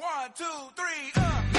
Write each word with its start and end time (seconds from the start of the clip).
One, 0.00 0.30
two, 0.34 0.44
three, 0.74 1.12
uh. 1.16 1.49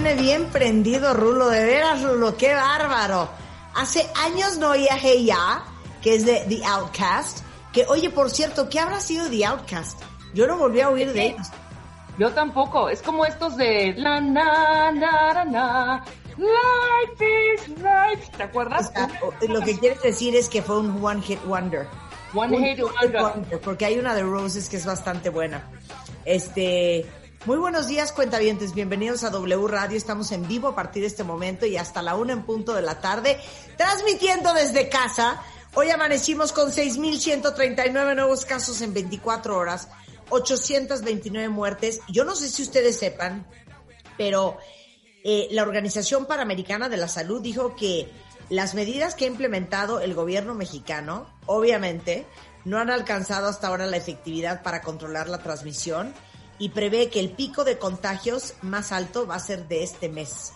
Viene 0.00 0.20
bien 0.20 0.46
prendido 0.46 1.14
Rulo, 1.14 1.48
de 1.48 1.64
veras, 1.64 2.02
Rulo, 2.02 2.36
qué 2.36 2.52
bárbaro. 2.52 3.28
Hace 3.76 4.04
años 4.24 4.58
no 4.58 4.70
oía 4.70 4.96
Hey 5.00 5.24
Ya, 5.26 5.62
que 6.02 6.16
es 6.16 6.26
de 6.26 6.44
The 6.48 6.64
Outcast, 6.64 7.44
que 7.72 7.86
oye, 7.86 8.10
por 8.10 8.28
cierto, 8.30 8.68
¿qué 8.68 8.80
habrá 8.80 8.98
sido 9.00 9.28
The 9.30 9.44
Outcast? 9.44 10.00
Yo 10.34 10.48
no 10.48 10.58
volví 10.58 10.80
a 10.80 10.88
oír 10.90 11.12
de 11.12 11.26
ellos. 11.26 11.46
Yo 12.18 12.32
tampoco. 12.32 12.88
Es 12.88 13.02
como 13.02 13.24
estos 13.24 13.56
de 13.56 13.94
la 13.96 14.20
na 14.20 14.90
na 14.90 15.32
na 15.32 15.44
na. 15.44 16.04
Life 16.36 17.24
is 17.54 17.68
life. 17.68 18.32
¿Te 18.36 18.42
O 18.42 18.46
acuerdas? 18.46 18.90
sea, 18.92 19.08
lo 19.48 19.60
que 19.60 19.78
quieres 19.78 20.02
decir 20.02 20.34
es 20.34 20.48
que 20.48 20.60
fue 20.60 20.78
un 20.80 21.04
One 21.04 21.22
Hit 21.22 21.44
Wonder. 21.44 21.86
One 22.34 22.58
Hit 22.58 22.80
Wonder. 22.82 23.60
Porque 23.60 23.84
hay 23.84 23.98
una 23.98 24.12
de 24.16 24.22
Roses 24.22 24.68
que 24.68 24.76
es 24.76 24.84
bastante 24.86 25.30
buena. 25.30 25.62
Este, 26.24 27.06
muy 27.46 27.58
buenos 27.58 27.86
días, 27.86 28.12
cuentavientes. 28.12 28.74
Bienvenidos 28.74 29.22
a 29.22 29.30
W 29.30 29.68
Radio. 29.68 29.98
Estamos 29.98 30.32
en 30.32 30.48
vivo 30.48 30.68
a 30.68 30.74
partir 30.74 31.02
de 31.02 31.08
este 31.08 31.24
momento 31.24 31.66
y 31.66 31.76
hasta 31.76 32.00
la 32.00 32.14
una 32.14 32.32
en 32.32 32.42
punto 32.42 32.72
de 32.74 32.80
la 32.80 33.00
tarde, 33.00 33.38
transmitiendo 33.76 34.54
desde 34.54 34.88
casa. 34.88 35.42
Hoy 35.74 35.90
amanecimos 35.90 36.52
con 36.52 36.70
6.139 36.70 38.14
nuevos 38.14 38.46
casos 38.46 38.80
en 38.80 38.94
24 38.94 39.58
horas, 39.58 39.88
829 40.30 41.50
muertes. 41.50 42.00
Yo 42.08 42.24
no 42.24 42.34
sé 42.34 42.48
si 42.48 42.62
ustedes 42.62 42.98
sepan, 42.98 43.46
pero 44.16 44.56
eh, 45.22 45.48
la 45.50 45.62
Organización 45.62 46.24
Panamericana 46.24 46.88
de 46.88 46.96
la 46.96 47.08
Salud 47.08 47.42
dijo 47.42 47.76
que 47.76 48.10
las 48.48 48.74
medidas 48.74 49.14
que 49.14 49.26
ha 49.26 49.28
implementado 49.28 50.00
el 50.00 50.14
gobierno 50.14 50.54
mexicano, 50.54 51.26
obviamente, 51.44 52.26
no 52.64 52.78
han 52.78 52.88
alcanzado 52.88 53.48
hasta 53.48 53.68
ahora 53.68 53.86
la 53.86 53.98
efectividad 53.98 54.62
para 54.62 54.80
controlar 54.80 55.28
la 55.28 55.42
transmisión 55.42 56.14
y 56.58 56.68
prevé 56.70 57.10
que 57.10 57.20
el 57.20 57.30
pico 57.30 57.64
de 57.64 57.78
contagios 57.78 58.54
más 58.62 58.92
alto 58.92 59.26
va 59.26 59.36
a 59.36 59.40
ser 59.40 59.66
de 59.68 59.82
este 59.82 60.08
mes. 60.08 60.52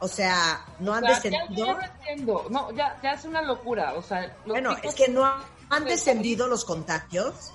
O 0.00 0.08
sea, 0.08 0.64
no 0.78 0.94
han 0.94 1.04
O 1.04 1.06
sea, 1.08 1.20
ya, 1.22 1.30
descendido. 1.30 1.66
ya 1.66 1.72
no 1.74 1.82
entiendo. 1.82 2.46
No, 2.50 2.72
ya, 2.72 2.98
ya 3.02 3.12
es 3.12 3.24
una 3.24 3.42
locura. 3.42 3.94
O 3.94 4.02
sea, 4.02 4.34
Bueno, 4.46 4.74
es 4.82 4.94
que 4.94 5.08
no 5.08 5.30
han 5.68 5.84
descendido 5.84 6.46
los 6.48 6.64
contagios. 6.64 7.52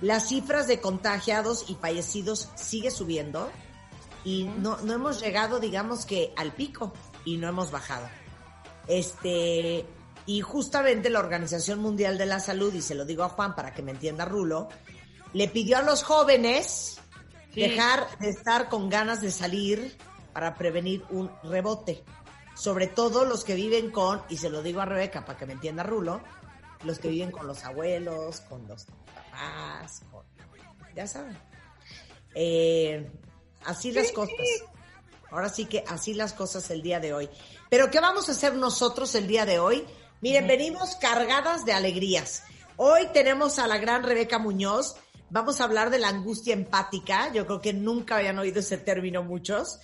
Las 0.00 0.28
cifras 0.28 0.66
de 0.68 0.80
contagiados 0.80 1.68
y 1.68 1.74
fallecidos 1.74 2.48
sigue 2.54 2.90
subiendo 2.90 3.50
y 4.24 4.44
no, 4.44 4.78
no 4.78 4.92
hemos 4.94 5.20
llegado, 5.20 5.60
digamos 5.60 6.06
que, 6.06 6.32
al 6.36 6.52
pico 6.52 6.92
y 7.24 7.36
no 7.36 7.48
hemos 7.48 7.70
bajado. 7.70 8.08
Este, 8.86 9.84
y 10.26 10.40
justamente 10.40 11.10
la 11.10 11.18
Organización 11.18 11.80
Mundial 11.80 12.18
de 12.18 12.26
la 12.26 12.40
Salud, 12.40 12.72
y 12.72 12.82
se 12.82 12.94
lo 12.94 13.04
digo 13.04 13.24
a 13.24 13.28
Juan 13.30 13.54
para 13.54 13.74
que 13.74 13.82
me 13.82 13.90
entienda 13.90 14.24
Rulo, 14.24 14.68
le 15.32 15.48
pidió 15.48 15.78
a 15.78 15.82
los 15.82 16.02
jóvenes 16.02 16.96
Sí. 17.52 17.62
dejar 17.62 18.06
de 18.20 18.30
estar 18.30 18.68
con 18.68 18.88
ganas 18.88 19.20
de 19.20 19.32
salir 19.32 19.96
para 20.32 20.54
prevenir 20.54 21.04
un 21.10 21.30
rebote. 21.42 22.04
Sobre 22.54 22.86
todo 22.86 23.24
los 23.24 23.42
que 23.42 23.54
viven 23.56 23.90
con, 23.90 24.22
y 24.28 24.36
se 24.36 24.50
lo 24.50 24.62
digo 24.62 24.80
a 24.80 24.84
Rebeca 24.84 25.24
para 25.24 25.36
que 25.36 25.46
me 25.46 25.54
entienda 25.54 25.82
Rulo, 25.82 26.20
los 26.84 26.98
que 27.00 27.08
viven 27.08 27.32
con 27.32 27.46
los 27.48 27.64
abuelos, 27.64 28.40
con 28.42 28.68
los 28.68 28.84
papás, 28.84 30.02
con, 30.12 30.24
ya 30.94 31.06
saben. 31.06 31.36
Eh, 32.34 33.10
así 33.64 33.92
las 33.92 34.12
cosas. 34.12 34.34
Ahora 35.30 35.48
sí 35.48 35.64
que 35.66 35.84
así 35.88 36.14
las 36.14 36.32
cosas 36.32 36.70
el 36.70 36.82
día 36.82 37.00
de 37.00 37.12
hoy. 37.14 37.28
Pero 37.68 37.90
¿qué 37.90 38.00
vamos 38.00 38.28
a 38.28 38.32
hacer 38.32 38.54
nosotros 38.54 39.14
el 39.14 39.26
día 39.26 39.46
de 39.46 39.58
hoy? 39.58 39.84
Miren, 40.20 40.46
venimos 40.46 40.96
cargadas 40.96 41.64
de 41.64 41.72
alegrías. 41.72 42.42
Hoy 42.76 43.08
tenemos 43.12 43.58
a 43.58 43.66
la 43.66 43.78
gran 43.78 44.02
Rebeca 44.02 44.38
Muñoz. 44.38 44.96
Vamos 45.30 45.60
a 45.60 45.64
hablar 45.64 45.90
de 45.90 45.98
la 45.98 46.08
angustia 46.08 46.54
empática. 46.54 47.32
Yo 47.32 47.46
creo 47.46 47.60
que 47.60 47.72
nunca 47.72 48.16
habían 48.16 48.38
oído 48.38 48.60
ese 48.60 48.78
término 48.78 49.22
muchos. 49.22 49.78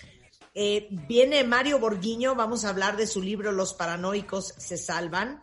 Eh, 0.55 0.89
viene 0.91 1.45
Mario 1.45 1.79
Borguiño, 1.79 2.35
vamos 2.35 2.65
a 2.65 2.71
hablar 2.71 2.97
de 2.97 3.07
su 3.07 3.23
libro 3.23 3.53
Los 3.53 3.75
paranoicos 3.75 4.55
se 4.57 4.77
salvan. 4.77 5.43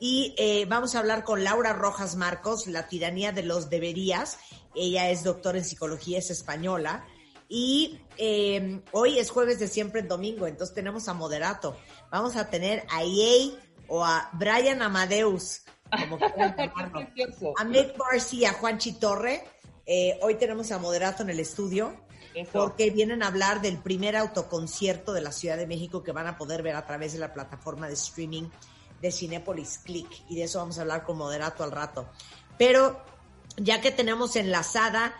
Y 0.00 0.34
eh, 0.38 0.66
vamos 0.66 0.94
a 0.94 0.98
hablar 0.98 1.22
con 1.22 1.44
Laura 1.44 1.72
Rojas 1.72 2.16
Marcos, 2.16 2.66
La 2.66 2.88
tiranía 2.88 3.30
de 3.30 3.44
los 3.44 3.70
deberías. 3.70 4.38
Ella 4.74 5.10
es 5.10 5.22
doctora 5.22 5.58
en 5.58 5.64
psicología, 5.64 6.18
es 6.18 6.30
española. 6.30 7.06
Y 7.48 8.00
eh, 8.16 8.80
hoy 8.90 9.18
es 9.18 9.30
jueves 9.30 9.60
de 9.60 9.68
siempre 9.68 10.00
en 10.00 10.08
domingo, 10.08 10.46
entonces 10.48 10.74
tenemos 10.74 11.06
a 11.08 11.14
Moderato. 11.14 11.76
Vamos 12.10 12.34
a 12.34 12.50
tener 12.50 12.84
a 12.90 13.04
Yei 13.04 13.56
o 13.86 14.04
a 14.04 14.30
Brian 14.32 14.82
Amadeus, 14.82 15.62
como 16.00 16.18
quieran 16.34 16.56
llamarlo. 16.56 17.06
A 17.58 17.64
Mick 17.64 17.96
Barcy, 17.96 18.44
a 18.44 18.52
Juanchi 18.52 18.92
Torre. 18.92 19.44
Eh, 19.86 20.18
hoy 20.22 20.36
tenemos 20.36 20.70
a 20.72 20.78
Moderato 20.78 21.22
en 21.22 21.30
el 21.30 21.40
estudio 21.40 21.94
Eso. 22.34 22.50
porque 22.52 22.90
vienen 22.90 23.22
a 23.22 23.26
hablar 23.26 23.60
del 23.60 23.76
primer 23.78 24.16
autoconcierto 24.16 25.12
de 25.12 25.20
la 25.20 25.30
Ciudad 25.30 25.56
de 25.56 25.66
México 25.66 26.02
que 26.02 26.12
van 26.12 26.26
a 26.26 26.38
poder 26.38 26.62
ver 26.62 26.76
a 26.76 26.86
través 26.86 27.12
de 27.12 27.18
la 27.18 27.34
plataforma 27.34 27.86
de 27.86 27.94
streaming 27.94 28.48
de 29.02 29.12
Cinépolis 29.12 29.80
Click 29.84 30.08
y 30.28 30.36
de 30.36 30.44
eso 30.44 30.58
vamos 30.58 30.78
a 30.78 30.82
hablar 30.82 31.04
con 31.04 31.18
Moderato 31.18 31.64
al 31.64 31.72
rato. 31.72 32.08
Pero 32.56 33.02
ya 33.56 33.80
que 33.80 33.90
tenemos 33.90 34.36
enlazada 34.36 35.14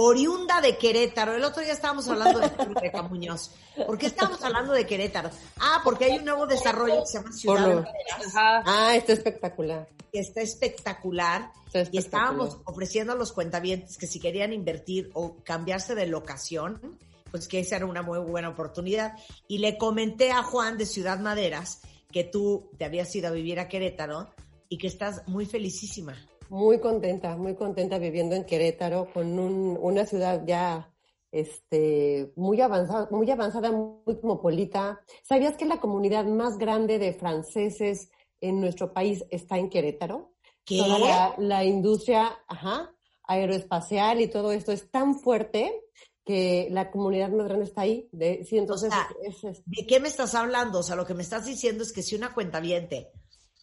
oriunda 0.00 0.60
de 0.60 0.78
Querétaro, 0.78 1.34
el 1.34 1.42
otro 1.42 1.60
día 1.60 1.72
estábamos 1.72 2.06
hablando 2.08 2.38
de 2.38 2.48
Rebeca 2.48 3.02
Muñoz. 3.02 3.50
¿Por 3.84 3.98
qué 3.98 4.06
estábamos 4.06 4.40
hablando 4.44 4.72
de 4.72 4.86
Querétaro? 4.86 5.28
Ah, 5.58 5.80
porque 5.82 6.04
hay 6.04 6.18
un 6.18 6.24
nuevo 6.24 6.46
desarrollo 6.46 7.00
que 7.00 7.06
se 7.06 7.18
llama 7.18 7.32
Ciudad 7.32 7.66
de 7.66 7.74
lo- 7.74 7.82
Maderas, 7.82 8.26
Ajá. 8.36 8.62
Ah, 8.64 8.94
está 8.96 9.12
espectacular. 9.14 9.88
está 10.12 10.40
espectacular. 10.40 11.50
Está 11.66 11.78
Y 11.78 11.82
espectacular. 11.98 12.04
estábamos 12.04 12.58
ofreciendo 12.64 13.12
a 13.12 13.16
los 13.16 13.32
cuentavientes 13.32 13.98
que 13.98 14.06
si 14.06 14.20
querían 14.20 14.52
invertir 14.52 15.10
o 15.14 15.36
cambiarse 15.42 15.96
de 15.96 16.06
locación, 16.06 16.96
pues 17.32 17.48
que 17.48 17.58
esa 17.58 17.76
era 17.76 17.86
una 17.86 18.02
muy 18.02 18.20
buena 18.20 18.50
oportunidad. 18.50 19.14
Y 19.48 19.58
le 19.58 19.76
comenté 19.78 20.30
a 20.30 20.44
Juan 20.44 20.78
de 20.78 20.86
Ciudad 20.86 21.18
Maderas 21.18 21.80
que 22.12 22.22
tú 22.22 22.70
te 22.78 22.84
habías 22.84 23.12
ido 23.16 23.26
a 23.28 23.32
vivir 23.32 23.58
a 23.58 23.66
Querétaro 23.68 24.30
y 24.68 24.78
que 24.78 24.86
estás 24.86 25.26
muy 25.26 25.44
felicísima. 25.44 26.14
Muy 26.50 26.80
contenta, 26.80 27.36
muy 27.36 27.54
contenta 27.54 27.98
viviendo 27.98 28.34
en 28.34 28.44
Querétaro 28.44 29.08
con 29.12 29.38
un- 29.38 29.78
una 29.80 30.06
ciudad 30.06 30.42
ya 30.46 30.92
este, 31.30 32.32
muy 32.36 32.58
avanzada, 32.62 33.06
muy 33.10 33.30
avanzada, 33.30 33.70
muy 33.70 34.02
cosmopolita. 34.16 35.00
¿Sabías 35.22 35.58
que 35.58 35.66
la 35.66 35.78
comunidad 35.78 36.24
más 36.24 36.56
grande 36.56 36.98
de 36.98 37.12
franceses 37.12 38.10
en 38.40 38.60
nuestro 38.62 38.94
país 38.94 39.22
está 39.30 39.58
en 39.58 39.68
Querétaro? 39.68 40.32
¿Qué? 40.64 40.78
Toda 40.78 40.98
la, 40.98 41.34
la 41.38 41.64
industria 41.64 42.30
ajá, 42.48 42.94
aeroespacial 43.24 44.22
y 44.22 44.28
todo 44.28 44.52
esto 44.52 44.72
es 44.72 44.90
tan 44.90 45.20
fuerte 45.20 45.82
que 46.24 46.68
la 46.70 46.90
comunidad 46.90 47.28
más 47.30 47.46
grande 47.46 47.64
está 47.66 47.82
ahí. 47.82 48.08
De, 48.12 48.42
sí, 48.44 48.56
entonces 48.56 48.90
sea, 48.90 49.08
es- 49.22 49.44
es- 49.44 49.62
¿De 49.66 49.86
qué 49.86 50.00
me 50.00 50.08
estás 50.08 50.34
hablando? 50.34 50.78
O 50.78 50.82
sea, 50.82 50.96
lo 50.96 51.04
que 51.04 51.12
me 51.14 51.22
estás 51.22 51.44
diciendo 51.44 51.82
es 51.82 51.92
que 51.92 52.02
si 52.02 52.16
una 52.16 52.32
cuentaviente 52.32 53.10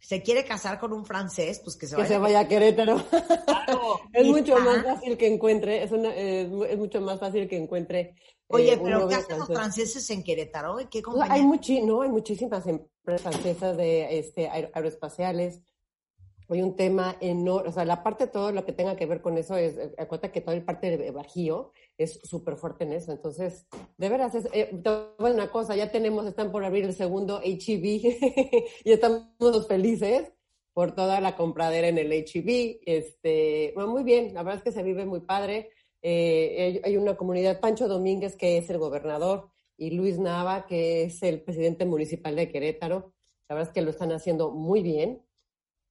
se 0.06 0.22
quiere 0.22 0.46
casar 0.46 0.80
con 0.80 0.94
un 0.94 1.04
francés, 1.06 1.62
pues 1.64 1.76
que 1.76 1.88
se 1.88 1.96
que 1.96 2.02
vaya. 2.04 2.14
se 2.14 2.18
vaya 2.20 2.40
a 2.42 2.48
Querétaro. 2.48 2.98
Claro. 3.46 4.00
Es 4.14 4.28
mucho 4.28 4.60
más 4.60 4.84
fácil 4.84 5.18
que 5.18 5.28
encuentre, 5.28 5.82
es, 5.84 5.92
una, 5.92 6.14
es, 6.16 6.48
mu- 6.50 6.64
es 6.64 6.78
mucho 6.78 7.02
más 7.02 7.20
fácil 7.20 7.48
que 7.50 7.58
encuentre. 7.58 8.16
Oye, 8.48 8.74
eh, 8.74 8.80
pero 8.82 9.08
¿qué 9.08 9.16
hacen 9.16 9.40
los 9.40 9.48
franceses 9.48 10.08
en 10.12 10.24
Querétaro? 10.24 10.80
¿En 10.80 10.88
qué 10.90 11.02
compañía? 11.02 11.34
hay, 11.34 11.42
muchi 11.42 11.82
no, 11.82 12.02
hay 12.04 12.10
muchísimas 12.10 12.68
empresas 12.68 13.22
francesas 13.24 13.76
de 13.78 14.20
este, 14.20 14.48
aer- 14.48 14.70
aeroespaciales. 14.74 15.62
Hay 16.48 16.62
un 16.62 16.76
tema 16.76 17.18
enorme, 17.22 17.70
o 17.70 17.72
sea, 17.72 17.86
la 17.86 18.04
parte 18.04 18.28
de 18.28 18.32
todo 18.32 18.52
lo 18.52 18.64
que 18.64 18.72
tenga 18.74 18.96
que 18.96 19.08
ver 19.08 19.22
con 19.22 19.36
eso 19.40 19.58
es, 19.58 19.76
eh, 19.78 19.96
acuérdate 19.98 20.32
que 20.32 20.42
toda 20.42 20.56
el 20.56 20.64
parte 20.64 20.96
de 20.96 21.10
Bajío 21.10 21.72
es 21.98 22.20
súper 22.24 22.58
fuerte 22.58 22.84
en 22.84 22.94
eso. 22.94 23.12
Entonces, 23.12 23.68
de 23.98 24.10
veras, 24.10 24.36
es, 24.36 24.48
eh, 24.54 24.72
una 25.20 25.52
cosa, 25.52 25.76
ya 25.76 25.92
tenemos, 25.92 26.26
están 26.26 26.52
por 26.52 26.64
abrir 26.64 26.86
el 26.86 26.94
segundo 26.94 27.42
HEB 27.44 27.84
y 28.84 28.92
estamos 28.92 29.28
felices 29.68 30.32
por 30.74 30.94
toda 30.94 31.22
la 31.22 31.36
compradera 31.36 31.88
en 31.88 31.98
el 31.98 32.12
HEB. 32.12 32.80
Este, 32.86 33.72
bueno, 33.76 33.92
muy 33.92 34.04
bien, 34.04 34.34
la 34.34 34.44
verdad 34.44 34.58
es 34.58 34.64
que 34.64 34.72
se 34.72 34.84
vive 34.84 35.06
muy 35.06 35.22
padre. 35.22 35.70
Eh, 36.02 36.82
hay, 36.84 36.92
hay 36.92 36.98
una 36.98 37.16
comunidad, 37.16 37.60
Pancho 37.60 37.88
Domínguez, 37.88 38.36
que 38.36 38.58
es 38.58 38.70
el 38.70 38.78
gobernador, 38.78 39.50
y 39.78 39.92
Luis 39.92 40.20
Nava, 40.20 40.66
que 40.68 41.04
es 41.04 41.24
el 41.24 41.42
presidente 41.42 41.86
municipal 41.86 42.36
de 42.36 42.52
Querétaro. 42.52 43.14
La 43.48 43.56
verdad 43.56 43.70
es 43.70 43.74
que 43.74 43.82
lo 43.82 43.92
están 43.92 44.12
haciendo 44.12 44.52
muy 44.52 44.82
bien. 44.82 45.25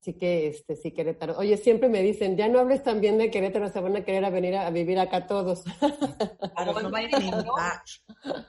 Así 0.04 0.18
que, 0.18 0.48
este, 0.48 0.76
sí, 0.76 0.92
Querétaro. 0.92 1.38
Oye, 1.38 1.56
siempre 1.56 1.88
me 1.88 2.02
dicen, 2.02 2.36
ya 2.36 2.46
no 2.46 2.58
hables 2.58 2.82
tan 2.82 3.00
bien 3.00 3.16
de 3.16 3.30
Querétaro, 3.30 3.70
se 3.70 3.80
van 3.80 3.96
a 3.96 4.04
querer 4.04 4.22
a 4.26 4.28
venir 4.28 4.54
a, 4.54 4.66
a 4.66 4.70
vivir 4.70 4.98
acá 4.98 5.26
todos. 5.26 5.64
Claro, 6.54 6.78
no. 6.82 6.90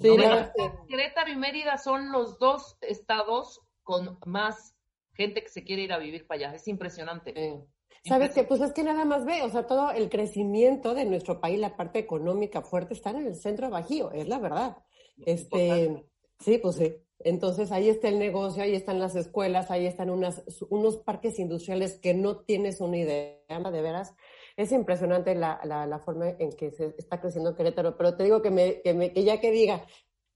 Sí, 0.00 0.08
No, 0.08 0.86
Querétaro 0.88 1.30
y 1.30 1.36
Mérida 1.36 1.78
son 1.78 2.10
los 2.10 2.40
dos 2.40 2.76
estados 2.80 3.60
con 3.84 4.18
más 4.26 4.74
gente 5.14 5.42
que 5.44 5.48
se 5.48 5.62
quiere 5.62 5.82
ir 5.82 5.92
a 5.92 5.98
vivir 5.98 6.26
para 6.26 6.48
allá. 6.48 6.56
Es 6.56 6.66
impresionante. 6.66 7.32
Eh, 7.36 7.64
¿Sabes 8.04 8.32
qué? 8.32 8.42
Pues 8.42 8.60
es 8.60 8.72
que 8.72 8.82
nada 8.82 9.04
más 9.04 9.24
ve, 9.24 9.42
o 9.42 9.48
sea, 9.48 9.64
todo 9.64 9.92
el 9.92 10.10
crecimiento 10.10 10.92
de 10.92 11.04
nuestro 11.04 11.40
país, 11.40 11.60
la 11.60 11.76
parte 11.76 12.00
económica 12.00 12.62
fuerte, 12.62 12.94
está 12.94 13.10
en 13.10 13.26
el 13.26 13.36
centro 13.36 13.70
bajío, 13.70 14.10
es 14.10 14.26
la 14.26 14.40
verdad. 14.40 14.76
Este, 15.24 16.04
sí, 16.40 16.58
pues 16.58 16.74
sí. 16.74 16.96
Entonces 17.20 17.72
ahí 17.72 17.88
está 17.88 18.08
el 18.08 18.18
negocio, 18.18 18.62
ahí 18.62 18.74
están 18.74 18.98
las 18.98 19.16
escuelas, 19.16 19.70
ahí 19.70 19.86
están 19.86 20.10
unas, 20.10 20.42
unos 20.68 20.98
parques 20.98 21.38
industriales 21.38 21.98
que 21.98 22.14
no 22.14 22.38
tienes 22.38 22.80
una 22.80 22.98
idea, 22.98 23.38
de 23.48 23.82
veras. 23.82 24.14
Es 24.56 24.72
impresionante 24.72 25.34
la, 25.34 25.60
la, 25.64 25.86
la 25.86 25.98
forma 25.98 26.30
en 26.38 26.52
que 26.52 26.70
se 26.70 26.94
está 26.98 27.20
creciendo 27.20 27.54
Querétaro, 27.54 27.96
pero 27.96 28.16
te 28.16 28.24
digo 28.24 28.42
que, 28.42 28.50
me, 28.50 28.80
que, 28.82 28.94
me, 28.94 29.12
que 29.12 29.24
ya 29.24 29.40
que 29.40 29.50
diga, 29.50 29.86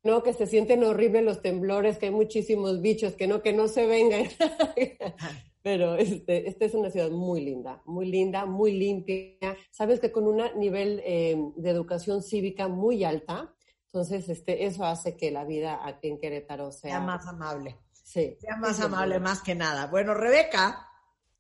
no, 0.03 0.23
que 0.23 0.33
se 0.33 0.47
sienten 0.47 0.83
horribles 0.85 1.25
los 1.25 1.43
temblores, 1.43 1.99
que 1.99 2.07
hay 2.07 2.13
muchísimos 2.13 2.81
bichos, 2.81 3.15
que 3.15 3.27
no, 3.27 3.43
que 3.43 3.53
no 3.53 3.69
se 3.69 3.87
vengan. 3.87 4.25
Pero 5.63 5.97
este, 5.97 6.49
esta 6.49 6.65
es 6.65 6.75
una 6.75 6.91
ciudad 6.91 7.11
muy 7.11 7.43
linda, 7.43 7.83
muy 7.85 8.07
linda, 8.07 8.47
muy 8.47 8.73
limpia. 8.73 9.57
Sabes 9.71 10.01
que 10.01 10.11
con 10.11 10.27
un 10.27 10.43
nivel 10.57 11.03
eh, 11.05 11.37
de 11.57 11.71
educación 11.71 12.23
cívica 12.23 12.67
muy 12.69 13.05
alta, 13.05 13.55
entonces 13.93 14.29
este, 14.29 14.67
eso 14.67 14.85
hace 14.85 15.17
que 15.17 15.33
la 15.33 15.45
vida 15.45 15.81
aquí 15.85 16.09
en 16.09 16.19
Querétaro 16.19 16.71
sea, 16.71 16.91
Sea 16.91 17.01
más 17.01 17.27
amable. 17.27 17.77
Sí, 17.93 18.37
Sea 18.41 18.57
más 18.57 18.77
sí, 18.77 18.83
amable, 18.83 19.17
sí. 19.17 19.21
más 19.21 19.43
que 19.43 19.57
nada. 19.57 19.89
Bueno, 19.89 20.15
Rebeca 20.15 20.87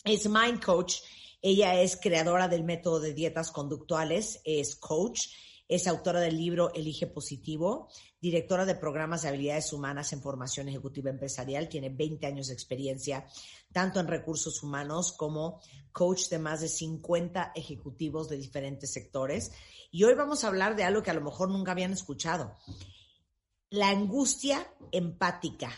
es 0.05 0.29
Mind 0.29 0.63
Coach. 0.63 0.97
Ella 1.41 1.81
es 1.81 1.97
creadora 1.97 2.49
del 2.49 2.65
método 2.65 2.99
de 3.01 3.15
dietas 3.15 3.53
conductuales, 3.53 4.41
es 4.45 4.75
coach, 4.77 5.29
es 5.69 5.87
autora 5.87 6.21
del 6.21 6.37
libro 6.37 6.75
Elige 6.75 7.07
Positivo, 7.07 7.89
directora 8.21 8.67
de 8.67 8.75
programas 8.75 9.23
de 9.23 9.29
habilidades 9.29 9.73
humanas 9.73 10.13
en 10.13 10.21
formación 10.21 10.69
ejecutiva 10.69 11.09
empresarial, 11.09 11.69
tiene 11.69 11.89
20 11.89 12.27
años 12.27 12.49
de 12.49 12.55
experiencia 12.55 13.27
tanto 13.73 14.01
en 14.01 14.09
recursos 14.09 14.63
humanos 14.63 15.13
como 15.13 15.61
coach 15.93 16.29
de 16.29 16.39
más 16.39 16.61
de 16.61 16.69
50 16.69 17.53
ejecutivos 17.55 18.29
de 18.29 18.37
diferentes 18.37 18.93
sectores. 18.93 19.53
Y 19.91 20.05
hoy 20.05 20.15
vamos 20.15 20.45
a 20.45 20.49
hablar 20.49 20.77
de 20.77 20.85
algo 20.85 21.03
que 21.03 21.11
a 21.11 21.15
lo 21.15 21.21
mejor 21.21 21.51
nunca 21.51 21.73
habían 21.73 21.93
escuchado. 21.93 22.57
La 23.71 23.89
angustia 23.89 24.67
empática. 24.93 25.71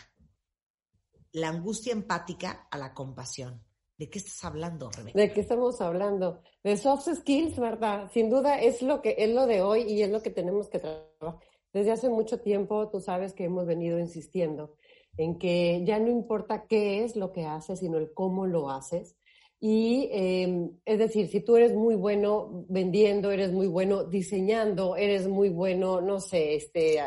La 1.31 1.49
angustia 1.49 1.93
empática 1.93 2.67
a 2.69 2.77
la 2.77 2.93
compasión. 2.93 3.63
¿De 3.97 4.09
qué 4.09 4.19
estás 4.19 4.43
hablando, 4.43 4.89
Rebeca? 4.89 5.19
¿De 5.19 5.31
qué 5.31 5.41
estamos 5.41 5.79
hablando? 5.79 6.41
De 6.63 6.77
soft 6.77 7.07
skills, 7.13 7.57
¿verdad? 7.59 8.09
Sin 8.11 8.29
duda 8.29 8.59
es 8.59 8.81
lo 8.81 9.01
que 9.01 9.15
es 9.17 9.29
lo 9.29 9.45
de 9.45 9.61
hoy 9.61 9.83
y 9.83 10.01
es 10.01 10.09
lo 10.09 10.21
que 10.21 10.31
tenemos 10.31 10.67
que 10.69 10.79
trabajar. 10.79 11.39
Desde 11.71 11.91
hace 11.91 12.09
mucho 12.09 12.39
tiempo, 12.39 12.89
tú 12.89 12.99
sabes 12.99 13.33
que 13.33 13.45
hemos 13.45 13.65
venido 13.65 13.99
insistiendo 13.99 14.75
en 15.17 15.37
que 15.37 15.83
ya 15.85 15.99
no 15.99 16.09
importa 16.09 16.65
qué 16.67 17.03
es 17.03 17.15
lo 17.15 17.31
que 17.31 17.45
haces, 17.45 17.79
sino 17.79 17.97
el 17.97 18.13
cómo 18.13 18.47
lo 18.47 18.69
haces. 18.69 19.15
Y 19.59 20.09
eh, 20.11 20.71
es 20.85 20.99
decir, 20.99 21.27
si 21.27 21.39
tú 21.39 21.55
eres 21.55 21.73
muy 21.73 21.95
bueno 21.95 22.65
vendiendo, 22.67 23.31
eres 23.31 23.51
muy 23.51 23.67
bueno 23.67 24.03
diseñando, 24.03 24.95
eres 24.97 25.27
muy 25.27 25.49
bueno, 25.49 26.01
no 26.01 26.19
sé, 26.19 26.55
este, 26.55 26.99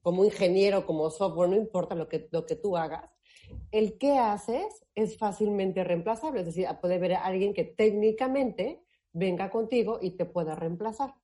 como 0.00 0.24
ingeniero, 0.24 0.86
como 0.86 1.10
software, 1.10 1.50
no 1.50 1.56
importa 1.56 1.94
lo 1.94 2.08
que, 2.08 2.28
lo 2.30 2.46
que 2.46 2.56
tú 2.56 2.76
hagas, 2.76 3.10
el 3.70 3.98
qué 3.98 4.16
haces 4.16 4.86
es 4.94 5.18
fácilmente 5.18 5.84
reemplazable. 5.84 6.40
Es 6.40 6.46
decir, 6.46 6.66
puede 6.80 6.94
haber 6.94 7.14
alguien 7.14 7.52
que 7.52 7.64
técnicamente 7.64 8.82
venga 9.12 9.50
contigo 9.50 9.98
y 10.00 10.12
te 10.12 10.24
pueda 10.24 10.54
reemplazar. 10.54 11.14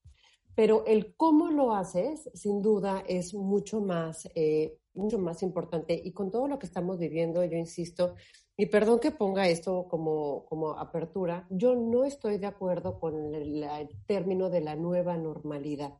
Pero 0.57 0.83
el 0.87 1.13
cómo 1.15 1.51
lo 1.51 1.75
haces, 1.75 2.31
sin 2.33 2.63
duda, 2.63 3.03
es 3.07 3.35
mucho 3.35 3.79
más, 3.79 4.27
eh, 4.33 4.79
mucho 4.95 5.19
más 5.19 5.43
importante. 5.43 6.01
Y 6.03 6.13
con 6.13 6.31
todo 6.31 6.47
lo 6.47 6.57
que 6.57 6.65
estamos 6.65 6.97
viviendo, 6.97 7.43
yo 7.45 7.55
insisto, 7.59 8.15
y 8.57 8.65
perdón 8.65 8.99
que 8.99 9.11
ponga 9.11 9.47
esto 9.47 9.87
como, 9.87 10.45
como 10.45 10.71
apertura, 10.71 11.45
yo 11.51 11.75
no 11.75 12.05
estoy 12.05 12.39
de 12.39 12.47
acuerdo 12.47 12.99
con 12.99 13.35
el, 13.35 13.61
el 13.61 13.89
término 14.07 14.49
de 14.49 14.61
la 14.61 14.75
nueva 14.75 15.15
normalidad. 15.15 15.93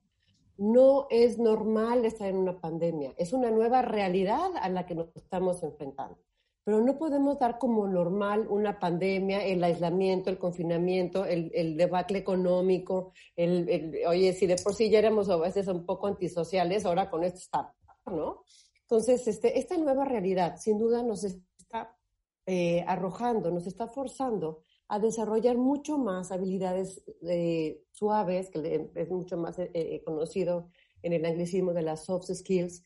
No 0.58 1.05
es 1.12 1.38
normal 1.38 2.03
estar 2.03 2.27
en 2.27 2.38
una 2.38 2.60
pandemia, 2.60 3.13
es 3.15 3.34
una 3.34 3.51
nueva 3.51 3.84
realidad 3.84 4.50
a 4.60 4.70
la 4.70 4.88
que 4.88 4.96
nos 4.96 5.15
estamos 5.15 5.62
enfrentando. 5.62 6.17
Pero 6.67 6.81
no 6.81 6.97
podemos 6.97 7.39
dar 7.39 7.59
como 7.59 7.88
normal 7.88 8.45
una 8.50 8.77
pandemia, 8.77 9.41
el 9.45 9.63
aislamiento, 9.63 10.29
el 10.29 10.38
confinamiento, 10.38 11.24
el, 11.24 11.50
el 11.55 11.77
debacle 11.77 12.17
económico, 12.17 13.13
el, 13.38 13.69
el, 13.69 14.05
oye, 14.05 14.33
si 14.33 14.47
de 14.47 14.57
por 14.57 14.75
sí 14.75 14.89
ya 14.89 15.00
éramos 15.00 15.29
a 15.29 15.38
veces 15.38 15.69
un 15.69 15.86
poco 15.86 16.07
antisociales, 16.07 16.86
ahora 16.86 17.09
con 17.09 17.24
esto 17.24 17.39
está, 17.39 17.74
¿no? 18.07 18.43
Entonces, 18.81 19.25
este, 19.29 19.57
esta 19.57 19.77
nueva 19.77 20.03
realidad 20.03 20.57
sin 20.57 20.77
duda 20.77 21.03
nos 21.03 21.24
está 21.24 21.95
eh, 22.45 22.83
arrojando, 22.86 23.50
nos 23.50 23.65
está 23.65 23.88
forzando 23.88 24.63
a 24.89 25.00
desarrollar 25.00 25.55
mucho 25.55 25.97
más 25.97 26.33
habilidades 26.33 27.01
eh, 27.29 27.81
suaves, 27.93 28.50
que 28.50 28.89
es 28.93 29.09
mucho 29.09 29.38
más 29.38 29.57
eh, 29.57 30.03
conocido 30.05 30.67
en 31.01 31.13
el 31.13 31.24
anglicismo 31.24 31.71
de 31.71 31.83
las 31.83 32.03
soft 32.03 32.25
skills, 32.25 32.83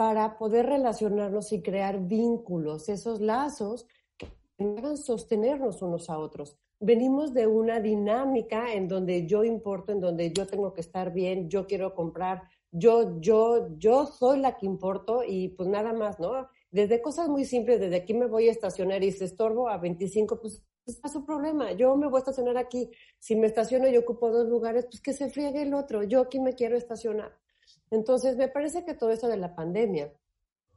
para 0.00 0.38
poder 0.38 0.64
relacionarnos 0.64 1.52
y 1.52 1.60
crear 1.60 2.00
vínculos, 2.00 2.88
esos 2.88 3.20
lazos 3.20 3.86
que 4.16 4.28
hagan 4.58 4.96
sostenernos 4.96 5.82
unos 5.82 6.08
a 6.08 6.18
otros. 6.18 6.56
Venimos 6.80 7.34
de 7.34 7.46
una 7.46 7.80
dinámica 7.80 8.72
en 8.72 8.88
donde 8.88 9.26
yo 9.26 9.44
importo, 9.44 9.92
en 9.92 10.00
donde 10.00 10.32
yo 10.32 10.46
tengo 10.46 10.72
que 10.72 10.80
estar 10.80 11.12
bien, 11.12 11.50
yo 11.50 11.66
quiero 11.66 11.94
comprar, 11.94 12.44
yo, 12.72 13.20
yo, 13.20 13.76
yo 13.76 14.06
soy 14.06 14.38
la 14.38 14.56
que 14.56 14.64
importo 14.64 15.22
y 15.22 15.48
pues 15.48 15.68
nada 15.68 15.92
más, 15.92 16.18
¿no? 16.18 16.48
Desde 16.70 17.02
cosas 17.02 17.28
muy 17.28 17.44
simples, 17.44 17.78
desde 17.78 17.96
aquí 17.96 18.14
me 18.14 18.24
voy 18.24 18.48
a 18.48 18.52
estacionar 18.52 19.04
y 19.04 19.12
se 19.12 19.26
estorbo 19.26 19.68
a 19.68 19.76
25, 19.76 20.40
pues 20.40 20.64
está 20.86 21.10
su 21.10 21.26
problema. 21.26 21.72
Yo 21.72 21.94
me 21.96 22.08
voy 22.08 22.16
a 22.16 22.20
estacionar 22.20 22.56
aquí. 22.56 22.90
Si 23.18 23.36
me 23.36 23.48
estaciono 23.48 23.86
y 23.86 23.98
ocupo 23.98 24.30
dos 24.30 24.48
lugares, 24.48 24.86
pues 24.86 25.02
que 25.02 25.12
se 25.12 25.28
friegue 25.28 25.60
el 25.60 25.74
otro. 25.74 26.04
Yo 26.04 26.22
aquí 26.22 26.40
me 26.40 26.54
quiero 26.54 26.78
estacionar. 26.78 27.38
Entonces, 27.90 28.36
me 28.36 28.48
parece 28.48 28.84
que 28.84 28.94
todo 28.94 29.10
esto 29.10 29.28
de 29.28 29.36
la 29.36 29.54
pandemia, 29.54 30.12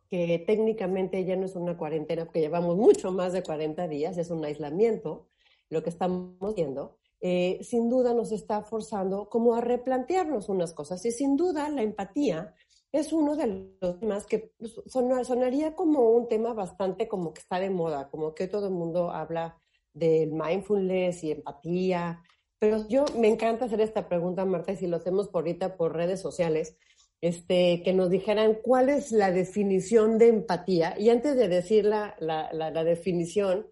que 0.09 0.43
técnicamente 0.45 1.23
ya 1.25 1.35
no 1.35 1.45
es 1.45 1.55
una 1.55 1.77
cuarentena, 1.77 2.25
porque 2.25 2.41
llevamos 2.41 2.77
mucho 2.77 3.11
más 3.11 3.33
de 3.33 3.43
40 3.43 3.87
días, 3.87 4.17
es 4.17 4.29
un 4.29 4.43
aislamiento, 4.45 5.27
lo 5.69 5.81
que 5.81 5.89
estamos 5.89 6.53
viendo, 6.55 6.97
eh, 7.21 7.59
sin 7.63 7.89
duda 7.89 8.13
nos 8.13 8.31
está 8.31 8.61
forzando 8.63 9.29
como 9.29 9.55
a 9.55 9.61
replantearnos 9.61 10.49
unas 10.49 10.73
cosas. 10.73 11.03
Y 11.05 11.11
sin 11.11 11.35
duda 11.37 11.69
la 11.69 11.81
empatía 11.81 12.53
es 12.91 13.11
uno 13.13 13.35
de 13.35 13.75
los 13.81 13.99
temas 13.99 14.25
que 14.27 14.53
sona- 14.85 15.23
sonaría 15.23 15.73
como 15.75 16.11
un 16.11 16.27
tema 16.27 16.53
bastante 16.53 17.07
como 17.07 17.33
que 17.33 17.39
está 17.39 17.59
de 17.59 17.69
moda, 17.71 18.09
como 18.09 18.35
que 18.35 18.47
todo 18.47 18.67
el 18.67 18.73
mundo 18.73 19.09
habla 19.09 19.57
del 19.93 20.31
mindfulness 20.31 21.23
y 21.23 21.31
empatía, 21.31 22.21
pero 22.59 22.87
yo 22.87 23.05
me 23.17 23.27
encanta 23.27 23.65
hacer 23.65 23.81
esta 23.81 24.07
pregunta, 24.07 24.45
Marta, 24.45 24.71
y 24.71 24.77
si 24.77 24.87
lo 24.87 24.97
hacemos 24.97 25.27
por 25.27 25.43
ahorita 25.43 25.75
por 25.75 25.93
redes 25.95 26.21
sociales, 26.21 26.77
este, 27.23 27.81
que 27.83 27.93
nos 27.93 28.09
dijeran 28.09 28.55
cuál 28.61 28.89
es 28.89 29.13
la 29.13 29.31
definición 29.31 30.17
de 30.17 30.27
empatía. 30.27 30.93
Y 30.99 31.09
antes 31.09 31.37
de 31.37 31.47
decir 31.47 31.85
la, 31.85 32.17
la, 32.19 32.51
la, 32.51 32.69
la 32.69 32.83
definición, 32.83 33.65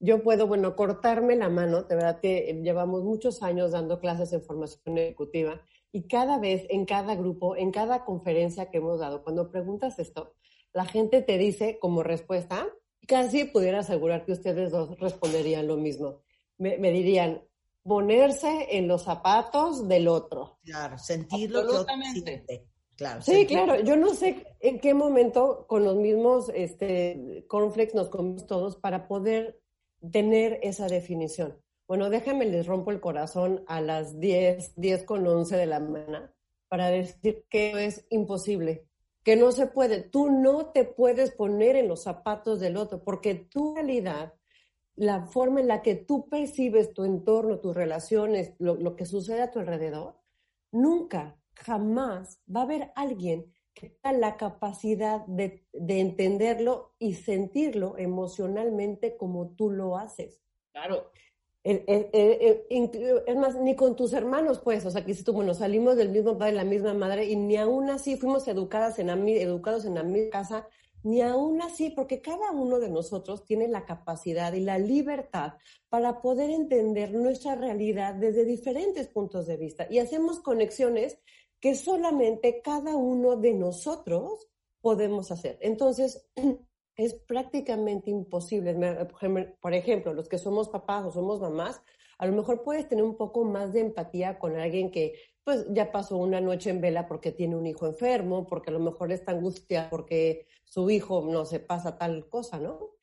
yo 0.00 0.24
puedo, 0.24 0.48
bueno, 0.48 0.74
cortarme 0.74 1.36
la 1.36 1.48
mano, 1.48 1.84
de 1.84 1.94
verdad 1.94 2.18
que 2.20 2.60
llevamos 2.64 3.04
muchos 3.04 3.44
años 3.44 3.70
dando 3.70 4.00
clases 4.00 4.32
en 4.32 4.42
formación 4.42 4.98
ejecutiva 4.98 5.62
y 5.92 6.08
cada 6.08 6.40
vez, 6.40 6.66
en 6.68 6.84
cada 6.84 7.14
grupo, 7.14 7.56
en 7.56 7.70
cada 7.70 8.04
conferencia 8.04 8.70
que 8.70 8.78
hemos 8.78 8.98
dado, 8.98 9.22
cuando 9.22 9.52
preguntas 9.52 10.00
esto, 10.00 10.34
la 10.72 10.84
gente 10.84 11.22
te 11.22 11.38
dice 11.38 11.78
como 11.78 12.02
respuesta, 12.02 12.66
casi 13.06 13.44
pudiera 13.44 13.78
asegurar 13.78 14.24
que 14.26 14.32
ustedes 14.32 14.72
dos 14.72 14.98
responderían 14.98 15.68
lo 15.68 15.76
mismo. 15.76 16.22
Me, 16.58 16.76
me 16.78 16.90
dirían, 16.90 17.40
ponerse 17.84 18.76
en 18.76 18.88
los 18.88 19.04
zapatos 19.04 19.86
del 19.86 20.08
otro. 20.08 20.58
Claro, 20.64 20.98
sentir 20.98 21.52
lo 21.52 21.62
que 21.62 21.68
otro 21.68 21.94
siente. 22.12 22.66
Claro, 22.96 23.20
Sí, 23.20 23.46
claro, 23.46 23.78
yo 23.80 23.96
no 23.96 24.14
sé 24.14 24.46
en 24.60 24.80
qué 24.80 24.94
momento 24.94 25.66
con 25.68 25.84
los 25.84 25.96
mismos 25.96 26.50
este, 26.54 27.44
cornflakes 27.46 27.94
nos 27.94 28.08
comimos 28.08 28.46
todos 28.46 28.76
para 28.76 29.06
poder 29.06 29.60
tener 30.10 30.58
esa 30.62 30.86
definición. 30.86 31.60
Bueno, 31.86 32.08
déjame, 32.10 32.46
les 32.46 32.66
rompo 32.66 32.90
el 32.90 33.00
corazón 33.00 33.64
a 33.68 33.80
las 33.80 34.18
10, 34.18 34.74
10 34.76 35.04
con 35.04 35.26
11 35.26 35.56
de 35.56 35.66
la 35.66 35.78
mañana 35.78 36.34
para 36.68 36.88
decir 36.88 37.44
que 37.48 37.84
es 37.84 38.06
imposible, 38.10 38.86
que 39.22 39.36
no 39.36 39.52
se 39.52 39.66
puede. 39.66 40.00
Tú 40.00 40.30
no 40.30 40.72
te 40.72 40.84
puedes 40.84 41.30
poner 41.32 41.76
en 41.76 41.88
los 41.88 42.02
zapatos 42.02 42.60
del 42.60 42.76
otro 42.76 43.04
porque 43.04 43.34
tu 43.34 43.74
realidad, 43.74 44.34
la 44.96 45.26
forma 45.26 45.60
en 45.60 45.68
la 45.68 45.82
que 45.82 45.94
tú 45.94 46.28
percibes 46.28 46.92
tu 46.92 47.04
entorno, 47.04 47.60
tus 47.60 47.76
relaciones, 47.76 48.54
lo, 48.58 48.74
lo 48.74 48.96
que 48.96 49.04
sucede 49.06 49.42
a 49.42 49.50
tu 49.50 49.60
alrededor, 49.60 50.18
nunca, 50.72 51.38
jamás 51.56 52.40
va 52.54 52.60
a 52.60 52.64
haber 52.64 52.92
alguien 52.94 53.52
que 53.74 53.90
tenga 53.90 54.16
la 54.16 54.36
capacidad 54.36 55.26
de, 55.26 55.66
de 55.72 56.00
entenderlo 56.00 56.94
y 56.98 57.14
sentirlo 57.14 57.98
emocionalmente 57.98 59.16
como 59.16 59.50
tú 59.50 59.70
lo 59.70 59.98
haces. 59.98 60.40
Claro. 60.72 61.10
El- 61.62 61.82
el- 61.88 62.08
el- 62.12 63.22
es 63.26 63.36
más, 63.36 63.56
ni 63.56 63.74
con 63.74 63.96
tus 63.96 64.12
hermanos, 64.12 64.60
pues, 64.60 64.86
o 64.86 64.90
sea, 64.90 65.02
que 65.02 65.08
dices 65.08 65.24
tú, 65.24 65.32
bueno, 65.32 65.52
salimos 65.52 65.96
del 65.96 66.10
mismo 66.10 66.38
padre, 66.38 66.52
la 66.52 66.64
misma 66.64 66.94
madre, 66.94 67.24
y 67.26 67.34
ni 67.36 67.56
aún 67.56 67.90
así 67.90 68.16
fuimos 68.16 68.46
educadas 68.46 68.98
en 69.00 69.08
la, 69.08 69.14
educados 69.14 69.84
en 69.84 69.96
la 69.96 70.04
misma 70.04 70.30
casa, 70.30 70.68
ni 71.02 71.20
aún 71.22 71.60
así, 71.62 71.90
porque 71.90 72.20
cada 72.22 72.52
uno 72.52 72.78
de 72.78 72.88
nosotros 72.88 73.44
tiene 73.44 73.68
la 73.68 73.84
capacidad 73.84 74.52
y 74.52 74.60
la 74.60 74.78
libertad 74.78 75.54
para 75.88 76.20
poder 76.20 76.50
entender 76.50 77.12
nuestra 77.12 77.56
realidad 77.56 78.14
desde 78.14 78.44
diferentes 78.44 79.08
puntos 79.08 79.46
de 79.46 79.56
vista. 79.56 79.86
Y 79.90 79.98
hacemos 79.98 80.40
conexiones 80.40 81.18
que 81.60 81.74
solamente 81.74 82.60
cada 82.62 82.96
uno 82.96 83.36
de 83.36 83.54
nosotros 83.54 84.48
podemos 84.80 85.30
hacer. 85.30 85.58
Entonces, 85.60 86.28
es 86.96 87.14
prácticamente 87.14 88.10
imposible. 88.10 88.74
Me- 88.74 88.94
por 89.06 89.16
ejemplo- 89.16 89.56
Por 89.60 89.74
ejemplo, 89.74 90.14
los 90.14 90.28
que 90.28 90.38
somos 90.38 90.68
papás 90.68 91.04
o 91.06 91.10
somos 91.12 91.40
mamás, 91.40 91.82
a 92.18 92.26
lo 92.26 92.32
mejor 92.32 92.62
puedes 92.62 92.88
tener 92.88 93.04
un 93.04 93.16
poco 93.16 93.44
más 93.44 93.72
de 93.72 93.80
empatía 93.80 94.38
con 94.38 94.56
alguien 94.56 94.90
que 94.90 95.14
pues 95.44 95.64
ya 95.70 95.92
pasó 95.92 96.16
una 96.16 96.40
noche 96.40 96.70
en 96.70 96.80
vela 96.80 97.06
porque 97.06 97.30
tiene 97.30 97.54
un 97.54 97.66
hijo 97.66 97.86
enfermo, 97.86 98.46
porque 98.48 98.70
a 98.70 98.72
lo 98.72 98.80
mejor 98.80 99.12
está 99.12 99.30
angustiado 99.32 99.90
porque 99.90 100.46
su 100.64 100.90
hijo 100.90 101.20
no 101.22 101.44
se 101.44 101.60
pasa 101.60 101.98
tal 101.98 102.28
cosa, 102.28 102.58
¿no? 102.58 102.95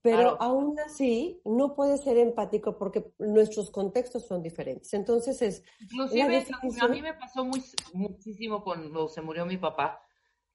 Pero 0.00 0.16
Claro. 0.18 0.36
aún 0.40 0.78
así 0.78 1.40
no 1.44 1.74
puedes 1.74 2.02
ser 2.02 2.18
empático 2.18 2.78
porque 2.78 3.12
nuestros 3.18 3.70
contextos 3.70 4.26
son 4.26 4.42
diferentes. 4.42 4.94
Entonces 4.94 5.42
es 5.42 5.64
Inclusive, 5.80 6.46
a 6.80 6.88
mí 6.88 7.02
me 7.02 7.14
pasó 7.14 7.44
muy, 7.44 7.62
muchísimo 7.94 8.62
cuando 8.62 9.08
se 9.08 9.22
murió 9.22 9.44
mi 9.44 9.56
papá, 9.56 10.00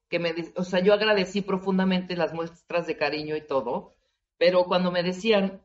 que 0.10 0.20
me, 0.20 0.34
o 0.56 0.64
sea, 0.64 0.80
yo 0.80 0.94
agradecí 0.94 1.42
profundamente 1.42 2.16
las 2.16 2.34
muestras 2.34 2.88
de 2.88 2.96
cariño 2.98 3.36
y 3.36 3.46
todo, 3.46 3.92
pero 4.38 4.64
cuando 4.66 4.92
me 4.92 5.04
decían, 5.04 5.62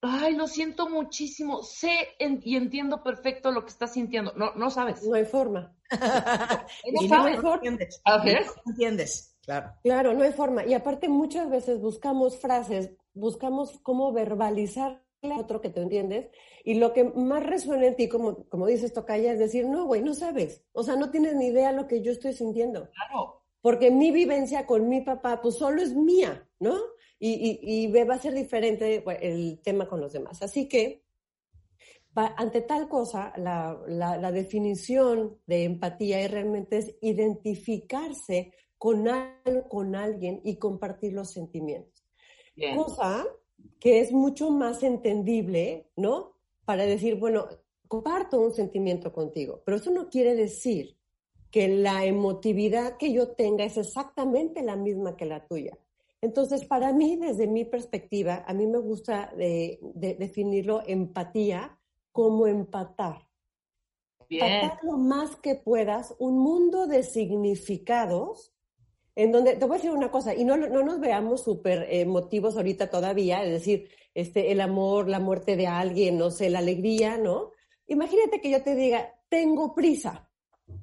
ay, 0.00 0.34
lo 0.34 0.46
siento 0.46 0.88
muchísimo, 0.88 1.62
sé 1.62 2.08
en- 2.18 2.40
y 2.44 2.56
entiendo 2.56 3.02
perfecto 3.02 3.50
lo 3.50 3.62
que 3.64 3.70
estás 3.70 3.92
sintiendo, 3.92 4.32
no, 4.36 4.54
no 4.54 4.70
sabes, 4.70 5.02
no 5.02 5.14
hay 5.16 5.24
forma. 5.24 5.76
no 6.92 7.02
Y 7.02 7.08
no, 7.08 7.16
sabes. 7.16 7.42
no 7.42 7.54
entiendes. 7.56 8.00
A 8.04 8.24
ver. 8.24 8.46
No 8.64 8.72
entiendes, 8.72 9.36
claro. 9.42 9.72
Claro, 9.82 10.14
no 10.14 10.22
hay 10.24 10.32
forma. 10.32 10.64
Y 10.64 10.74
aparte 10.74 11.08
muchas 11.08 11.50
veces 11.50 11.80
buscamos 11.80 12.38
frases, 12.38 12.92
buscamos 13.18 13.78
cómo 13.82 14.12
verbalizar 14.12 15.02
a 15.22 15.38
otro 15.40 15.60
que 15.60 15.70
te 15.70 15.80
entiendes 15.82 16.28
y 16.64 16.74
lo 16.74 16.92
que 16.92 17.04
más 17.04 17.42
resuena 17.44 17.86
en 17.86 17.96
ti, 17.96 18.08
como, 18.08 18.44
como 18.48 18.66
dices 18.66 18.92
Tocaya, 18.92 19.32
es 19.32 19.38
decir, 19.38 19.66
no, 19.66 19.84
güey, 19.86 20.02
no 20.02 20.14
sabes. 20.14 20.62
O 20.72 20.82
sea, 20.82 20.96
no 20.96 21.10
tienes 21.10 21.34
ni 21.34 21.46
idea 21.46 21.72
lo 21.72 21.86
que 21.88 22.00
yo 22.02 22.12
estoy 22.12 22.32
sintiendo. 22.34 22.88
Claro, 22.90 23.42
Porque 23.60 23.90
mi 23.90 24.10
vivencia 24.12 24.64
con 24.66 24.88
mi 24.88 25.00
papá, 25.00 25.40
pues 25.42 25.56
solo 25.56 25.82
es 25.82 25.94
mía, 25.94 26.48
¿no? 26.60 26.76
Y, 27.18 27.32
y, 27.62 27.84
y 27.84 28.04
va 28.04 28.14
a 28.14 28.18
ser 28.18 28.32
diferente 28.34 29.02
el 29.20 29.60
tema 29.62 29.88
con 29.88 30.00
los 30.00 30.12
demás. 30.12 30.40
Así 30.42 30.68
que, 30.68 31.02
ante 32.14 32.60
tal 32.62 32.88
cosa, 32.88 33.32
la, 33.36 33.78
la, 33.88 34.16
la 34.16 34.32
definición 34.32 35.38
de 35.46 35.64
empatía 35.64 36.20
es 36.20 36.30
realmente 36.30 36.78
es 36.78 36.94
identificarse 37.00 38.52
con, 38.76 39.08
al- 39.08 39.66
con 39.68 39.94
alguien 39.94 40.40
y 40.44 40.56
compartir 40.58 41.12
los 41.12 41.32
sentimientos. 41.32 41.97
Bien. 42.58 42.76
Cosa 42.76 43.24
que 43.80 44.00
es 44.00 44.12
mucho 44.12 44.50
más 44.50 44.82
entendible, 44.82 45.90
¿no? 45.96 46.34
Para 46.64 46.84
decir, 46.84 47.14
bueno, 47.16 47.46
comparto 47.86 48.40
un 48.40 48.52
sentimiento 48.52 49.12
contigo, 49.12 49.62
pero 49.64 49.76
eso 49.78 49.90
no 49.90 50.10
quiere 50.10 50.34
decir 50.34 50.96
que 51.50 51.68
la 51.68 52.04
emotividad 52.04 52.98
que 52.98 53.12
yo 53.12 53.28
tenga 53.28 53.64
es 53.64 53.78
exactamente 53.78 54.62
la 54.62 54.76
misma 54.76 55.16
que 55.16 55.24
la 55.24 55.46
tuya. 55.46 55.78
Entonces, 56.20 56.64
para 56.66 56.92
mí, 56.92 57.16
desde 57.16 57.46
mi 57.46 57.64
perspectiva, 57.64 58.44
a 58.46 58.52
mí 58.52 58.66
me 58.66 58.78
gusta 58.78 59.32
de- 59.36 59.78
de- 59.94 60.14
definirlo 60.16 60.82
empatía 60.86 61.78
como 62.12 62.46
empatar. 62.46 63.26
Bien, 64.28 64.44
Empatar 64.44 64.84
lo 64.84 64.98
más 64.98 65.36
que 65.36 65.54
puedas 65.54 66.14
un 66.18 66.38
mundo 66.38 66.86
de 66.86 67.02
significados 67.02 68.52
en 69.18 69.32
donde, 69.32 69.56
te 69.56 69.64
voy 69.64 69.74
a 69.74 69.78
decir 69.78 69.90
una 69.90 70.12
cosa, 70.12 70.32
y 70.32 70.44
no, 70.44 70.56
no 70.56 70.84
nos 70.84 71.00
veamos 71.00 71.42
súper 71.42 71.88
emotivos 71.90 72.56
ahorita 72.56 72.88
todavía, 72.88 73.42
es 73.42 73.50
decir, 73.50 73.88
este, 74.14 74.52
el 74.52 74.60
amor, 74.60 75.08
la 75.08 75.18
muerte 75.18 75.56
de 75.56 75.66
alguien, 75.66 76.16
no 76.16 76.30
sé, 76.30 76.48
la 76.50 76.60
alegría, 76.60 77.18
¿no? 77.18 77.50
Imagínate 77.88 78.40
que 78.40 78.48
yo 78.48 78.62
te 78.62 78.76
diga, 78.76 79.12
tengo 79.28 79.74
prisa. 79.74 80.30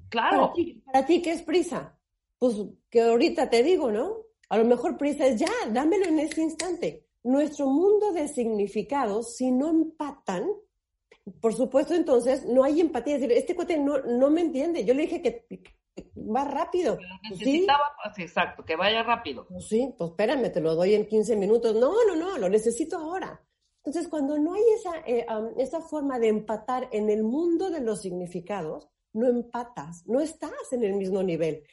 Claro, 0.09 0.51
para 0.83 1.05
ti, 1.05 1.21
¿qué 1.21 1.31
es 1.31 1.43
prisa? 1.43 1.97
Pues 2.37 2.57
que 2.89 3.03
ahorita 3.03 3.49
te 3.49 3.63
digo, 3.63 3.89
¿no? 3.89 4.17
A 4.49 4.57
lo 4.57 4.65
mejor 4.65 4.97
prisa 4.97 5.27
es 5.27 5.39
ya, 5.39 5.53
dámelo 5.71 6.03
en 6.03 6.19
este 6.19 6.41
instante. 6.41 7.05
Nuestro 7.23 7.67
mundo 7.67 8.11
de 8.11 8.27
significados, 8.27 9.37
si 9.37 9.49
no 9.49 9.69
empatan, 9.69 10.45
por 11.39 11.53
supuesto, 11.53 11.95
entonces 11.95 12.45
no 12.45 12.65
hay 12.65 12.81
empatía. 12.81 13.15
Es 13.15 13.21
decir, 13.21 13.37
este 13.37 13.55
cuate 13.55 13.77
no, 13.77 13.99
no 13.99 14.29
me 14.29 14.41
entiende. 14.41 14.83
Yo 14.83 14.93
le 14.93 15.03
dije 15.03 15.21
que 15.21 15.45
va 16.15 16.43
rápido. 16.45 16.97
Pues 16.97 17.39
sí, 17.39 17.45
necesitaba, 17.45 17.83
pues, 18.03 18.19
exacto, 18.19 18.65
que 18.65 18.75
vaya 18.75 19.03
rápido. 19.03 19.45
pues 19.47 19.67
sí, 19.67 19.93
pues 19.97 20.11
espérame, 20.11 20.51
te 20.51 20.61
lo 20.61 20.75
doy 20.75 20.93
en 20.95 21.05
15 21.07 21.35
minutos. 21.35 21.75
No, 21.75 21.93
no, 22.07 22.15
no, 22.15 22.37
lo 22.37 22.49
necesito 22.49 22.97
ahora. 22.97 23.41
Entonces, 23.83 24.09
cuando 24.09 24.37
no 24.39 24.53
hay 24.55 24.63
esa, 24.75 24.97
eh, 25.05 25.25
um, 25.29 25.59
esa 25.59 25.79
forma 25.81 26.17
de 26.19 26.29
empatar 26.29 26.89
en 26.91 27.09
el 27.09 27.23
mundo 27.23 27.69
de 27.69 27.81
los 27.81 28.01
significados, 28.01 28.89
no 29.13 29.27
empatas, 29.27 30.03
no 30.07 30.19
estás 30.19 30.51
en 30.71 30.83
el 30.83 30.93
mismo 30.95 31.21
nivel. 31.23 31.63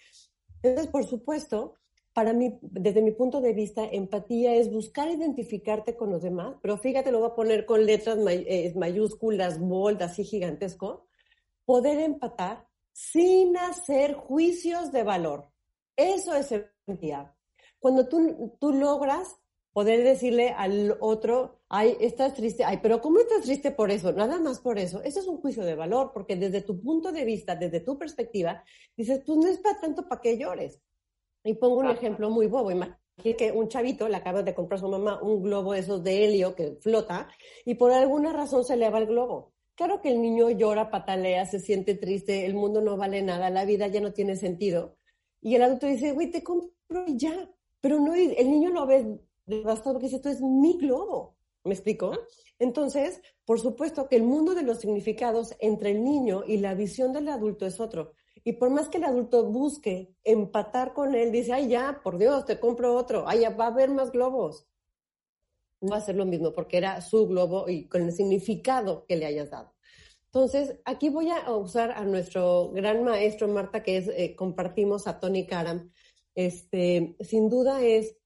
Entonces, 0.63 0.91
por 0.93 1.05
supuesto, 1.05 1.75
para 2.13 2.35
mí, 2.35 2.59
desde 2.61 3.01
mi 3.03 3.13
punto 3.13 3.41
de 3.41 3.55
vista, 3.55 3.85
empatía 3.91 4.55
es 4.55 4.71
buscar 4.71 5.09
identificarte 5.11 5.97
con 5.97 6.11
los 6.11 6.23
demás, 6.23 6.57
pero 6.61 6.77
fíjate, 6.77 7.11
lo 7.11 7.21
voy 7.21 7.31
a 7.31 7.35
poner 7.35 7.65
con 7.65 7.85
letras 7.87 8.19
may- 8.19 8.45
eh, 8.47 8.73
mayúsculas, 8.77 9.59
bold, 9.59 10.03
así 10.03 10.23
gigantesco, 10.23 11.07
poder 11.65 11.99
empatar 11.99 12.69
sin 12.93 13.57
hacer 13.57 14.15
juicios 14.15 14.93
de 14.93 15.03
valor. 15.03 15.51
Eso 15.97 16.35
es 16.35 16.53
empatía. 16.53 17.35
Cuando 17.79 18.09
tú, 18.09 18.57
tú 18.61 18.73
logras 18.73 19.37
poder 19.73 20.05
decirle 20.05 20.51
al 20.51 20.97
otro, 21.01 21.63
ay, 21.69 21.97
estás 22.01 22.35
triste, 22.35 22.65
ay, 22.65 22.81
pero 22.83 23.01
¿cómo 23.01 23.21
estás 23.21 23.43
triste 23.43 23.71
por 23.71 23.91
eso? 23.91 24.13
Nada 24.13 24.39
más 24.39 24.61
por 24.61 24.79
eso. 24.79 25.03
Eso 25.03 25.21
es 25.21 25.27
un 25.27 25.39
juicio 25.39 25.65
de 25.65 25.75
valor, 25.75 26.13
porque 26.13 26.37
desde 26.37 26.61
tu 26.61 26.81
punto 26.81 27.11
de 27.11 27.25
vista, 27.25 27.57
desde 27.57 27.81
tu 27.81 27.99
perspectiva, 27.99 28.63
dices, 28.97 29.23
pues 29.27 29.39
no 29.39 29.49
es 29.49 29.59
para 29.59 29.81
tanto 29.81 30.07
para 30.09 30.21
que 30.21 30.39
llores. 30.39 30.81
Y 31.45 31.55
pongo 31.55 31.77
un 31.77 31.91
ejemplo 31.91 32.31
muy 32.31 32.47
bobo. 32.47 32.71
Imagínate 32.71 33.37
que 33.37 33.51
un 33.53 33.69
chavito 33.69 34.09
le 34.09 34.17
acaba 34.17 34.43
de 34.43 34.55
comprar 34.55 34.79
a 34.79 34.81
su 34.83 34.89
mamá 34.89 35.21
un 35.23 35.43
globo 35.43 35.73
de 35.73 35.81
esos 35.81 36.05
de 36.05 36.25
helio 36.25 36.55
que 36.55 36.77
flota 36.81 37.29
y 37.65 37.75
por 37.75 37.93
alguna 37.93 38.33
razón 38.33 38.65
se 38.65 38.77
le 38.77 38.91
va 38.91 38.99
el 38.99 39.07
globo. 39.07 39.52
Claro 39.75 40.01
que 40.01 40.11
el 40.11 40.21
niño 40.21 40.51
llora, 40.51 40.91
patalea, 40.91 41.47
se 41.47 41.59
siente 41.59 41.95
triste, 41.95 42.45
el 42.47 42.55
mundo 42.55 42.81
no 42.81 42.97
vale 42.97 43.23
nada, 43.23 43.51
la 43.51 43.65
vida 43.65 43.87
ya 43.87 44.01
no 44.01 44.13
tiene 44.13 44.37
sentido. 44.37 44.97
Y 45.41 45.55
el 45.55 45.63
adulto 45.63 45.87
dice, 45.87 46.13
güey, 46.13 46.31
te 46.31 46.43
compro 46.43 47.05
y 47.07 47.17
ya. 47.17 47.51
Pero 47.81 47.99
no, 47.99 48.15
el 48.15 48.51
niño 48.51 48.71
lo 48.71 48.87
ve 48.87 49.19
devastado 49.47 49.95
porque 49.95 50.07
dice, 50.07 50.17
esto 50.17 50.29
es 50.29 50.41
mi 50.41 50.79
globo. 50.79 51.37
¿Me 51.65 51.75
explico? 51.75 52.13
Entonces, 52.59 53.21
por 53.45 53.61
supuesto 53.61 54.09
que 54.09 54.17
el 54.17 54.23
mundo 54.25 54.55
de 54.55 54.63
los 54.63 54.81
significados 54.81 55.55
entre 55.61 55.91
el 55.91 56.05
niño 56.05 56.43
y 56.47 56.59
la 56.59 56.75
visión 56.75 57.13
del 57.13 57.29
adulto 57.29 57.67
es 57.67 57.81
otro. 57.81 58.13
Y 58.45 58.55
por 58.55 58.71
más 58.71 58.89
que 58.89 58.99
el 58.99 59.05
adulto 59.05 59.45
busque 59.45 60.15
empatar 60.25 60.93
con 60.93 61.15
él, 61.15 61.31
dice, 61.31 61.53
ay, 61.53 61.69
ya, 61.69 62.01
por 62.03 62.19
Dios, 62.19 62.45
te 62.45 62.59
compro 62.59 62.95
otro, 62.95 63.25
ay, 63.27 63.41
ya 63.41 63.51
va 63.51 63.67
a 63.67 63.69
haber 63.69 63.91
más 63.91 64.11
globos. 64.11 64.67
Va 65.91 65.97
a 65.97 66.01
ser 66.01 66.17
lo 66.17 66.25
mismo 66.25 66.53
porque 66.53 66.77
era 66.77 67.01
su 67.01 67.27
globo 67.27 67.69
y 67.69 67.89
con 67.89 68.03
el 68.03 68.13
significado 68.13 69.05
que 69.07 69.17
le 69.17 69.27
hayas 69.27 69.51
dado. 69.51 69.73
Entonces, 70.27 70.79
aquí 70.87 71.11
voy 71.11 71.29
a 71.29 71.55
usar 71.55 71.91
a 71.91 72.05
nuestro 72.05 72.71
gran 72.71 73.05
maestro, 73.05 73.49
Marta, 73.49 73.83
que 73.83 73.99
es, 73.99 74.09
eh, 74.09 74.35
compartimos 74.35 75.07
a 75.07 75.21
Tony 75.21 75.47
Karam. 75.47 75.91
Este, 76.35 77.17
sin 77.21 77.51
duda 77.51 77.83
es 77.83 78.17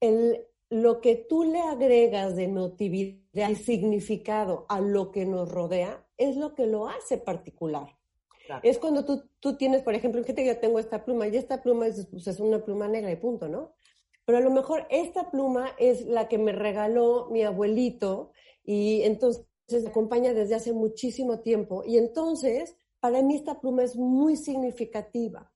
el, 0.00 0.46
lo 0.70 1.02
que 1.02 1.16
tú 1.16 1.44
le 1.44 1.60
agregas 1.60 2.36
de 2.36 2.44
emotividad 2.44 3.50
y 3.50 3.56
significado 3.56 4.64
a 4.70 4.80
lo 4.80 5.10
que 5.10 5.26
nos 5.26 5.50
rodea, 5.50 6.06
es 6.16 6.36
lo 6.36 6.54
que 6.54 6.66
lo 6.66 6.88
hace 6.88 7.18
particular. 7.18 7.98
Claro. 8.46 8.62
Es 8.64 8.78
cuando 8.78 9.04
tú, 9.04 9.24
tú 9.38 9.58
tienes, 9.58 9.82
por 9.82 9.94
ejemplo, 9.94 10.24
que 10.24 10.46
yo 10.46 10.58
tengo 10.58 10.78
esta 10.78 11.04
pluma 11.04 11.28
y 11.28 11.36
esta 11.36 11.62
pluma 11.62 11.86
es, 11.86 12.06
pues, 12.06 12.26
es 12.28 12.40
una 12.40 12.64
pluma 12.64 12.88
negra 12.88 13.12
y 13.12 13.16
punto, 13.16 13.48
¿no? 13.48 13.74
Pero 14.32 14.46
a 14.46 14.48
lo 14.48 14.50
mejor 14.50 14.86
esta 14.88 15.30
pluma 15.30 15.74
es 15.78 16.06
la 16.06 16.26
que 16.26 16.38
me 16.38 16.52
regaló 16.52 17.28
mi 17.30 17.42
abuelito 17.42 18.32
y 18.64 19.02
entonces 19.02 19.44
me 19.70 19.90
acompaña 19.90 20.32
desde 20.32 20.54
hace 20.54 20.72
muchísimo 20.72 21.40
tiempo 21.40 21.84
y 21.84 21.98
entonces 21.98 22.74
para 22.98 23.20
mí 23.20 23.34
esta 23.34 23.60
pluma 23.60 23.82
es 23.84 23.94
muy 23.94 24.36
significativa. 24.36 25.52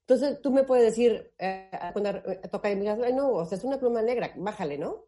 Entonces 0.00 0.42
tú 0.42 0.50
me 0.50 0.64
puedes 0.64 0.84
decir, 0.84 1.32
eh, 1.38 1.70
cuando 1.94 2.10
eh, 2.10 2.42
toca 2.52 2.70
y 2.70 2.74
me 2.74 2.82
digas, 2.82 2.98
"Ay, 3.02 3.14
no, 3.14 3.30
o 3.30 3.46
sea, 3.46 3.56
es 3.56 3.64
una 3.64 3.80
pluma 3.80 4.02
negra, 4.02 4.34
bájale, 4.36 4.76
¿no? 4.76 5.06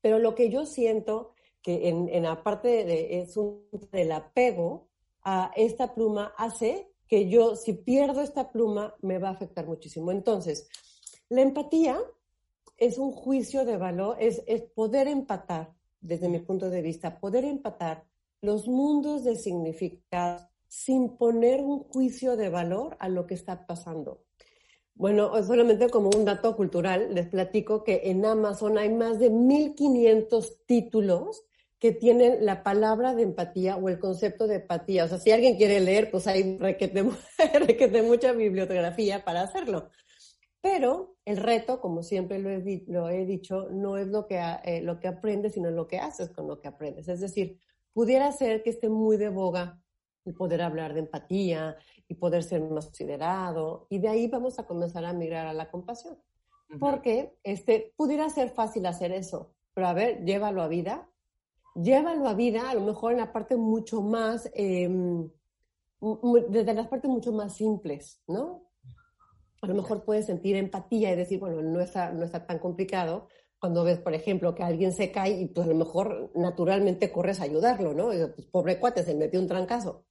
Pero 0.00 0.18
lo 0.18 0.34
que 0.34 0.50
yo 0.50 0.66
siento 0.66 1.34
que 1.62 1.90
en, 1.90 2.08
en 2.08 2.24
la 2.24 2.42
parte 2.42 2.84
de, 2.84 3.20
es 3.20 3.36
un, 3.36 3.68
del 3.92 4.10
apego 4.10 4.88
a 5.22 5.52
esta 5.54 5.94
pluma 5.94 6.34
hace 6.36 6.90
que 7.06 7.28
yo, 7.28 7.54
si 7.54 7.72
pierdo 7.72 8.20
esta 8.20 8.50
pluma, 8.50 8.96
me 9.00 9.18
va 9.18 9.28
a 9.28 9.32
afectar 9.32 9.68
muchísimo. 9.68 10.10
Entonces, 10.10 10.68
la 11.30 11.42
empatía 11.42 11.98
es 12.76 12.98
un 12.98 13.12
juicio 13.12 13.64
de 13.64 13.76
valor, 13.76 14.16
es, 14.20 14.42
poder 14.74 15.06
empatar, 15.06 15.72
desde 16.00 16.28
mi 16.28 16.40
punto 16.40 16.70
de 16.70 16.82
vista, 16.82 17.20
poder 17.20 17.44
empatar 17.44 18.04
los 18.42 18.66
mundos 18.66 19.22
de 19.22 19.36
significados 19.36 20.48
sin 20.66 21.16
poner 21.16 21.60
un 21.60 21.80
juicio 21.84 22.36
de 22.36 22.48
valor 22.48 22.96
a 23.00 23.08
lo 23.08 23.26
que 23.26 23.34
está 23.34 23.66
pasando. 23.66 24.24
Bueno, 24.94 25.30
solamente 25.42 25.88
como 25.88 26.10
un 26.10 26.24
dato 26.24 26.56
cultural, 26.56 27.14
les 27.14 27.28
platico 27.28 27.84
que 27.84 28.02
en 28.04 28.24
Amazon 28.24 28.76
hay 28.76 28.90
más 28.90 29.18
de 29.18 29.30
1500 29.30 30.64
títulos 30.66 31.44
que 31.78 31.92
tienen 31.92 32.44
la 32.44 32.62
palabra 32.62 33.14
de 33.14 33.22
empatía 33.22 33.76
o 33.76 33.88
el 33.88 33.98
concepto 33.98 34.46
de 34.46 34.56
empatía. 34.56 35.04
O 35.04 35.08
sea, 35.08 35.18
si 35.18 35.30
alguien 35.30 35.56
quiere 35.56 35.80
leer, 35.80 36.10
pues 36.10 36.26
hay 36.26 36.58
requete, 36.58 37.04
requete 37.66 38.02
mucha 38.02 38.32
bibliografía 38.32 39.24
para 39.24 39.42
hacerlo. 39.42 39.90
Pero 40.62 41.16
el 41.24 41.38
reto, 41.38 41.80
como 41.80 42.02
siempre 42.02 42.38
lo 42.38 42.50
he, 42.50 42.84
lo 42.86 43.08
he 43.08 43.24
dicho, 43.24 43.68
no 43.70 43.96
es 43.96 44.08
lo 44.08 44.26
que, 44.26 44.38
ha- 44.38 44.60
eh, 44.64 44.82
lo 44.82 45.00
que 45.00 45.08
aprendes, 45.08 45.54
sino 45.54 45.70
lo 45.70 45.86
que 45.86 45.98
haces 45.98 46.30
con 46.30 46.46
lo 46.46 46.60
que 46.60 46.68
aprendes. 46.68 47.08
Es 47.08 47.20
decir, 47.20 47.58
pudiera 47.94 48.30
ser 48.32 48.62
que 48.62 48.70
esté 48.70 48.88
muy 48.88 49.16
de 49.16 49.30
boga 49.30 49.82
el 50.26 50.34
poder 50.34 50.60
hablar 50.62 50.92
de 50.92 51.00
empatía 51.00 51.76
y 52.06 52.14
poder 52.14 52.42
ser 52.42 52.60
más 52.62 52.86
considerado, 52.86 53.86
y 53.88 53.98
de 54.00 54.08
ahí 54.08 54.28
vamos 54.28 54.58
a 54.58 54.66
comenzar 54.66 55.04
a 55.06 55.12
migrar 55.14 55.46
a 55.46 55.54
la 55.54 55.70
compasión. 55.70 56.18
Porque 56.78 57.36
este, 57.42 57.94
pudiera 57.96 58.28
ser 58.30 58.50
fácil 58.50 58.86
hacer 58.86 59.12
eso, 59.12 59.54
pero 59.74 59.88
a 59.88 59.92
ver, 59.94 60.24
llévalo 60.24 60.62
a 60.62 60.68
vida, 60.68 61.10
llévalo 61.74 62.28
a 62.28 62.34
vida, 62.34 62.70
a 62.70 62.74
lo 62.74 62.82
mejor 62.82 63.12
en 63.12 63.18
la 63.18 63.32
parte 63.32 63.56
mucho 63.56 64.02
más, 64.02 64.50
eh, 64.54 64.88
mu- 64.88 66.46
desde 66.48 66.74
las 66.74 66.88
partes 66.88 67.10
mucho 67.10 67.32
más 67.32 67.54
simples, 67.56 68.22
¿no? 68.28 68.69
A 69.62 69.66
lo 69.66 69.74
mejor 69.74 70.04
puedes 70.04 70.26
sentir 70.26 70.56
empatía 70.56 71.12
y 71.12 71.16
decir, 71.16 71.38
bueno, 71.38 71.60
no 71.62 71.80
está, 71.80 72.12
no 72.12 72.24
está 72.24 72.46
tan 72.46 72.58
complicado 72.58 73.28
cuando 73.60 73.84
ves, 73.84 73.98
por 73.98 74.14
ejemplo, 74.14 74.54
que 74.54 74.62
alguien 74.62 74.92
se 74.92 75.12
cae 75.12 75.32
y 75.32 75.46
pues 75.46 75.66
a 75.66 75.70
lo 75.70 75.76
mejor 75.76 76.30
naturalmente 76.34 77.12
corres 77.12 77.40
a 77.40 77.44
ayudarlo, 77.44 77.92
¿no? 77.92 78.12
Y, 78.12 78.26
pues, 78.34 78.46
pobre 78.46 78.80
cuate, 78.80 79.04
se 79.04 79.14
metió 79.14 79.38
un 79.38 79.46
trancazo. 79.46 80.06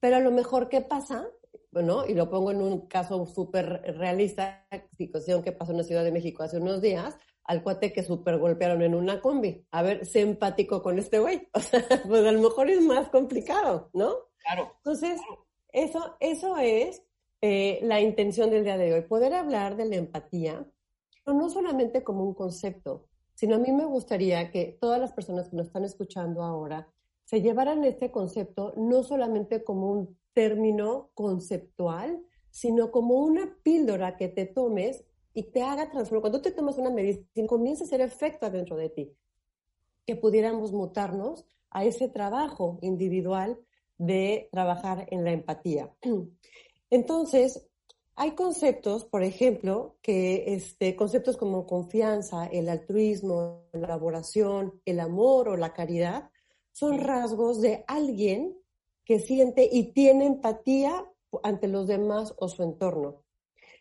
Pero 0.00 0.16
a 0.16 0.20
lo 0.20 0.30
mejor, 0.30 0.70
¿qué 0.70 0.80
pasa? 0.80 1.28
Bueno, 1.70 2.06
y 2.06 2.14
lo 2.14 2.30
pongo 2.30 2.50
en 2.50 2.62
un 2.62 2.86
caso 2.86 3.26
súper 3.26 3.82
realista, 3.98 4.66
situación 4.96 5.42
que 5.42 5.52
pasó 5.52 5.72
en 5.72 5.78
la 5.78 5.84
Ciudad 5.84 6.02
de 6.02 6.12
México 6.12 6.42
hace 6.42 6.58
unos 6.58 6.80
días, 6.80 7.18
al 7.44 7.62
cuate 7.62 7.92
que 7.92 8.02
súper 8.02 8.38
golpearon 8.38 8.80
en 8.82 8.94
una 8.94 9.20
combi. 9.20 9.66
A 9.70 9.82
ver, 9.82 10.06
sé 10.06 10.20
empático 10.20 10.82
con 10.82 10.98
este 10.98 11.18
güey. 11.18 11.48
O 11.54 11.60
sea, 11.60 11.84
pues 12.06 12.26
a 12.26 12.32
lo 12.32 12.40
mejor 12.40 12.70
es 12.70 12.80
más 12.80 13.10
complicado, 13.10 13.90
¿no? 13.92 14.14
Claro. 14.38 14.72
Entonces, 14.78 15.20
eso, 15.72 16.16
eso 16.20 16.56
es 16.56 17.02
eh, 17.46 17.78
la 17.82 18.00
intención 18.00 18.48
del 18.48 18.64
día 18.64 18.78
de 18.78 18.94
hoy, 18.94 19.02
poder 19.02 19.34
hablar 19.34 19.76
de 19.76 19.84
la 19.84 19.96
empatía, 19.96 20.66
pero 21.22 21.36
no 21.36 21.50
solamente 21.50 22.02
como 22.02 22.24
un 22.24 22.32
concepto, 22.32 23.06
sino 23.34 23.56
a 23.56 23.58
mí 23.58 23.70
me 23.70 23.84
gustaría 23.84 24.50
que 24.50 24.78
todas 24.80 24.98
las 24.98 25.12
personas 25.12 25.50
que 25.50 25.56
nos 25.56 25.66
están 25.66 25.84
escuchando 25.84 26.42
ahora 26.42 26.88
se 27.26 27.42
llevaran 27.42 27.84
este 27.84 28.10
concepto 28.10 28.72
no 28.78 29.02
solamente 29.02 29.62
como 29.62 29.92
un 29.92 30.18
término 30.32 31.10
conceptual, 31.12 32.24
sino 32.50 32.90
como 32.90 33.16
una 33.16 33.58
píldora 33.62 34.16
que 34.16 34.28
te 34.28 34.46
tomes 34.46 35.04
y 35.34 35.42
te 35.42 35.62
haga 35.62 35.90
transformar. 35.90 36.22
Cuando 36.22 36.40
te 36.40 36.50
tomas 36.50 36.78
una 36.78 36.88
medicina, 36.88 37.46
comienza 37.46 37.84
a 37.84 37.86
hacer 37.86 38.00
efecto 38.00 38.46
adentro 38.46 38.78
de 38.78 38.88
ti. 38.88 39.14
Que 40.06 40.16
pudiéramos 40.16 40.72
mutarnos 40.72 41.44
a 41.68 41.84
ese 41.84 42.08
trabajo 42.08 42.78
individual 42.80 43.60
de 43.98 44.48
trabajar 44.50 45.06
en 45.10 45.24
la 45.24 45.32
empatía. 45.32 45.94
Entonces, 46.94 47.66
hay 48.14 48.36
conceptos, 48.36 49.04
por 49.04 49.24
ejemplo, 49.24 49.96
que 50.00 50.54
este, 50.54 50.94
conceptos 50.94 51.36
como 51.36 51.66
confianza, 51.66 52.46
el 52.46 52.68
altruismo, 52.68 53.64
la 53.72 53.80
colaboración, 53.80 54.80
el 54.84 55.00
amor 55.00 55.48
o 55.48 55.56
la 55.56 55.72
caridad, 55.72 56.30
son 56.70 57.00
rasgos 57.00 57.60
de 57.60 57.82
alguien 57.88 58.56
que 59.04 59.18
siente 59.18 59.68
y 59.72 59.92
tiene 59.92 60.26
empatía 60.26 61.04
ante 61.42 61.66
los 61.66 61.88
demás 61.88 62.32
o 62.38 62.46
su 62.46 62.62
entorno. 62.62 63.24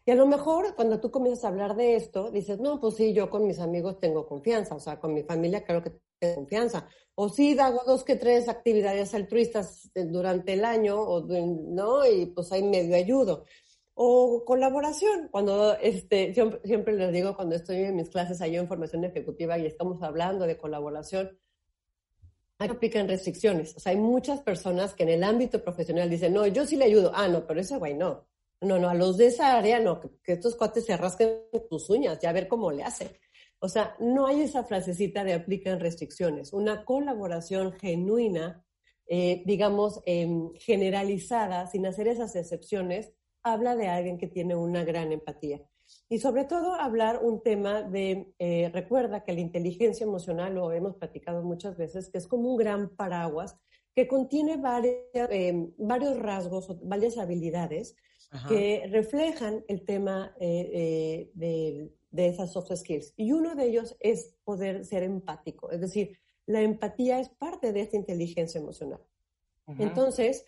Y 0.07 0.09
a 0.09 0.15
lo 0.15 0.25
mejor 0.25 0.73
cuando 0.73 0.99
tú 0.99 1.11
comienzas 1.11 1.45
a 1.45 1.49
hablar 1.49 1.75
de 1.75 1.95
esto, 1.95 2.31
dices, 2.31 2.59
no, 2.59 2.79
pues 2.79 2.95
sí, 2.95 3.13
yo 3.13 3.29
con 3.29 3.45
mis 3.45 3.59
amigos 3.59 3.99
tengo 3.99 4.25
confianza, 4.25 4.73
o 4.73 4.79
sea, 4.79 4.99
con 4.99 5.13
mi 5.13 5.21
familia 5.21 5.63
creo 5.63 5.83
que 5.83 5.99
confianza. 6.35 6.87
O 7.15 7.29
sí, 7.29 7.57
hago 7.59 7.83
dos 7.85 8.03
que 8.03 8.15
tres 8.15 8.49
actividades 8.49 9.13
altruistas 9.13 9.91
eh, 9.95 10.05
durante 10.05 10.53
el 10.53 10.65
año, 10.65 10.99
o, 10.99 11.21
¿no? 11.21 12.05
Y 12.05 12.27
pues 12.27 12.51
ahí 12.51 12.63
medio 12.63 12.95
ayudo. 12.95 13.45
O 13.95 14.43
colaboración, 14.45 15.29
cuando 15.31 15.75
este, 15.77 16.33
siempre, 16.33 16.59
siempre 16.63 16.93
les 16.95 17.11
digo 17.11 17.35
cuando 17.35 17.55
estoy 17.55 17.77
en 17.77 17.95
mis 17.95 18.09
clases 18.09 18.41
ahí 18.41 18.55
en 18.55 18.67
formación 18.67 19.03
ejecutiva 19.03 19.57
y 19.57 19.67
estamos 19.67 20.01
hablando 20.01 20.45
de 20.47 20.57
colaboración, 20.57 21.37
aplican 22.71 23.07
restricciones. 23.07 23.75
O 23.75 23.79
sea, 23.79 23.91
hay 23.91 23.97
muchas 23.97 24.41
personas 24.41 24.93
que 24.93 25.03
en 25.03 25.09
el 25.09 25.23
ámbito 25.23 25.63
profesional 25.63 26.09
dicen, 26.09 26.33
no, 26.33 26.45
yo 26.47 26.65
sí 26.65 26.75
le 26.75 26.85
ayudo. 26.85 27.11
Ah, 27.13 27.27
no, 27.27 27.45
pero 27.45 27.59
ese 27.59 27.77
güey 27.77 27.93
no. 27.93 28.27
No, 28.61 28.79
no, 28.79 28.89
a 28.89 28.93
los 28.93 29.17
de 29.17 29.27
esa 29.27 29.57
área 29.57 29.79
no, 29.79 29.99
que, 29.99 30.33
estos 30.33 30.55
cuates 30.55 30.85
se 30.85 30.95
rasquen 30.95 31.41
tus 31.69 31.89
uñas, 31.89 32.19
ya 32.21 32.31
ver 32.31 32.47
cómo 32.47 32.71
le 32.71 32.83
hacen. 32.83 33.09
O 33.63 33.69
sea, 33.69 33.95
no 33.97 34.27
hay 34.27 34.41
esa 34.41 34.65
frasecita 34.65 35.23
de 35.23 35.33
aplican 35.33 35.79
restricciones. 35.79 36.51
Una 36.51 36.83
colaboración 36.83 37.71
genuina, 37.71 38.61
eh, 39.07 39.41
digamos, 39.45 40.01
em, 40.05 40.51
generalizada, 40.55 41.65
sin 41.67 41.85
hacer 41.85 42.09
esas 42.09 42.35
excepciones, 42.35 43.13
habla 43.41 43.77
de 43.77 43.87
alguien 43.87 44.17
que 44.17 44.27
tiene 44.27 44.57
una 44.57 44.83
gran 44.83 45.13
empatía. 45.13 45.61
Y 46.09 46.19
sobre 46.19 46.43
todo 46.43 46.73
hablar 46.73 47.21
un 47.23 47.41
tema 47.41 47.83
de, 47.83 48.33
eh, 48.37 48.69
recuerda 48.73 49.23
que 49.23 49.31
la 49.31 49.39
inteligencia 49.39 50.03
emocional, 50.03 50.55
lo 50.55 50.73
hemos 50.73 50.97
platicado 50.97 51.41
muchas 51.41 51.77
veces, 51.77 52.09
que 52.09 52.17
es 52.17 52.27
como 52.27 52.51
un 52.51 52.57
gran 52.57 52.89
paraguas 52.97 53.55
que 53.95 54.09
contiene 54.09 54.57
varias, 54.57 54.97
eh, 55.13 55.69
varios 55.77 56.19
rasgos, 56.19 56.67
varias 56.85 57.17
habilidades 57.17 57.95
Ajá. 58.29 58.49
que 58.49 58.87
reflejan 58.91 59.63
el 59.69 59.85
tema 59.85 60.35
eh, 60.37 61.31
de, 61.33 61.93
de 62.13 62.27
esas 62.27 62.53
soft 62.53 62.71
skills. 62.73 63.13
Y 63.17 63.33
uno 63.33 63.55
de 63.55 63.65
ellos 63.65 63.97
es 63.99 64.37
poder 64.45 64.85
ser 64.85 65.03
empático, 65.03 65.69
es 65.71 65.81
decir, 65.81 66.17
la 66.45 66.61
empatía 66.61 67.19
es 67.19 67.27
parte 67.27 67.73
de 67.73 67.81
esta 67.81 67.97
inteligencia 67.97 68.59
emocional. 68.61 69.01
Entonces, 69.79 70.45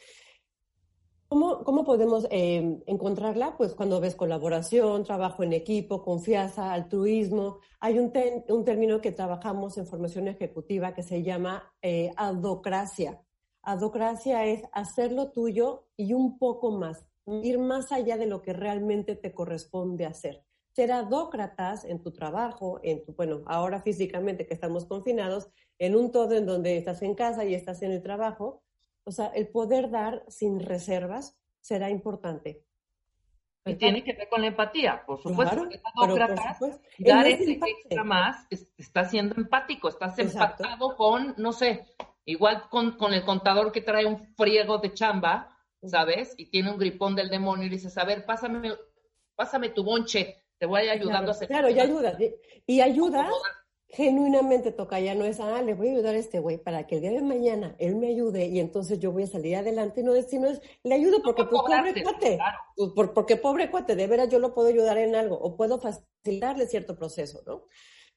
¿cómo, 1.28 1.63
cómo 1.63 1.84
podemos 1.84 2.28
eh, 2.32 2.82
encontrarla? 2.86 3.56
Pues 3.58 3.73
cuando 3.73 3.99
ves 3.99 4.15
colaboración, 4.15 5.04
trabajo 5.04 5.43
en 5.43 5.54
equipo, 5.54 6.04
confianza, 6.04 6.71
altruismo. 6.73 7.60
Hay 7.80 7.97
un, 7.99 8.12
ten- 8.12 8.43
un 8.49 8.63
término 8.63 9.01
que 9.01 9.12
trabajamos 9.12 9.78
en 9.78 9.88
formación 9.88 10.28
ejecutiva 10.28 10.93
que 10.93 11.04
se 11.04 11.23
llama 11.23 11.73
eh, 11.82 12.12
adocracia. 12.17 13.21
Adocracia 13.63 14.45
es 14.45 14.62
hacer 14.73 15.12
lo 15.12 15.32
tuyo 15.32 15.88
y 15.97 16.13
un 16.13 16.38
poco 16.38 16.71
más. 16.71 17.06
ir 17.41 17.58
más 17.58 17.91
allá 17.91 18.17
de 18.17 18.28
lo 18.28 18.41
que 18.43 18.54
realmente 18.54 19.15
te 19.15 19.34
corresponde 19.34 20.06
hacer. 20.06 20.44
Ser 20.76 20.92
adócratas 20.92 21.86
en 21.86 22.02
tu 22.02 22.12
trabajo, 22.12 22.82
en 22.84 23.06
tu, 23.06 23.14
bueno, 23.14 23.44
ahora 23.46 23.82
físicamente 23.82 24.46
que 24.46 24.54
estamos 24.54 24.84
confinados, 24.86 25.48
en 25.80 25.96
un 25.96 26.12
todo 26.12 26.36
en 26.36 26.46
donde 26.46 26.76
estás 26.78 27.02
en 27.02 27.16
casa 27.16 27.46
y 27.46 27.56
estás 27.56 27.82
en 27.82 27.94
el 27.94 28.02
trabajo, 28.04 28.62
o 29.06 29.12
sea, 29.12 29.28
el 29.28 29.48
poder 29.48 29.90
dar 29.90 30.26
sin 30.28 30.60
reservas 30.60 31.38
será 31.62 31.90
importante. 31.90 32.66
Y 33.66 33.76
tiene 33.76 34.04
que 34.04 34.12
ver 34.14 34.28
con 34.28 34.42
la 34.42 34.48
empatía, 34.48 35.02
por 35.06 35.18
supuesto. 35.22 35.56
Claro, 35.56 35.70
que 35.70 35.80
por 35.96 36.10
adócratas, 36.10 36.58
supuesto. 36.58 36.82
dar 37.00 37.26
ese 37.26 37.54
empate. 37.54 37.72
extra 37.72 38.04
más, 38.04 38.46
es- 38.50 38.68
está 38.78 39.06
siendo 39.06 39.36
empático, 39.38 39.88
estás 39.88 40.20
Exacto. 40.20 40.62
empatado 40.66 40.98
con, 40.98 41.36
no 41.38 41.54
sé, 41.54 41.86
igual 42.26 42.68
con, 42.70 42.98
con 42.98 43.14
el 43.14 43.24
contador 43.24 43.72
que 43.72 43.80
trae 43.80 44.06
un 44.06 44.36
friego 44.36 44.80
de 44.80 44.94
chamba, 44.94 45.58
¿sabes? 45.84 46.34
Y 46.38 46.48
tiene 46.48 46.70
un 46.70 46.78
gripón 46.78 47.16
del 47.16 47.30
demonio 47.30 47.66
y 47.66 47.70
le 47.70 47.76
dices, 47.78 47.98
a 47.98 48.04
ver, 48.04 48.26
pásame, 48.26 48.74
pásame 49.36 49.70
tu 49.70 49.82
bonche, 49.84 50.42
te 50.58 50.65
voy 50.65 50.82
ayudando 50.88 51.10
Claro, 51.12 51.28
a 51.28 51.32
hacer. 51.32 51.48
claro, 51.48 51.70
y 51.70 51.80
ayuda. 51.80 52.18
Y 52.65 52.82
ayuda 52.82 53.30
genuinamente 53.88 54.72
toca, 54.72 55.00
ya 55.00 55.15
no 55.15 55.24
es, 55.26 55.39
ah, 55.39 55.62
le 55.62 55.74
voy 55.74 55.88
a 55.88 55.91
ayudar 55.91 56.15
a 56.15 56.18
este 56.18 56.39
güey 56.39 56.58
para 56.58 56.86
que 56.86 56.96
el 56.96 57.02
día 57.02 57.12
de 57.12 57.22
mañana 57.22 57.76
él 57.80 57.96
me 57.96 58.08
ayude 58.10 58.46
y 58.48 58.60
entonces 58.60 59.00
yo 59.00 59.12
voy 59.12 59.24
a 59.24 59.28
salir 59.28 59.56
adelante. 59.56 60.04
No 60.04 60.15
es, 60.15 60.28
sino 60.30 60.48
es, 60.48 60.62
le 60.84 60.96
ayudo 60.96 61.22
porque 61.24 61.44
para 61.44 61.50
pues, 61.52 61.62
pobre 61.62 61.78
cobrarte, 61.78 62.04
cuate, 62.04 62.36
claro. 62.36 62.58
pues, 62.76 62.89
por- 62.94 63.13
porque 63.13 63.36
pobre 63.38 63.72
cuate, 63.72 63.96
de 63.96 64.08
veras 64.08 64.30
yo 64.30 64.39
lo 64.39 64.54
puedo 64.54 64.68
ayudar 64.68 64.98
en 64.98 65.15
algo 65.15 65.38
o 65.38 65.56
puedo 65.56 65.80
facilitarle 65.80 66.68
cierto 66.68 66.98
proceso, 66.98 67.41
¿no? 67.46 67.68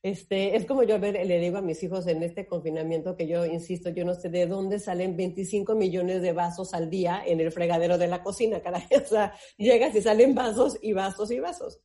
Este, 0.02 0.56
es 0.56 0.64
como 0.64 0.84
yo 0.84 0.94
a 0.94 0.98
ver, 0.98 1.14
le 1.26 1.38
digo 1.40 1.58
a 1.58 1.62
mis 1.62 1.82
hijos 1.82 2.06
en 2.06 2.22
este 2.22 2.46
confinamiento 2.46 3.16
que 3.16 3.26
yo 3.26 3.44
insisto, 3.44 3.90
yo 3.90 4.04
no 4.04 4.14
sé 4.14 4.28
de 4.30 4.46
dónde 4.46 4.78
salen 4.78 5.16
25 5.16 5.74
millones 5.74 6.22
de 6.22 6.32
vasos 6.32 6.72
al 6.72 6.88
día 6.88 7.20
en 7.26 7.40
el 7.40 7.50
fregadero 7.52 7.98
de 7.98 8.06
la 8.06 8.22
cocina, 8.22 8.60
caray. 8.62 8.82
O 9.04 9.06
sea, 9.06 9.34
llegas 9.56 9.94
y 9.94 10.00
salen 10.00 10.34
vasos 10.34 10.78
y 10.80 10.92
vasos 10.92 11.30
y 11.30 11.40
vasos 11.40 11.80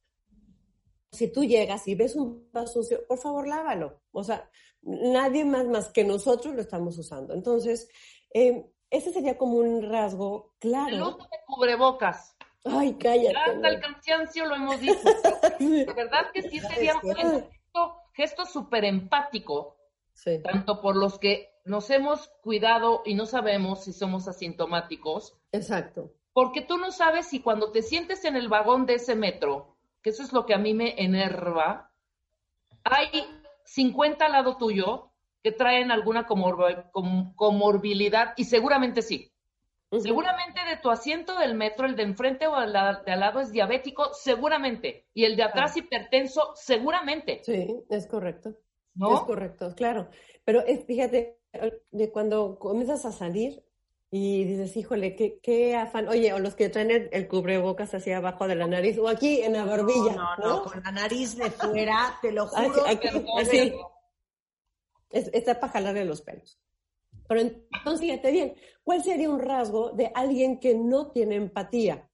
si 1.13 1.31
tú 1.31 1.43
llegas 1.45 1.87
y 1.87 1.95
ves 1.95 2.15
un 2.15 2.49
vaso 2.51 2.81
sucio, 2.83 3.05
por 3.07 3.17
favor 3.19 3.47
lávalo. 3.47 4.01
O 4.11 4.23
sea, 4.23 4.49
nadie 4.81 5.45
más 5.45 5.65
más 5.67 5.89
que 5.89 6.03
nosotros 6.03 6.53
lo 6.55 6.61
estamos 6.61 6.97
usando. 6.97 7.33
Entonces, 7.33 7.87
eh, 8.33 8.65
ese 8.89 9.13
sería 9.13 9.37
como 9.37 9.57
un 9.57 9.89
rasgo 9.89 10.55
El 10.61 10.69
claro. 10.71 11.07
uso 11.09 11.17
de 11.31 11.37
cubrebocas. 11.47 12.35
Ay, 12.65 12.93
cállate. 12.95 13.35
hasta 13.37 13.67
el 13.67 13.79
cansancio 13.79 14.45
lo 14.45 14.55
hemos 14.55 14.79
dicho. 14.79 14.93
De 15.59 15.93
verdad 15.95 16.27
que 16.33 16.43
sí 16.43 16.59
sería 16.59 16.95
un 17.01 17.13
gesto, 17.15 17.95
gesto 18.13 18.45
súper 18.45 18.85
empático, 18.85 19.77
Sí. 20.13 20.39
tanto 20.43 20.79
por 20.79 20.95
los 20.95 21.17
que 21.17 21.49
nos 21.65 21.89
hemos 21.89 22.29
cuidado 22.43 23.01
y 23.03 23.15
no 23.15 23.25
sabemos 23.25 23.83
si 23.83 23.93
somos 23.93 24.27
asintomáticos, 24.27 25.35
Exacto. 25.51 26.13
porque 26.33 26.61
tú 26.61 26.77
no 26.77 26.91
sabes 26.91 27.25
si 27.27 27.41
cuando 27.41 27.71
te 27.71 27.81
sientes 27.81 28.23
en 28.25 28.35
el 28.35 28.47
vagón 28.47 28.85
de 28.85 28.95
ese 28.95 29.15
metro, 29.15 29.72
que 30.03 30.11
eso 30.11 30.21
es 30.21 30.31
lo 30.33 30.45
que 30.45 30.53
a 30.53 30.57
mí 30.59 30.73
me 30.73 31.01
enerva, 31.01 31.91
hay 32.83 33.07
50 33.65 34.25
al 34.25 34.33
lado 34.33 34.57
tuyo 34.57 35.11
que 35.41 35.51
traen 35.51 35.91
alguna 35.91 36.27
comor- 36.27 36.91
com- 36.91 37.33
comorbilidad, 37.35 38.33
y 38.37 38.43
seguramente 38.43 39.01
sí. 39.01 39.31
Seguramente 39.99 40.59
de 40.67 40.77
tu 40.77 40.89
asiento 40.89 41.37
del 41.37 41.53
metro, 41.53 41.85
el 41.85 41.95
de 41.95 42.01
enfrente 42.03 42.47
o 42.47 42.59
el 42.59 42.73
de 42.73 42.79
al 42.79 43.19
lado 43.19 43.39
es 43.41 43.51
diabético, 43.51 44.11
seguramente. 44.13 45.05
Y 45.13 45.25
el 45.25 45.35
de 45.35 45.43
atrás 45.43 45.77
hipertenso, 45.77 46.53
seguramente. 46.55 47.41
Sí, 47.43 47.67
es 47.89 48.07
correcto. 48.07 48.49
Es 48.49 48.55
¿No? 48.95 49.23
correcto, 49.25 49.73
claro. 49.75 50.09
Pero 50.45 50.61
es, 50.65 50.85
fíjate, 50.85 51.39
de 51.91 52.11
cuando 52.11 52.57
comienzas 52.57 53.05
a 53.05 53.11
salir 53.11 53.63
y 54.15 54.43
dices, 54.43 54.77
híjole, 54.77 55.15
qué, 55.15 55.39
qué 55.41 55.75
afán. 55.75 56.07
Oye, 56.07 56.31
o 56.33 56.37
los 56.39 56.53
que 56.53 56.69
traen 56.69 56.91
el, 56.91 57.09
el 57.11 57.27
cubrebocas 57.27 57.95
hacia 57.95 58.17
abajo 58.17 58.47
de 58.47 58.53
la 58.53 58.67
nariz 58.67 58.95
o 58.99 59.07
aquí 59.07 59.41
en 59.41 59.53
la 59.53 59.65
barbilla. 59.65 60.13
No, 60.15 60.37
no, 60.37 60.47
no, 60.57 60.63
con 60.65 60.83
la 60.83 60.91
nariz 60.91 61.35
de 61.35 61.49
fuera, 61.49 62.19
te 62.21 62.31
lo 62.31 62.43
Así, 62.43 62.69
juro. 62.69 62.85
aquí, 62.85 63.07
así. 63.39 63.57
perdón. 63.71 63.87
Es, 65.09 65.31
está 65.33 65.59
para 65.59 65.73
jalarle 65.73 66.05
los 66.05 66.21
pelos. 66.21 66.59
Pero 67.27 67.41
entonces, 67.41 68.01
fíjate 68.01 68.31
bien, 68.31 68.53
¿cuál 68.83 69.03
sería 69.03 69.31
un 69.31 69.39
rasgo 69.39 69.89
de 69.93 70.11
alguien 70.13 70.59
que 70.59 70.75
no 70.75 71.09
tiene 71.09 71.33
empatía? 71.33 72.07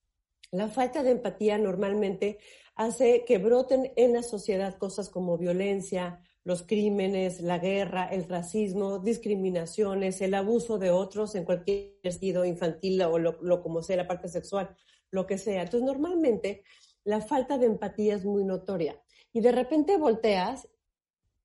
La 0.51 0.69
falta 0.69 1.03
de 1.03 1.11
empatía 1.11 1.57
normalmente 1.57 2.39
hace 2.75 3.25
que 3.25 3.39
broten 3.39 3.91
en 3.97 4.13
la 4.13 4.23
sociedad 4.23 4.77
cosas 4.77 5.09
como 5.09 5.37
violencia, 5.37 6.23
los 6.43 6.63
crímenes, 6.63 7.41
la 7.41 7.59
guerra, 7.59 8.05
el 8.05 8.27
racismo, 8.27 8.99
discriminaciones, 8.99 10.21
el 10.21 10.33
abuso 10.33 10.77
de 10.77 10.91
otros 10.91 11.35
en 11.35 11.45
cualquier 11.45 11.99
sentido 12.03 12.45
infantil 12.45 13.01
o 13.03 13.19
lo, 13.19 13.37
lo 13.41 13.61
como 13.61 13.81
sea, 13.81 13.97
la 13.97 14.07
parte 14.07 14.29
sexual, 14.29 14.75
lo 15.11 15.25
que 15.27 15.37
sea. 15.37 15.63
Entonces, 15.63 15.85
normalmente 15.85 16.63
la 17.03 17.21
falta 17.21 17.57
de 17.57 17.65
empatía 17.65 18.15
es 18.15 18.25
muy 18.25 18.43
notoria. 18.43 19.01
Y 19.33 19.41
de 19.41 19.51
repente 19.51 19.97
volteas 19.97 20.67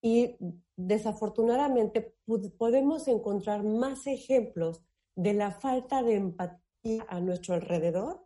y 0.01 0.37
desafortunadamente 0.77 2.15
podemos 2.59 3.09
encontrar 3.09 3.63
más 3.65 4.07
ejemplos 4.07 4.83
de 5.15 5.35
la 5.35 5.51
falta 5.51 6.03
de 6.03 6.15
empatía 6.15 7.07
a 7.09 7.21
nuestro 7.21 7.55
alrededor 7.55 8.24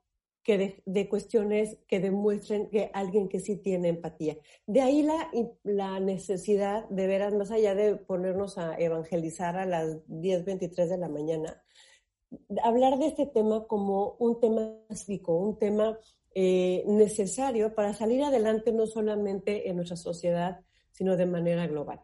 que 0.49 0.83
de, 0.87 1.09
cuestiones 1.11 1.77
que 1.87 2.01
demuestren 2.01 2.71
que 2.71 2.91
alguien 2.95 3.29
que 3.29 3.39
sí 3.39 3.57
tiene 3.59 3.89
empatía. 3.89 4.39
De 4.67 4.81
ahí 4.81 5.03
la, 5.03 5.31
la 5.63 6.01
necesidad 6.01 6.89
de 6.89 7.07
veras, 7.07 7.35
más 7.35 7.51
allá 7.51 7.75
de 7.75 7.97
ponernos 7.97 8.57
a 8.57 8.75
evangelizar 8.79 9.59
a 9.59 9.67
las 9.67 9.99
10.23 10.09 10.89
de 10.89 10.97
la 10.97 11.11
mañana, 11.11 11.63
hablar 12.63 12.99
de 12.99 13.09
este 13.09 13.27
tema 13.27 13.67
como 13.67 14.17
un 14.21 14.41
tema 14.41 14.73
cívico, 14.95 15.37
un 15.37 15.59
tema 15.59 15.99
eh, 16.35 16.83
necesario 16.87 17.75
para 17.75 17.93
salir 17.93 18.23
adelante 18.23 18.73
no 18.73 18.87
solamente 18.87 19.69
en 19.69 19.77
nuestra 19.77 19.99
sociedad, 19.99 20.61
sino 20.93 21.19
de 21.19 21.27
manera 21.27 21.67
global. 21.67 22.01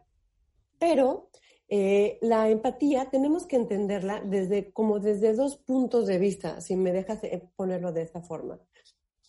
Pero 0.77 1.31
eh, 1.67 2.19
la 2.21 2.49
empatía 2.49 3.09
tenemos 3.09 3.47
que 3.47 3.55
entenderla 3.55 4.21
desde, 4.21 4.71
como 4.71 4.99
desde 4.99 5.33
dos 5.33 5.57
puntos 5.57 6.05
de 6.05 6.19
vista, 6.19 6.61
si 6.61 6.75
me 6.75 6.91
dejas 6.91 7.23
eh, 7.23 7.41
ponerlo 7.55 7.91
de 7.91 8.03
esta 8.03 8.21
forma. 8.21 8.59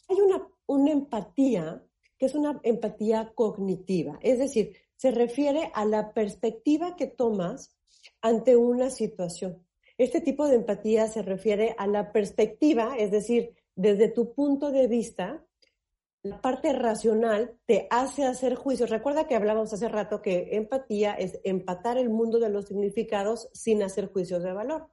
Hay 0.09 0.20
una, 0.20 0.46
una 0.66 0.92
empatía 0.92 1.83
que 2.18 2.27
es 2.27 2.35
una 2.35 2.61
empatía 2.62 3.33
cognitiva, 3.35 4.18
es 4.22 4.38
decir, 4.38 4.77
se 4.96 5.11
refiere 5.11 5.70
a 5.75 5.85
la 5.85 6.12
perspectiva 6.12 6.96
que 6.96 7.07
tomas 7.07 7.77
ante 8.20 8.57
una 8.57 8.90
situación. 8.90 9.62
Este 9.99 10.20
tipo 10.20 10.46
de 10.49 10.57
empatía 10.57 11.09
se 11.09 11.22
refiere 11.22 11.75
a 11.79 11.87
la 11.87 12.12
perspectiva, 12.12 12.96
es 12.99 13.11
decir, 13.11 13.55
desde 13.75 14.09
tu 14.09 14.35
punto 14.35 14.72
de 14.72 14.87
vista, 14.88 15.44
la 16.28 16.40
parte 16.40 16.72
racional 16.72 17.56
te 17.66 17.86
hace 17.90 18.24
hacer 18.24 18.54
juicios. 18.54 18.90
Recuerda 18.90 19.26
que 19.26 19.36
hablábamos 19.36 19.72
hace 19.72 19.88
rato 19.88 20.22
que 20.22 20.56
empatía 20.56 21.14
es 21.14 21.38
empatar 21.44 21.98
el 21.98 22.10
mundo 22.10 22.38
de 22.38 22.50
los 22.50 22.66
significados 22.66 23.48
sin 23.52 23.82
hacer 23.82 24.12
juicios 24.12 24.42
de 24.42 24.52
valor. 24.52 24.88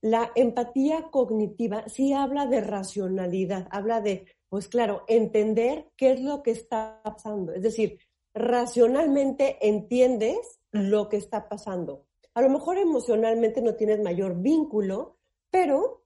La 0.00 0.30
empatía 0.36 1.08
cognitiva 1.10 1.88
sí 1.88 2.12
habla 2.12 2.46
de 2.46 2.60
racionalidad, 2.60 3.66
habla 3.70 4.00
de, 4.00 4.26
pues 4.48 4.68
claro, 4.68 5.04
entender 5.08 5.90
qué 5.96 6.12
es 6.12 6.20
lo 6.20 6.42
que 6.42 6.52
está 6.52 7.00
pasando. 7.02 7.52
Es 7.52 7.62
decir, 7.62 7.98
racionalmente 8.32 9.58
entiendes 9.60 10.60
lo 10.70 11.08
que 11.08 11.16
está 11.16 11.48
pasando. 11.48 12.06
A 12.34 12.42
lo 12.42 12.50
mejor 12.50 12.78
emocionalmente 12.78 13.60
no 13.60 13.74
tienes 13.74 14.00
mayor 14.00 14.40
vínculo, 14.40 15.16
pero 15.50 16.04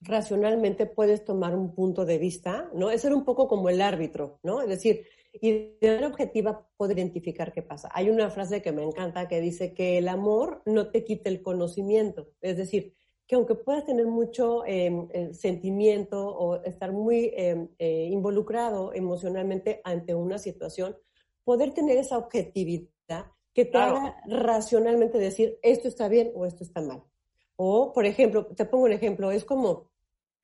racionalmente 0.00 0.86
puedes 0.86 1.24
tomar 1.24 1.54
un 1.56 1.74
punto 1.74 2.04
de 2.04 2.18
vista, 2.18 2.70
¿no? 2.74 2.90
Es 2.90 3.02
ser 3.02 3.12
un 3.14 3.24
poco 3.24 3.48
como 3.48 3.68
el 3.68 3.80
árbitro, 3.80 4.38
¿no? 4.42 4.60
Es 4.62 4.68
decir, 4.68 5.04
y 5.32 5.50
de 5.80 5.88
manera 5.88 6.08
objetiva 6.08 6.66
poder 6.76 6.98
identificar 6.98 7.52
qué 7.52 7.62
pasa. 7.62 7.88
Hay 7.92 8.08
una 8.10 8.30
frase 8.30 8.62
que 8.62 8.72
me 8.72 8.82
encanta 8.82 9.28
que 9.28 9.40
dice 9.40 9.74
que 9.74 9.98
el 9.98 10.08
amor 10.08 10.62
no 10.66 10.90
te 10.90 11.04
quita 11.04 11.28
el 11.28 11.42
conocimiento, 11.42 12.28
es 12.40 12.56
decir, 12.56 12.94
que 13.26 13.34
aunque 13.34 13.54
puedas 13.56 13.84
tener 13.84 14.06
mucho 14.06 14.64
eh, 14.64 14.90
eh, 15.12 15.34
sentimiento 15.34 16.26
o 16.34 16.62
estar 16.64 16.92
muy 16.92 17.26
eh, 17.36 17.68
eh, 17.78 18.08
involucrado 18.10 18.94
emocionalmente 18.94 19.82
ante 19.84 20.14
una 20.14 20.38
situación, 20.38 20.96
poder 21.44 21.72
tener 21.74 21.98
esa 21.98 22.16
objetividad 22.18 23.26
que 23.52 23.64
te 23.66 23.70
Claro. 23.72 23.96
haga 23.96 24.16
racionalmente 24.26 25.18
decir 25.18 25.58
esto 25.62 25.88
está 25.88 26.08
bien 26.08 26.30
o 26.34 26.46
esto 26.46 26.64
está 26.64 26.80
mal. 26.80 27.02
O, 27.60 27.92
por 27.92 28.06
ejemplo, 28.06 28.46
te 28.46 28.64
pongo 28.66 28.84
un 28.84 28.92
ejemplo, 28.92 29.32
es 29.32 29.44
como 29.44 29.90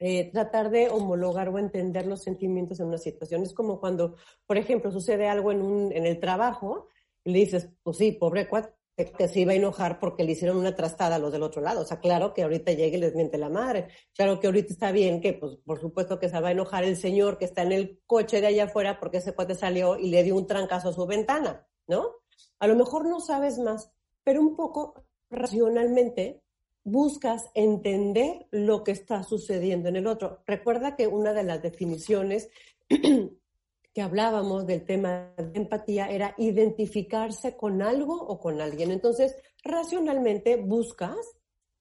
eh, 0.01 0.33
tratar 0.33 0.71
de 0.71 0.91
homologar 0.91 1.49
o 1.49 1.59
entender 1.61 2.07
los 2.07 2.23
sentimientos 2.23 2.81
en 2.81 2.89
una 2.89 2.99
situación. 2.99 3.45
Es 3.45 3.55
como 3.55 3.79
cuando, 3.79 4.17
por 4.47 4.59
ejemplo, 4.59 4.91
sucede 4.91 5.29
algo 5.29 5.53
en, 5.53 5.63
un, 5.63 5.93
en 5.93 6.07
el 6.07 6.19
trabajo 6.19 6.89
y 7.23 7.31
le 7.31 7.39
dices, 7.39 7.71
pues 7.85 7.99
sí, 7.99 8.11
pobre 8.11 8.49
cuate, 8.49 8.75
que 8.97 9.29
se 9.29 9.41
iba 9.41 9.53
a 9.53 9.55
enojar 9.57 10.01
porque 10.01 10.25
le 10.25 10.33
hicieron 10.33 10.57
una 10.57 10.75
trastada 10.75 11.17
a 11.17 11.19
los 11.21 11.33
del 11.33 11.45
otro 11.45 11.63
lado. 11.63 11.83
O 11.83 11.85
sea, 11.85 12.01
claro 12.01 12.35
que 12.35 12.43
ahorita 12.43 12.73
llegue 12.73 12.97
y 12.97 13.01
les 13.01 13.15
miente 13.15 13.39
la 13.39 13.49
madre. 13.49 13.89
Claro 14.17 14.41
que 14.41 14.49
ahorita 14.49 14.73
está 14.73 14.91
bien 14.91 15.21
que, 15.21 15.35
pues, 15.35 15.57
por 15.65 15.81
supuesto 15.81 16.19
que 16.19 16.29
se 16.29 16.41
va 16.41 16.49
a 16.49 16.53
enojar 16.53 16.83
el 16.83 16.97
señor 16.97 17.39
que 17.39 17.45
está 17.45 17.63
en 17.63 17.73
el 17.73 18.01
coche 18.07 18.41
de 18.41 18.49
allá 18.49 18.65
afuera 18.65 18.99
porque 18.99 19.19
ese 19.19 19.35
cuate 19.35 19.55
salió 19.55 19.97
y 19.99 20.11
le 20.11 20.25
dio 20.25 20.37
un 20.37 20.49
trancazo 20.49 20.89
a 20.89 20.93
su 20.93 21.07
ventana, 21.07 21.65
¿no? 21.87 22.11
A 22.59 22.67
lo 22.67 22.75
mejor 22.75 23.07
no 23.07 23.21
sabes 23.21 23.59
más, 23.61 23.93
pero 24.25 24.41
un 24.41 24.57
poco 24.57 25.07
racionalmente 25.31 26.44
buscas 26.85 27.51
entender 27.55 28.47
lo 28.51 28.85
que 28.85 28.93
está 28.93 29.23
sucediendo 29.23 29.89
en 29.89 29.97
el 29.97 30.07
otro. 30.07 30.43
Recuerda 30.47 30.97
que 30.97 31.07
una 31.07 31.33
de 31.33 31.43
las 31.43 31.63
definiciones 31.63 32.51
que 32.89 34.03
hablábamos 34.03 34.67
del 34.67 34.85
tema 34.85 35.33
de 35.37 35.59
empatía 35.59 36.09
era 36.11 36.35
identificarse 36.37 37.57
con 37.57 37.81
algo 37.83 38.15
o 38.21 38.39
con 38.39 38.61
alguien. 38.61 38.91
Entonces, 38.91 39.37
racionalmente 39.63 40.57
buscas, 40.57 41.17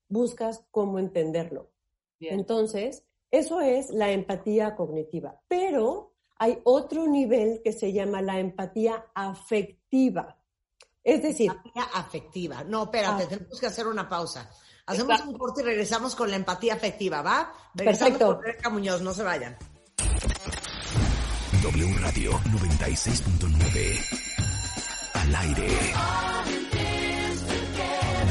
buscas 0.07 0.63
cómo 0.71 0.99
entenderlo. 0.99 1.71
Bien. 2.19 2.35
Entonces, 2.39 3.03
eso 3.29 3.61
es 3.61 3.89
la 3.89 4.11
empatía 4.11 4.75
cognitiva. 4.75 5.41
Pero 5.47 6.13
hay 6.37 6.59
otro 6.63 7.07
nivel 7.07 7.61
que 7.63 7.73
se 7.73 7.91
llama 7.91 8.21
la 8.21 8.39
empatía 8.39 9.07
afectiva. 9.13 10.37
Es 11.03 11.21
decir, 11.23 11.51
Empatía 11.51 11.83
afectiva. 11.95 12.63
No, 12.63 12.83
espérate, 12.83 13.23
Ah. 13.23 13.27
tenemos 13.27 13.59
que 13.59 13.65
hacer 13.65 13.87
una 13.87 14.07
pausa. 14.07 14.49
Hacemos 14.85 15.11
Exacto. 15.11 15.31
un 15.31 15.37
corte 15.37 15.61
y 15.61 15.63
regresamos 15.65 16.15
con 16.15 16.29
la 16.29 16.35
empatía 16.35 16.73
afectiva, 16.73 17.21
¿va? 17.21 17.53
Regresamos 17.73 18.11
Perfecto. 18.17 18.35
con 18.35 18.43
Rebeca 18.43 18.69
Muñoz, 18.69 19.01
no 19.01 19.13
se 19.13 19.23
vayan. 19.23 19.57
W 21.61 21.93
Radio 21.99 22.31
96.9. 22.39 24.19
Al 25.13 25.35
aire. 25.35 25.67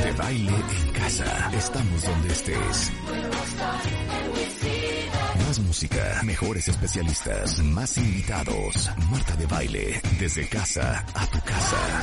De 0.04 0.12
baile 0.12 0.52
en 0.84 0.92
casa. 0.92 1.50
Estamos 1.56 2.02
donde 2.04 2.32
estés. 2.32 2.92
Más 5.46 5.58
música, 5.60 6.20
mejores 6.24 6.68
especialistas, 6.68 7.58
más 7.60 7.96
invitados. 7.96 8.90
Marta 9.10 9.34
de 9.36 9.46
baile, 9.46 10.02
desde 10.18 10.46
casa 10.48 11.04
a 11.14 11.26
tu 11.28 11.40
casa. 11.40 12.02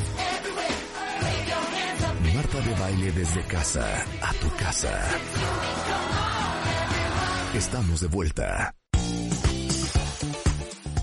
De 2.51 2.75
baile 2.75 3.11
desde 3.13 3.41
casa 3.47 4.05
a 4.21 4.33
tu 4.33 4.55
casa. 4.57 4.91
Estamos 7.55 8.01
de 8.01 8.07
vuelta. 8.07 8.75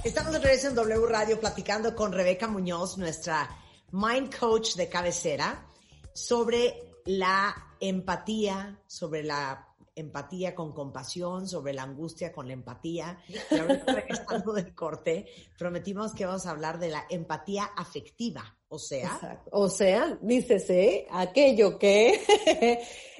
Estamos 0.04 0.32
de 0.34 0.38
regreso 0.40 0.68
en 0.68 0.74
W 0.74 1.06
Radio 1.06 1.40
platicando 1.40 1.96
con 1.96 2.12
Rebeca 2.12 2.48
Muñoz, 2.48 2.98
nuestra 2.98 3.48
mind 3.92 4.36
coach 4.38 4.74
de 4.74 4.90
cabecera, 4.90 5.66
sobre 6.12 6.74
la 7.06 7.56
empatía, 7.80 8.78
sobre 8.86 9.22
la 9.22 9.74
empatía 9.96 10.54
con 10.54 10.72
compasión, 10.74 11.48
sobre 11.48 11.72
la 11.72 11.84
angustia 11.84 12.30
con 12.30 12.46
la 12.46 12.52
empatía. 12.52 13.18
Y 13.26 13.58
ahorita 13.58 13.94
regresando 13.94 14.52
del 14.52 14.74
corte, 14.74 15.26
prometimos 15.58 16.12
que 16.12 16.26
vamos 16.26 16.44
a 16.46 16.50
hablar 16.50 16.78
de 16.78 16.90
la 16.90 17.06
empatía 17.08 17.64
afectiva, 17.64 18.57
o 18.70 18.78
sea, 18.78 19.12
Exacto. 19.14 19.50
O 19.52 19.68
sea, 19.68 20.18
dícese 20.20 21.06
aquello 21.10 21.78
que 21.78 22.20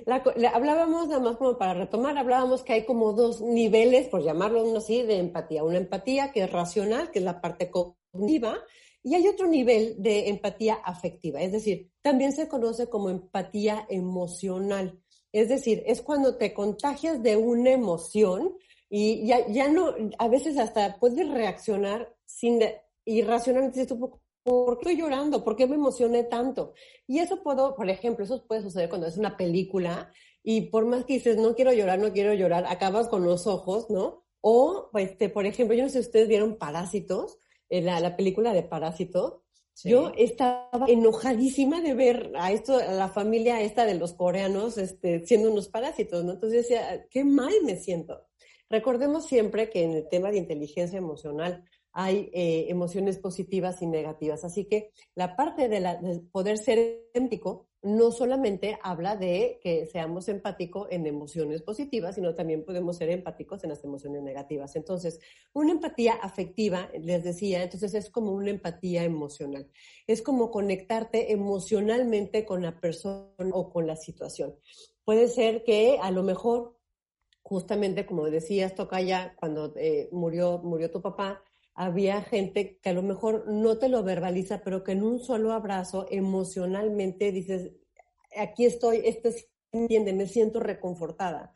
hablábamos 0.52 1.08
nada 1.08 1.20
más 1.20 1.36
como 1.36 1.56
para 1.56 1.74
retomar, 1.74 2.18
hablábamos 2.18 2.62
que 2.62 2.74
hay 2.74 2.84
como 2.84 3.14
dos 3.14 3.40
niveles, 3.40 4.08
por 4.08 4.22
llamarlo 4.22 4.64
uno 4.64 4.78
así, 4.78 5.02
de 5.02 5.18
empatía. 5.18 5.64
Una 5.64 5.78
empatía 5.78 6.32
que 6.32 6.42
es 6.42 6.52
racional, 6.52 7.10
que 7.10 7.20
es 7.20 7.24
la 7.24 7.40
parte 7.40 7.70
cognitiva, 7.70 8.58
y 9.02 9.14
hay 9.14 9.26
otro 9.26 9.46
nivel 9.46 9.94
de 10.02 10.28
empatía 10.28 10.74
afectiva, 10.74 11.40
es 11.40 11.52
decir, 11.52 11.90
también 12.02 12.32
se 12.32 12.48
conoce 12.48 12.88
como 12.88 13.08
empatía 13.08 13.86
emocional. 13.88 15.00
Es 15.32 15.48
decir, 15.48 15.82
es 15.86 16.02
cuando 16.02 16.36
te 16.36 16.52
contagias 16.52 17.22
de 17.22 17.36
una 17.36 17.70
emoción 17.70 18.56
y 18.90 19.26
ya, 19.26 19.46
ya 19.48 19.68
no, 19.68 19.94
a 20.18 20.28
veces 20.28 20.58
hasta 20.58 20.98
puedes 20.98 21.28
reaccionar 21.28 22.14
sin 22.26 22.60
irracionalmente, 23.04 23.86
¿por 24.48 24.78
qué 24.78 24.90
estoy 24.90 25.02
llorando? 25.02 25.44
¿Por 25.44 25.56
qué 25.56 25.66
me 25.66 25.76
emocioné 25.76 26.24
tanto? 26.24 26.72
Y 27.06 27.18
eso 27.18 27.42
puedo, 27.42 27.74
por 27.74 27.88
ejemplo, 27.90 28.24
eso 28.24 28.44
puede 28.46 28.62
suceder 28.62 28.88
cuando 28.88 29.06
es 29.06 29.16
una 29.16 29.36
película 29.36 30.10
y 30.42 30.62
por 30.62 30.86
más 30.86 31.04
que 31.04 31.14
dices, 31.14 31.36
no 31.36 31.54
quiero 31.54 31.72
llorar, 31.72 31.98
no 31.98 32.12
quiero 32.12 32.32
llorar, 32.34 32.64
acabas 32.68 33.08
con 33.08 33.24
los 33.24 33.46
ojos, 33.46 33.90
¿no? 33.90 34.24
O, 34.40 34.90
este, 34.94 35.28
por 35.28 35.46
ejemplo, 35.46 35.76
yo 35.76 35.82
no 35.82 35.88
sé 35.88 36.00
si 36.00 36.06
ustedes 36.06 36.28
vieron 36.28 36.56
Parásitos, 36.56 37.38
eh, 37.68 37.82
la, 37.82 38.00
la 38.00 38.16
película 38.16 38.52
de 38.52 38.62
Parásito. 38.62 39.44
Sí. 39.74 39.90
Yo 39.90 40.12
estaba 40.16 40.86
enojadísima 40.88 41.80
de 41.80 41.94
ver 41.94 42.32
a 42.36 42.50
esto, 42.50 42.76
a 42.78 42.92
la 42.92 43.08
familia 43.08 43.60
esta 43.60 43.84
de 43.84 43.94
los 43.94 44.14
coreanos, 44.14 44.76
este, 44.76 45.24
siendo 45.24 45.52
unos 45.52 45.68
parásitos, 45.68 46.24
¿no? 46.24 46.32
Entonces 46.32 46.62
decía, 46.62 47.06
qué 47.10 47.24
mal 47.24 47.52
me 47.64 47.76
siento. 47.76 48.26
Recordemos 48.70 49.26
siempre 49.26 49.70
que 49.70 49.84
en 49.84 49.92
el 49.92 50.08
tema 50.08 50.30
de 50.30 50.38
inteligencia 50.38 50.98
emocional 50.98 51.64
hay 51.92 52.30
eh, 52.32 52.66
emociones 52.68 53.18
positivas 53.18 53.82
y 53.82 53.86
negativas. 53.86 54.44
Así 54.44 54.64
que 54.66 54.90
la 55.14 55.36
parte 55.36 55.68
de, 55.68 56.20
poder 56.30 56.58
ser 56.58 57.08
empático 57.14 57.68
no 57.80 58.10
solamente 58.10 58.78
habla 58.82 59.16
de 59.16 59.60
que 59.62 59.86
seamos 59.86 60.28
empáticos 60.28 60.88
en 60.90 61.06
emociones 61.06 61.62
positivas, 61.62 62.16
sino 62.16 62.34
también 62.34 62.64
podemos 62.64 62.96
ser 62.96 63.10
empáticos 63.10 63.62
en 63.62 63.70
las 63.70 63.84
emociones 63.84 64.22
negativas. 64.22 64.74
Entonces, 64.74 65.20
una 65.52 65.72
empatía 65.72 66.14
afectiva, 66.14 66.90
les 66.98 67.22
decía, 67.22 67.62
entonces 67.62 67.94
es 67.94 68.10
como 68.10 68.32
una 68.32 68.50
empatía 68.50 69.04
emocional. 69.04 69.70
Es 70.06 70.22
como 70.22 70.50
conectarte 70.50 71.32
emocionalmente 71.32 72.44
con 72.44 72.62
la 72.62 72.80
persona 72.80 73.28
o 73.52 73.70
con 73.70 73.86
la 73.86 73.96
situación. 73.96 74.56
Puede 75.04 75.28
ser 75.28 75.62
que 75.62 75.98
a 76.02 76.10
lo 76.10 76.22
mejor, 76.22 76.76
justamente 77.42 78.06
como 78.06 78.28
decías, 78.28 78.74
Tocaya, 78.74 79.34
cuando 79.36 79.72
eh, 79.76 80.08
murió, 80.10 80.58
murió 80.58 80.90
tu 80.90 81.00
papá, 81.00 81.42
había 81.80 82.22
gente 82.22 82.80
que 82.82 82.88
a 82.88 82.92
lo 82.92 83.04
mejor 83.04 83.44
no 83.46 83.78
te 83.78 83.88
lo 83.88 84.02
verbaliza, 84.02 84.62
pero 84.64 84.82
que 84.82 84.92
en 84.92 85.04
un 85.04 85.20
solo 85.20 85.52
abrazo 85.52 86.06
emocionalmente 86.10 87.30
dices, 87.30 87.70
aquí 88.36 88.64
estoy, 88.64 89.02
este 89.04 89.48
entiende, 89.70 90.12
me 90.12 90.26
siento 90.26 90.58
reconfortada. 90.58 91.54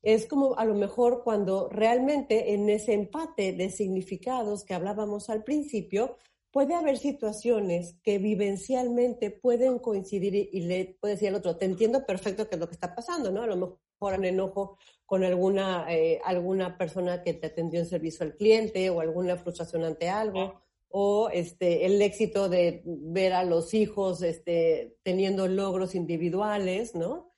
Es 0.00 0.26
como 0.26 0.56
a 0.58 0.64
lo 0.64 0.74
mejor 0.74 1.24
cuando 1.24 1.68
realmente 1.70 2.54
en 2.54 2.70
ese 2.70 2.92
empate 2.92 3.52
de 3.52 3.68
significados 3.68 4.62
que 4.62 4.74
hablábamos 4.74 5.28
al 5.28 5.42
principio, 5.42 6.18
puede 6.52 6.74
haber 6.74 6.96
situaciones 6.96 7.96
que 8.04 8.18
vivencialmente 8.18 9.32
pueden 9.32 9.80
coincidir 9.80 10.36
y, 10.52 10.60
le 10.60 10.96
puede 11.00 11.14
decir 11.14 11.30
al 11.30 11.34
otro, 11.34 11.56
te 11.56 11.64
entiendo 11.64 12.06
perfecto 12.06 12.48
qué 12.48 12.54
es 12.54 12.60
lo 12.60 12.68
que 12.68 12.74
está 12.74 12.94
pasando, 12.94 13.32
¿no? 13.32 13.42
A 13.42 13.48
lo 13.48 13.56
mejor 13.56 14.18
un 14.20 14.24
enojo 14.24 14.78
con 15.06 15.24
alguna, 15.24 15.86
eh, 15.92 16.20
alguna 16.24 16.78
persona 16.78 17.22
que 17.22 17.34
te 17.34 17.48
atendió 17.48 17.80
en 17.80 17.86
servicio 17.86 18.24
al 18.24 18.36
cliente 18.36 18.90
o 18.90 19.00
alguna 19.00 19.36
frustración 19.36 19.84
ante 19.84 20.08
algo, 20.08 20.62
o 20.88 21.28
este, 21.30 21.86
el 21.86 22.00
éxito 22.00 22.48
de 22.48 22.82
ver 22.84 23.32
a 23.32 23.44
los 23.44 23.74
hijos 23.74 24.22
este, 24.22 24.96
teniendo 25.02 25.48
logros 25.48 25.94
individuales, 25.94 26.94
¿no? 26.94 27.32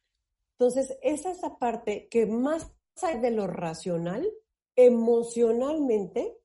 Entonces, 0.59 0.97
esa 1.03 1.33
es 1.33 1.43
la 1.43 1.59
parte 1.59 2.09
que 2.09 2.27
más 2.27 2.71
allá 3.03 3.21
de 3.21 3.31
lo 3.31 3.47
racional, 3.47 4.27
emocionalmente 4.75 6.39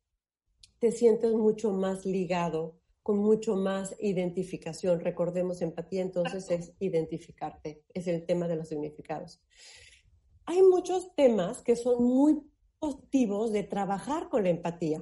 te 0.80 0.92
sientes 0.92 1.34
mucho 1.34 1.72
más 1.72 2.06
ligado, 2.06 2.80
con 3.04 3.18
mucho 3.18 3.56
más 3.56 3.96
identificación. 4.00 5.00
Recordemos, 5.00 5.62
empatía 5.62 6.02
entonces 6.02 6.50
es 6.50 6.74
identificarte, 6.80 7.84
es 7.94 8.08
el 8.08 8.26
tema 8.26 8.48
de 8.48 8.56
los 8.56 8.70
significados. 8.70 9.42
Hay 10.52 10.64
muchos 10.64 11.16
temas 11.16 11.62
que 11.62 11.78
son 11.78 12.04
muy 12.04 12.42
positivos 12.78 13.54
de 13.54 13.64
trabajar 13.64 14.28
con 14.28 14.44
la 14.44 14.50
empatía. 14.50 15.02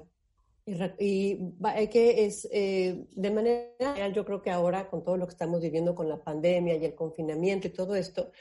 Y, 0.99 1.39
y 1.79 1.87
que 1.87 2.25
es 2.25 2.47
eh, 2.51 3.07
de 3.15 3.31
manera 3.31 3.71
general, 3.79 4.13
yo 4.13 4.25
creo 4.25 4.43
que 4.43 4.51
ahora 4.51 4.91
con 4.91 5.03
todo 5.03 5.17
lo 5.17 5.25
que 5.25 5.31
estamos 5.31 5.59
viviendo 5.59 5.95
con 5.95 6.07
la 6.07 6.23
pandemia 6.23 6.75
y 6.75 6.85
el 6.85 6.93
confinamiento 6.93 7.65
y 7.65 7.71
todo 7.71 7.95
esto, 7.95 8.31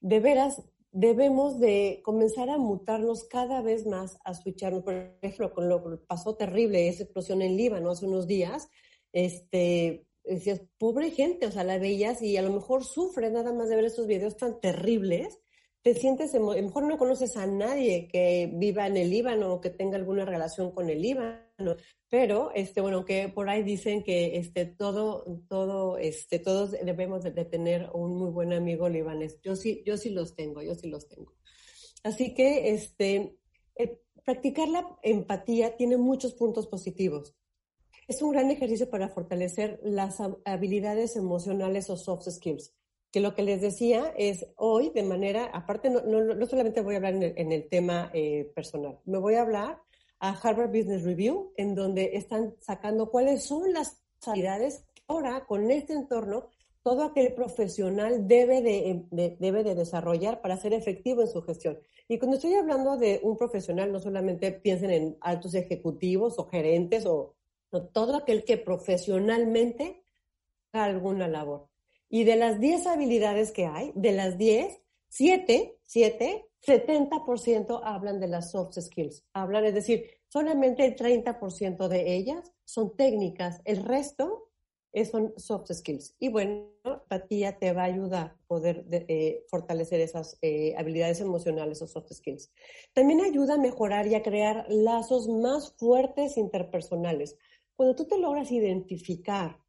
de 0.00 0.20
veras 0.20 0.62
debemos 0.90 1.60
de 1.60 2.00
comenzar 2.02 2.48
a 2.48 2.56
mutarnos 2.56 3.24
cada 3.24 3.60
vez 3.60 3.84
más, 3.84 4.16
a 4.24 4.32
switcharnos. 4.32 4.84
Por 4.84 4.94
ejemplo, 5.20 5.52
con 5.52 5.68
lo 5.68 5.84
que 5.84 5.98
pasó 5.98 6.34
terrible, 6.34 6.88
esa 6.88 7.02
explosión 7.02 7.42
en 7.42 7.58
Líbano 7.58 7.90
hace 7.90 8.06
unos 8.06 8.26
días, 8.26 8.70
este, 9.12 10.06
decías, 10.24 10.62
pobre 10.78 11.10
gente, 11.10 11.46
o 11.46 11.52
sea, 11.52 11.62
la 11.64 11.76
veías 11.76 12.22
y 12.22 12.38
a 12.38 12.42
lo 12.42 12.54
mejor 12.54 12.84
sufres 12.84 13.30
nada 13.32 13.52
más 13.52 13.68
de 13.68 13.76
ver 13.76 13.84
esos 13.84 14.06
videos 14.06 14.38
tan 14.38 14.58
terribles, 14.60 15.40
te 15.84 15.94
sientes, 15.94 16.34
a 16.34 16.38
lo 16.38 16.52
mejor 16.54 16.84
no 16.84 16.96
conoces 16.96 17.36
a 17.36 17.46
nadie 17.46 18.08
que 18.08 18.50
viva 18.54 18.86
en 18.86 18.96
el 18.96 19.10
Líbano 19.10 19.52
o 19.52 19.60
que 19.60 19.68
tenga 19.68 19.98
alguna 19.98 20.24
relación 20.24 20.70
con 20.70 20.88
el 20.88 21.02
Líbano, 21.02 21.76
Pero, 22.08 22.52
este, 22.54 22.80
bueno, 22.80 23.04
que 23.04 23.28
por 23.28 23.50
ahí 23.50 23.62
dicen 23.62 24.02
que 24.02 24.38
este, 24.38 24.64
todo, 24.64 25.42
todo, 25.46 25.98
este, 25.98 26.38
todos 26.38 26.70
debemos 26.70 27.22
de, 27.22 27.32
tener 27.44 27.90
un 27.92 28.16
muy 28.16 28.30
buen 28.30 28.54
amigo 28.54 28.88
libanés. 28.88 29.38
Yo 29.42 29.56
sí, 29.56 29.82
yo 29.84 29.98
sí 29.98 30.08
los 30.08 30.34
tengo, 30.34 30.62
yo 30.62 30.74
sí 30.74 30.88
los 30.88 31.06
tengo. 31.06 31.34
Así 32.02 32.32
que, 32.32 32.70
este, 32.70 33.36
eh, 33.76 34.00
practicar 34.24 34.68
la 34.68 34.88
empatía 35.02 35.76
tiene 35.76 35.98
muchos 35.98 36.32
puntos 36.32 36.66
positivos. 36.66 37.34
Es 38.08 38.22
un 38.22 38.32
gran 38.32 38.50
ejercicio 38.50 38.88
para 38.88 39.10
fortalecer 39.10 39.80
las 39.82 40.18
hab- 40.18 40.40
habilidades 40.46 41.14
emocionales 41.14 41.90
o 41.90 41.98
soft 41.98 42.26
skills. 42.30 42.74
Que 43.14 43.20
lo 43.20 43.32
que 43.36 43.44
les 43.44 43.60
decía 43.60 44.12
es 44.18 44.44
hoy, 44.56 44.90
de 44.90 45.04
manera, 45.04 45.44
aparte, 45.44 45.88
no, 45.88 46.00
no, 46.00 46.20
no 46.20 46.46
solamente 46.46 46.80
voy 46.80 46.94
a 46.94 46.96
hablar 46.96 47.14
en 47.14 47.52
el, 47.52 47.68
tema 47.68 48.10
eh, 48.12 48.50
personal, 48.56 48.98
me 49.04 49.18
voy 49.18 49.36
a 49.36 49.42
hablar 49.42 49.80
a 50.18 50.30
Harvard 50.30 50.70
Business 50.76 51.04
Review, 51.04 51.52
en 51.56 51.76
donde 51.76 52.16
están 52.16 52.56
sacando 52.58 53.10
cuáles 53.12 53.44
son 53.44 53.72
las 53.72 54.02
habilidades 54.26 54.84
ahora, 55.06 55.44
con 55.46 55.70
este 55.70 55.92
entorno, 55.92 56.48
todo 56.82 57.04
aquel 57.04 57.32
profesional 57.34 58.26
debe 58.26 58.62
de, 58.62 59.04
de- 59.12 59.36
debe 59.38 59.62
de 59.62 59.76
desarrollar 59.76 60.40
para 60.40 60.56
ser 60.56 60.72
efectivo 60.72 61.22
en 61.22 61.28
su 61.28 61.40
gestión. 61.42 61.78
Y 62.08 62.18
cuando 62.18 62.36
estoy 62.38 62.54
hablando 62.54 62.96
de 62.96 63.20
un 63.22 63.36
profesional, 63.36 63.92
no 63.92 64.00
solamente 64.00 64.50
piensen 64.50 64.90
en 64.90 65.16
altos 65.20 65.54
ejecutivos 65.54 66.36
o 66.40 66.48
gerentes 66.48 67.06
o 67.06 67.36
no, 67.70 67.86
todo 67.86 68.16
aquel 68.16 68.42
que 68.44 68.56
profesionalmente 68.56 70.02
haga 70.72 70.86
alguna 70.86 71.28
labor. 71.28 71.68
Y 72.14 72.22
de 72.22 72.36
las 72.36 72.60
10 72.60 72.86
habilidades 72.86 73.50
que 73.50 73.66
hay, 73.66 73.90
de 73.96 74.12
las 74.12 74.38
10, 74.38 74.80
7, 75.08 75.80
7, 75.84 76.46
70% 76.64 77.80
hablan 77.82 78.20
de 78.20 78.28
las 78.28 78.52
soft 78.52 78.78
skills. 78.78 79.24
Hablan, 79.32 79.64
es 79.64 79.74
decir, 79.74 80.06
solamente 80.28 80.84
el 80.84 80.94
30% 80.94 81.88
de 81.88 82.14
ellas 82.14 82.52
son 82.64 82.96
técnicas, 82.96 83.60
el 83.64 83.82
resto 83.84 84.52
es- 84.92 85.10
son 85.10 85.34
soft 85.36 85.72
skills. 85.72 86.14
Y 86.20 86.28
bueno, 86.28 86.68
empatía 86.84 87.58
te 87.58 87.72
va 87.72 87.82
a 87.82 87.86
ayudar 87.86 88.26
a 88.26 88.46
poder 88.46 88.84
de- 88.84 89.06
eh, 89.08 89.44
fortalecer 89.48 89.98
esas 90.00 90.38
eh, 90.40 90.72
habilidades 90.78 91.20
emocionales 91.20 91.82
o 91.82 91.88
soft 91.88 92.12
skills. 92.12 92.52
También 92.92 93.22
ayuda 93.22 93.54
a 93.54 93.58
mejorar 93.58 94.06
y 94.06 94.14
a 94.14 94.22
crear 94.22 94.66
lazos 94.68 95.26
más 95.28 95.74
fuertes 95.78 96.36
interpersonales. 96.36 97.36
Cuando 97.74 97.96
tú 97.96 98.04
te 98.06 98.18
logras 98.18 98.52
identificar 98.52 99.63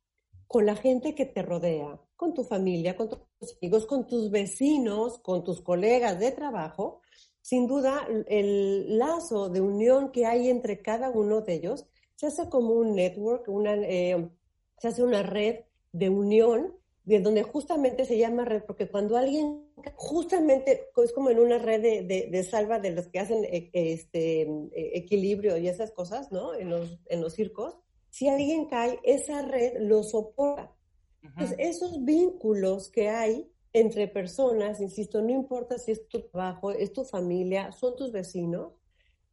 con 0.48 0.66
la 0.66 0.76
gente 0.76 1.16
que 1.16 1.26
te 1.26 1.42
rodea, 1.42 2.00
con 2.16 2.34
tu 2.34 2.44
familia, 2.44 2.96
con 2.96 3.10
tus 3.10 3.20
amigos, 3.58 3.86
con 3.86 4.08
tus 4.08 4.30
vecinos, 4.32 5.20
con 5.20 5.44
tus 5.44 5.62
colegas 5.62 6.20
de 6.20 6.32
trabajo, 6.32 7.02
sin 7.42 7.68
duda 7.68 8.08
el 8.28 8.98
lazo 8.98 9.50
de 9.50 9.62
unión 9.62 10.12
que 10.12 10.26
hay 10.26 10.50
entre 10.50 10.82
cada 10.82 11.10
uno 11.10 11.42
de 11.42 11.54
ellos 11.56 11.86
se 12.16 12.28
hace 12.28 12.48
como 12.50 12.74
un 12.74 12.96
network, 12.96 13.48
una, 13.50 13.76
eh, 13.76 14.30
se 14.80 14.88
hace 14.88 15.04
una 15.04 15.22
red 15.22 15.66
de 15.92 16.10
unión, 16.10 16.74
de 17.04 17.20
donde 17.20 17.44
justamente 17.44 18.06
se 18.06 18.18
llama 18.18 18.46
red, 18.46 18.64
porque 18.66 18.88
cuando 18.90 19.16
alguien, 19.18 19.66
justamente 19.96 20.88
es 21.04 21.12
como 21.14 21.30
en 21.30 21.40
una 21.40 21.58
red 21.60 21.82
de, 21.82 22.02
de- 22.04 22.30
de 22.32 22.44
salva 22.44 22.80
de 22.80 22.92
los 22.92 23.08
que 23.10 23.20
hacen 23.20 23.44
eh, 23.46 23.70
este, 23.74 24.48
equilibrio 24.74 25.58
y 25.58 25.68
esas 25.68 25.92
cosas, 25.92 26.32
¿no? 26.32 26.56
En 26.56 26.70
los, 26.70 26.98
en 27.08 27.22
los 27.22 27.34
circos, 27.34 27.78
si 28.16 28.30
alguien 28.30 28.68
cae, 28.68 28.98
esa 29.04 29.42
red 29.42 29.74
lo 29.82 30.02
soporta. 30.02 30.74
Entonces, 31.22 31.58
esos 31.60 32.06
vínculos 32.06 32.90
que 32.90 33.10
hay 33.10 33.52
entre 33.74 34.08
personas, 34.08 34.80
insisto, 34.80 35.22
no 35.22 35.32
importa 35.32 35.78
si 35.78 35.92
es 35.92 36.08
tu 36.08 36.22
trabajo, 36.30 36.72
es 36.72 36.94
tu 36.94 37.04
familia, 37.04 37.74
son 37.74 37.94
tus 37.98 38.14
vecinos, 38.14 38.72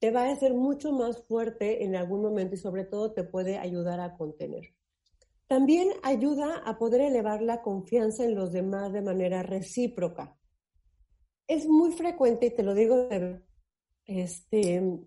te 0.01 0.11
va 0.11 0.25
a 0.25 0.33
hacer 0.33 0.55
mucho 0.55 0.90
más 0.90 1.23
fuerte 1.29 1.85
en 1.85 1.95
algún 1.95 2.23
momento 2.23 2.57
y 2.57 2.59
sobre 2.59 2.85
todo 2.85 3.12
te 3.12 3.23
puede 3.23 3.57
ayudar 3.57 4.01
a 4.01 4.16
contener. 4.16 4.75
También 5.47 5.90
ayuda 6.03 6.57
a 6.64 6.77
poder 6.77 7.03
elevar 7.03 7.40
la 7.40 7.62
confianza 7.62 8.25
en 8.25 8.35
los 8.35 8.53
demás 8.53 8.92
de 8.92 9.03
manera 9.03 9.45
recíproca. 9.45 10.37
Es 11.47 11.68
muy 11.68 11.92
frecuente, 11.92 12.47
y 12.47 12.51
te 12.51 12.64
lo 12.64 12.75
digo 12.75 13.09
este, 14.07 15.07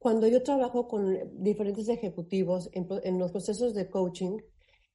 cuando 0.00 0.26
yo 0.26 0.42
trabajo 0.42 0.88
con 0.88 1.44
diferentes 1.44 1.86
ejecutivos 1.90 2.70
en, 2.72 2.88
en 3.04 3.18
los 3.18 3.32
procesos 3.32 3.74
de 3.74 3.90
coaching, 3.90 4.38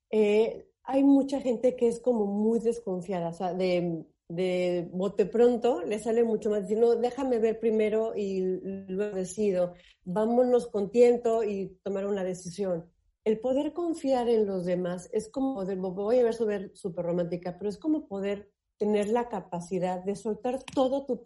eh, 0.10 0.68
hay 0.84 1.04
mucha 1.04 1.40
gente 1.42 1.76
que 1.76 1.88
es 1.88 2.00
como 2.00 2.26
muy 2.26 2.58
desconfiada, 2.60 3.30
o 3.30 3.34
sea, 3.34 3.54
de, 3.54 4.04
de 4.28 4.90
bote 4.92 5.28
pronto 5.28 5.84
le 5.84 6.00
sale 6.00 6.24
mucho 6.24 6.50
más 6.50 6.64
decir, 6.64 6.80
no, 6.80 6.96
déjame 6.96 7.38
ver 7.38 7.60
primero 7.60 8.16
y 8.16 8.40
luego 8.88 9.16
decido, 9.16 9.76
vámonos 10.06 10.66
con 10.68 10.90
tiento 10.90 11.44
y 11.44 11.78
tomar 11.84 12.08
una 12.08 12.24
decisión. 12.24 12.90
El 13.24 13.40
poder 13.40 13.74
confiar 13.74 14.28
en 14.28 14.48
los 14.48 14.66
demás 14.66 15.08
es 15.14 15.30
como, 15.30 15.54
poder, 15.54 15.78
voy 15.78 16.18
a 16.18 16.24
ver 16.24 16.34
súper 16.34 16.72
súper 16.76 17.06
romántica, 17.06 17.60
pero 17.60 17.70
es 17.70 17.78
como 17.78 18.08
poder 18.08 18.50
tener 18.80 19.10
la 19.10 19.30
capacidad 19.30 20.04
de 20.04 20.16
soltar 20.16 20.64
todo 20.64 21.06
tu, 21.06 21.24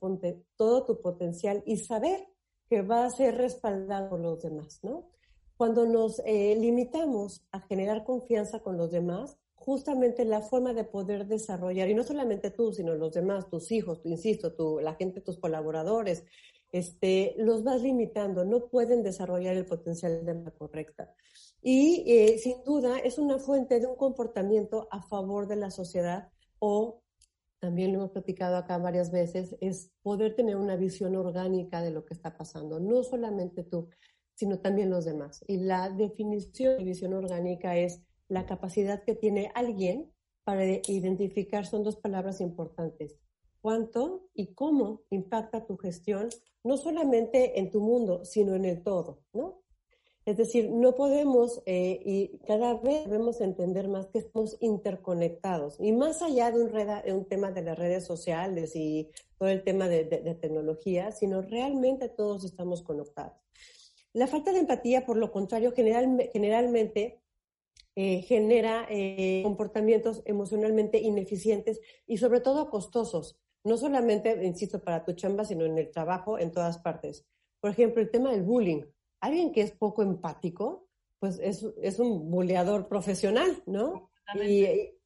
todo 0.57 0.85
tu 0.85 1.01
potencial 1.01 1.63
y 1.65 1.77
saber 1.77 2.27
que 2.69 2.81
va 2.81 3.05
a 3.05 3.09
ser 3.09 3.35
respaldado 3.35 4.09
por 4.09 4.19
los 4.19 4.41
demás, 4.41 4.79
¿no? 4.83 5.09
Cuando 5.57 5.85
nos 5.85 6.21
eh, 6.25 6.55
limitamos 6.57 7.43
a 7.51 7.59
generar 7.61 8.05
confianza 8.05 8.59
con 8.59 8.77
los 8.77 8.91
demás, 8.91 9.37
justamente 9.55 10.23
la 10.23 10.41
forma 10.41 10.73
de 10.73 10.85
poder 10.85 11.27
desarrollar, 11.27 11.89
y 11.89 11.93
no 11.93 12.03
solamente 12.03 12.51
tú, 12.51 12.71
sino 12.71 12.95
los 12.95 13.13
demás, 13.13 13.49
tus 13.49 13.71
hijos, 13.71 14.01
tu, 14.01 14.07
insisto, 14.09 14.53
tu, 14.53 14.79
la 14.79 14.95
gente, 14.95 15.19
tus 15.19 15.37
colaboradores, 15.37 16.23
este, 16.71 17.33
los 17.37 17.63
vas 17.63 17.81
limitando, 17.81 18.45
no 18.45 18.67
pueden 18.67 19.03
desarrollar 19.03 19.57
el 19.57 19.65
potencial 19.65 20.23
de 20.23 20.35
la 20.35 20.51
correcta. 20.51 21.13
Y 21.61 22.03
eh, 22.07 22.37
sin 22.37 22.63
duda 22.63 22.99
es 22.99 23.17
una 23.17 23.37
fuente 23.39 23.79
de 23.79 23.87
un 23.87 23.95
comportamiento 23.95 24.87
a 24.91 25.01
favor 25.01 25.47
de 25.47 25.57
la 25.57 25.71
sociedad 25.71 26.29
o 26.59 27.01
también 27.59 27.91
lo 27.91 27.99
hemos 27.99 28.11
platicado 28.11 28.55
acá 28.55 28.77
varias 28.77 29.11
veces, 29.11 29.55
es 29.61 29.91
poder 30.01 30.35
tener 30.35 30.55
una 30.55 30.75
visión 30.75 31.15
orgánica 31.15 31.81
de 31.81 31.91
lo 31.91 32.05
que 32.05 32.13
está 32.13 32.37
pasando, 32.37 32.79
no 32.79 33.03
solamente 33.03 33.63
tú, 33.63 33.89
sino 34.33 34.59
también 34.59 34.89
los 34.89 35.05
demás. 35.05 35.43
Y 35.47 35.57
la 35.57 35.89
definición 35.89 36.77
de 36.77 36.83
visión 36.85 37.13
orgánica 37.13 37.77
es 37.77 38.01
la 38.29 38.45
capacidad 38.45 39.03
que 39.03 39.15
tiene 39.15 39.51
alguien 39.53 40.11
para 40.43 40.65
identificar, 40.65 41.65
son 41.65 41.83
dos 41.83 41.97
palabras 41.97 42.39
importantes, 42.41 43.17
cuánto 43.61 44.29
y 44.33 44.53
cómo 44.53 45.03
impacta 45.09 45.65
tu 45.65 45.77
gestión, 45.77 46.29
no 46.63 46.77
solamente 46.77 47.59
en 47.59 47.69
tu 47.69 47.81
mundo, 47.81 48.23
sino 48.23 48.55
en 48.55 48.65
el 48.65 48.81
todo, 48.81 49.21
¿no? 49.33 49.61
Es 50.29 50.37
decir, 50.37 50.69
no 50.69 50.93
podemos, 50.93 51.63
eh, 51.65 51.99
y 52.05 52.37
cada 52.45 52.75
vez 52.75 53.05
debemos 53.05 53.41
entender 53.41 53.87
más 53.87 54.05
que 54.07 54.19
estamos 54.19 54.57
interconectados. 54.59 55.77
Y 55.79 55.91
más 55.91 56.21
allá 56.21 56.51
de 56.51 56.61
un, 56.61 56.69
reda- 56.69 57.03
un 57.07 57.25
tema 57.25 57.51
de 57.51 57.63
las 57.63 57.79
redes 57.79 58.05
sociales 58.05 58.75
y 58.75 59.09
todo 59.39 59.49
el 59.49 59.63
tema 59.63 59.87
de, 59.87 60.03
de- 60.03 60.35
tecnología, 60.35 61.11
sino 61.11 61.41
realmente 61.41 62.09
todos 62.09 62.43
estamos 62.45 62.83
conectados. 62.83 63.33
La 64.13 64.27
falta 64.27 64.51
de 64.53 64.59
empatía, 64.59 65.03
por 65.03 65.17
lo 65.17 65.31
contrario, 65.31 65.71
general- 65.71 66.29
generalmente 66.31 67.23
eh, 67.95 68.21
genera 68.21 68.85
eh, 68.87 69.41
comportamientos 69.43 70.21
emocionalmente 70.25 70.99
ineficientes 70.99 71.81
y 72.05 72.17
sobre 72.17 72.39
todo 72.41 72.69
costosos. 72.69 73.39
No 73.63 73.77
solamente, 73.77 74.45
insisto, 74.45 74.83
para 74.83 75.03
tu 75.03 75.13
chamba, 75.13 75.43
sino 75.43 75.65
en 75.65 75.79
el 75.79 75.89
trabajo, 75.89 76.37
en 76.37 76.51
todas 76.51 76.77
partes. 76.77 77.25
Por 77.61 77.71
ejemplo, 77.71 77.99
el 77.99 78.11
tema 78.11 78.29
del 78.31 78.43
bullying. 78.43 78.83
Alguien 79.19 79.51
que 79.51 79.61
es 79.61 79.71
poco 79.71 80.01
empático, 80.01 80.87
pues 81.19 81.39
es, 81.39 81.65
es 81.81 81.99
un 81.99 82.29
buleador 82.31 82.87
profesional, 82.87 83.61
¿no? 83.65 84.09
Y, 84.41 84.65
y 84.65 84.99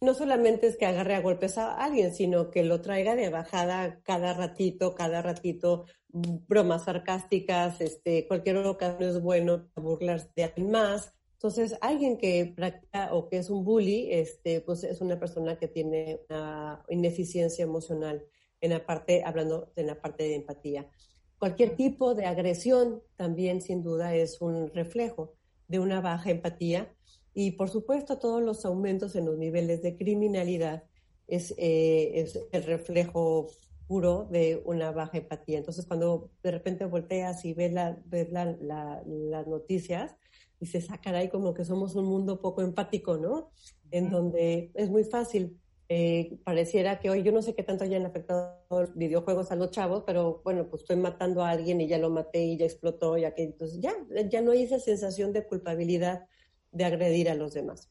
no 0.00 0.14
solamente 0.14 0.66
es 0.66 0.76
que 0.76 0.86
agarre 0.86 1.14
a 1.14 1.20
golpes 1.20 1.58
a 1.58 1.74
alguien, 1.76 2.14
sino 2.14 2.50
que 2.50 2.62
lo 2.62 2.80
traiga 2.80 3.16
de 3.16 3.30
bajada 3.30 4.00
cada 4.02 4.34
ratito, 4.34 4.94
cada 4.94 5.22
ratito, 5.22 5.86
bromas 6.08 6.84
sarcásticas, 6.84 7.80
este, 7.80 8.26
cualquier 8.28 8.58
ocasión 8.58 9.10
es 9.10 9.20
bueno 9.20 9.68
burlarse 9.74 10.30
de 10.36 10.44
alguien 10.44 10.70
más. 10.70 11.12
Entonces, 11.34 11.76
alguien 11.80 12.18
que 12.18 12.52
practica 12.54 13.14
o 13.14 13.28
que 13.28 13.38
es 13.38 13.50
un 13.50 13.64
bully, 13.64 14.08
este, 14.12 14.60
pues 14.60 14.84
es 14.84 15.00
una 15.00 15.18
persona 15.18 15.56
que 15.56 15.68
tiene 15.68 16.20
una 16.28 16.84
ineficiencia 16.88 17.64
emocional 17.64 18.24
en 18.60 18.70
la 18.70 18.84
parte, 18.84 19.22
hablando 19.24 19.72
de 19.76 19.84
la 19.84 20.00
parte 20.00 20.24
de 20.24 20.34
empatía. 20.34 20.90
Cualquier 21.38 21.76
tipo 21.76 22.14
de 22.14 22.26
agresión 22.26 23.02
también, 23.16 23.60
sin 23.60 23.82
duda, 23.82 24.14
es 24.14 24.40
un 24.40 24.72
reflejo 24.74 25.34
de 25.68 25.78
una 25.78 26.00
baja 26.00 26.30
empatía 26.30 26.92
y, 27.32 27.52
por 27.52 27.68
supuesto, 27.68 28.18
todos 28.18 28.42
los 28.42 28.64
aumentos 28.64 29.14
en 29.14 29.26
los 29.26 29.38
niveles 29.38 29.82
de 29.82 29.96
criminalidad 29.96 30.84
es, 31.28 31.54
eh, 31.58 32.20
es 32.20 32.40
el 32.50 32.64
reflejo 32.64 33.48
puro 33.86 34.26
de 34.30 34.60
una 34.64 34.90
baja 34.90 35.18
empatía. 35.18 35.58
Entonces, 35.58 35.86
cuando 35.86 36.30
de 36.42 36.50
repente 36.50 36.84
volteas 36.84 37.44
y 37.44 37.54
ves, 37.54 37.72
la, 37.72 37.98
ves 38.06 38.30
la, 38.32 38.56
la, 38.60 39.02
las 39.06 39.46
noticias, 39.46 40.16
dices, 40.58 40.88
ah, 40.90 41.00
caray, 41.00 41.28
como 41.28 41.54
que 41.54 41.64
somos 41.64 41.94
un 41.94 42.06
mundo 42.06 42.40
poco 42.40 42.62
empático, 42.62 43.16
¿no? 43.16 43.50
En 43.90 44.10
donde 44.10 44.70
es 44.74 44.90
muy 44.90 45.04
fácil 45.04 45.58
eh, 45.90 46.38
pareciera 46.44 47.00
que 47.00 47.08
hoy 47.08 47.22
yo 47.22 47.32
no 47.32 47.40
sé 47.40 47.54
qué 47.54 47.62
tanto 47.62 47.84
hayan 47.84 48.04
afectado 48.04 48.62
los 48.68 48.94
videojuegos 48.94 49.50
a 49.50 49.56
los 49.56 49.70
chavos, 49.70 50.04
pero 50.06 50.42
bueno, 50.44 50.68
pues 50.68 50.82
estoy 50.82 50.96
matando 50.96 51.42
a 51.42 51.50
alguien 51.50 51.80
y 51.80 51.88
ya 51.88 51.96
lo 51.96 52.10
maté 52.10 52.44
y 52.44 52.58
ya 52.58 52.66
explotó, 52.66 53.16
ya 53.16 53.34
que 53.34 53.44
entonces 53.44 53.80
ya, 53.80 53.94
ya 54.28 54.42
no 54.42 54.52
hay 54.52 54.64
esa 54.64 54.78
sensación 54.78 55.32
de 55.32 55.46
culpabilidad 55.46 56.26
de 56.72 56.84
agredir 56.84 57.30
a 57.30 57.34
los 57.34 57.54
demás. 57.54 57.90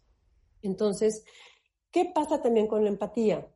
Entonces, 0.62 1.26
¿qué 1.92 2.06
pasa 2.14 2.42
también 2.42 2.68
con 2.68 2.84
la 2.84 2.90
empatía? 2.90 3.52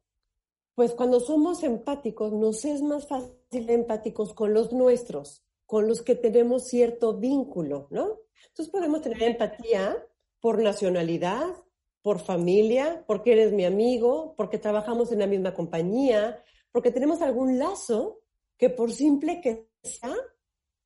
Pues 0.73 0.93
cuando 0.93 1.19
somos 1.19 1.61
empáticos, 1.63 2.33
nos 2.33 2.65
es 2.65 2.81
más 2.81 3.07
fácil 3.07 3.35
ser 3.51 3.69
empáticos 3.69 4.33
con 4.33 4.53
los 4.53 4.71
nuestros, 4.71 5.43
con 5.67 5.87
los 5.87 6.01
que 6.01 6.15
tenemos 6.15 6.67
cierto 6.67 7.17
vínculo, 7.17 7.87
¿no? 7.91 8.21
Entonces 8.47 8.71
podemos 8.71 9.01
tener 9.01 9.21
empatía 9.21 10.03
por 10.39 10.61
nacionalidad, 10.63 11.45
por 12.01 12.19
familia, 12.19 13.03
porque 13.07 13.33
eres 13.33 13.53
mi 13.53 13.65
amigo, 13.65 14.33
porque 14.35 14.57
trabajamos 14.57 15.11
en 15.11 15.19
la 15.19 15.27
misma 15.27 15.53
compañía, 15.53 16.43
porque 16.71 16.91
tenemos 16.91 17.21
algún 17.21 17.59
lazo 17.59 18.21
que 18.57 18.69
por 18.69 18.91
simple 18.91 19.41
que 19.41 19.67
sea, 19.83 20.15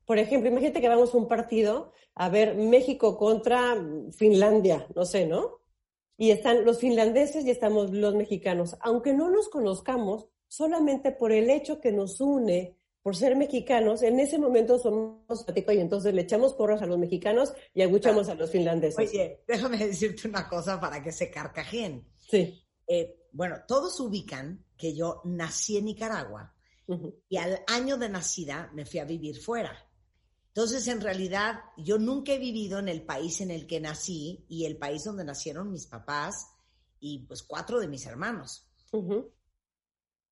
por 0.06 0.20
ejemplo, 0.20 0.50
imagínate 0.50 0.82
que 0.82 0.90
vamos 0.90 1.14
a 1.14 1.18
un 1.18 1.28
partido 1.28 1.92
a 2.14 2.30
ver 2.30 2.56
México 2.56 3.18
contra 3.18 3.76
Finlandia, 4.12 4.88
no 4.96 5.04
sé, 5.04 5.26
¿no? 5.26 5.62
Y 6.18 6.32
están 6.32 6.64
los 6.64 6.80
finlandeses 6.80 7.46
y 7.46 7.52
estamos 7.52 7.92
los 7.92 8.16
mexicanos. 8.16 8.78
Aunque 8.82 9.14
no 9.14 9.30
nos 9.30 9.50
conozcamos, 9.50 10.28
solamente 10.48 11.12
por 11.12 11.32
el 11.32 11.50
hecho 11.50 11.82
que 11.82 11.92
nos 11.92 12.22
une, 12.22 12.78
por 13.06 13.16
ser 13.16 13.36
mexicanos, 13.36 14.02
en 14.02 14.20
ese 14.20 14.40
momento 14.40 14.80
somos 14.80 15.46
y 15.48 15.78
entonces 15.78 16.12
le 16.12 16.24
echamos 16.24 16.56
porras 16.56 16.82
a 16.82 16.88
los 16.88 16.98
mexicanos 16.98 17.54
y 17.76 17.84
aguchamos 17.84 18.30
a 18.30 18.34
los 18.34 18.50
finlandeses. 18.50 18.98
Oye, 18.98 19.44
déjame 19.48 19.78
decirte 19.78 20.28
una 20.28 20.50
cosa 20.50 20.82
para 20.82 21.04
que 21.04 21.12
se 21.12 21.30
carcajeen. 21.30 22.04
Sí. 22.18 22.66
Eh, 22.88 23.28
bueno, 23.32 23.58
todos 23.68 24.00
ubican 24.00 24.66
que 24.76 24.96
yo 24.96 25.22
nací 25.24 25.78
en 25.78 25.86
Nicaragua 25.86 26.56
y 27.30 27.38
al 27.38 27.60
año 27.68 27.98
de 27.98 28.10
nacida 28.10 28.72
me 28.74 28.88
fui 28.88 29.00
a 29.00 29.06
vivir 29.06 29.40
fuera. 29.40 29.88
Entonces, 30.48 30.88
en 30.88 31.00
realidad, 31.00 31.60
yo 31.78 32.00
nunca 32.00 32.34
he 32.34 32.40
vivido 32.40 32.80
en 32.80 32.90
el 32.90 33.04
país 33.04 33.40
en 33.40 33.52
el 33.52 33.68
que 33.68 33.80
nací 33.80 34.48
y 34.50 34.66
el 34.66 34.78
país 34.78 35.04
donde 35.04 35.26
nacieron 35.26 35.72
mis 35.72 35.86
papás 35.86 36.56
y 37.00 37.20
pues 37.28 37.44
cuatro 37.44 37.80
de 37.80 37.88
mis 37.88 38.08
hermanos. 38.08 38.68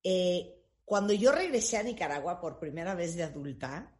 Eh, 0.02 0.63
cuando 0.84 1.12
yo 1.12 1.32
regresé 1.32 1.78
a 1.78 1.82
Nicaragua 1.82 2.40
por 2.40 2.58
primera 2.58 2.94
vez 2.94 3.16
de 3.16 3.22
adulta, 3.22 3.96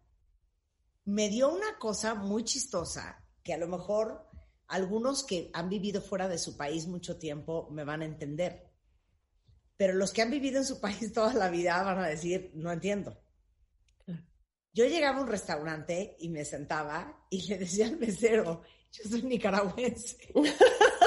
me 1.05 1.29
dio 1.29 1.53
una 1.53 1.79
cosa 1.79 2.15
muy 2.15 2.45
chistosa 2.45 3.25
que 3.43 3.55
a 3.55 3.59
lo 3.59 3.69
mejor 3.69 4.29
algunos 4.69 5.25
que 5.25 5.51
han 5.53 5.69
vivido 5.69 6.01
fuera 6.01 6.29
de 6.29 6.39
su 6.39 6.57
país 6.57 6.87
mucho 6.87 7.19
tiempo 7.19 7.69
me 7.71 7.85
van 7.85 8.03
a 8.03 8.07
entender. 8.07 8.71
Pero 9.77 9.95
los 9.95 10.13
que 10.13 10.23
han 10.23 10.31
vivido 10.31 10.59
en 10.59 10.65
su 10.65 10.81
país 10.83 11.13
toda 11.13 11.35
la 11.35 11.51
vida 11.51 11.83
van 11.83 11.99
a 11.99 12.09
decir, 12.09 12.53
no 12.55 12.73
entiendo. 12.73 13.21
Yo 14.73 14.87
llegaba 14.87 15.19
a 15.19 15.23
un 15.23 15.29
restaurante 15.29 16.17
y 16.19 16.29
me 16.31 16.45
sentaba 16.45 17.27
y 17.31 17.47
le 17.47 17.59
decía 17.59 17.87
al 17.87 17.97
mesero, 17.97 18.63
yo 18.91 19.09
soy 19.09 19.23
nicaragüense. 19.23 20.17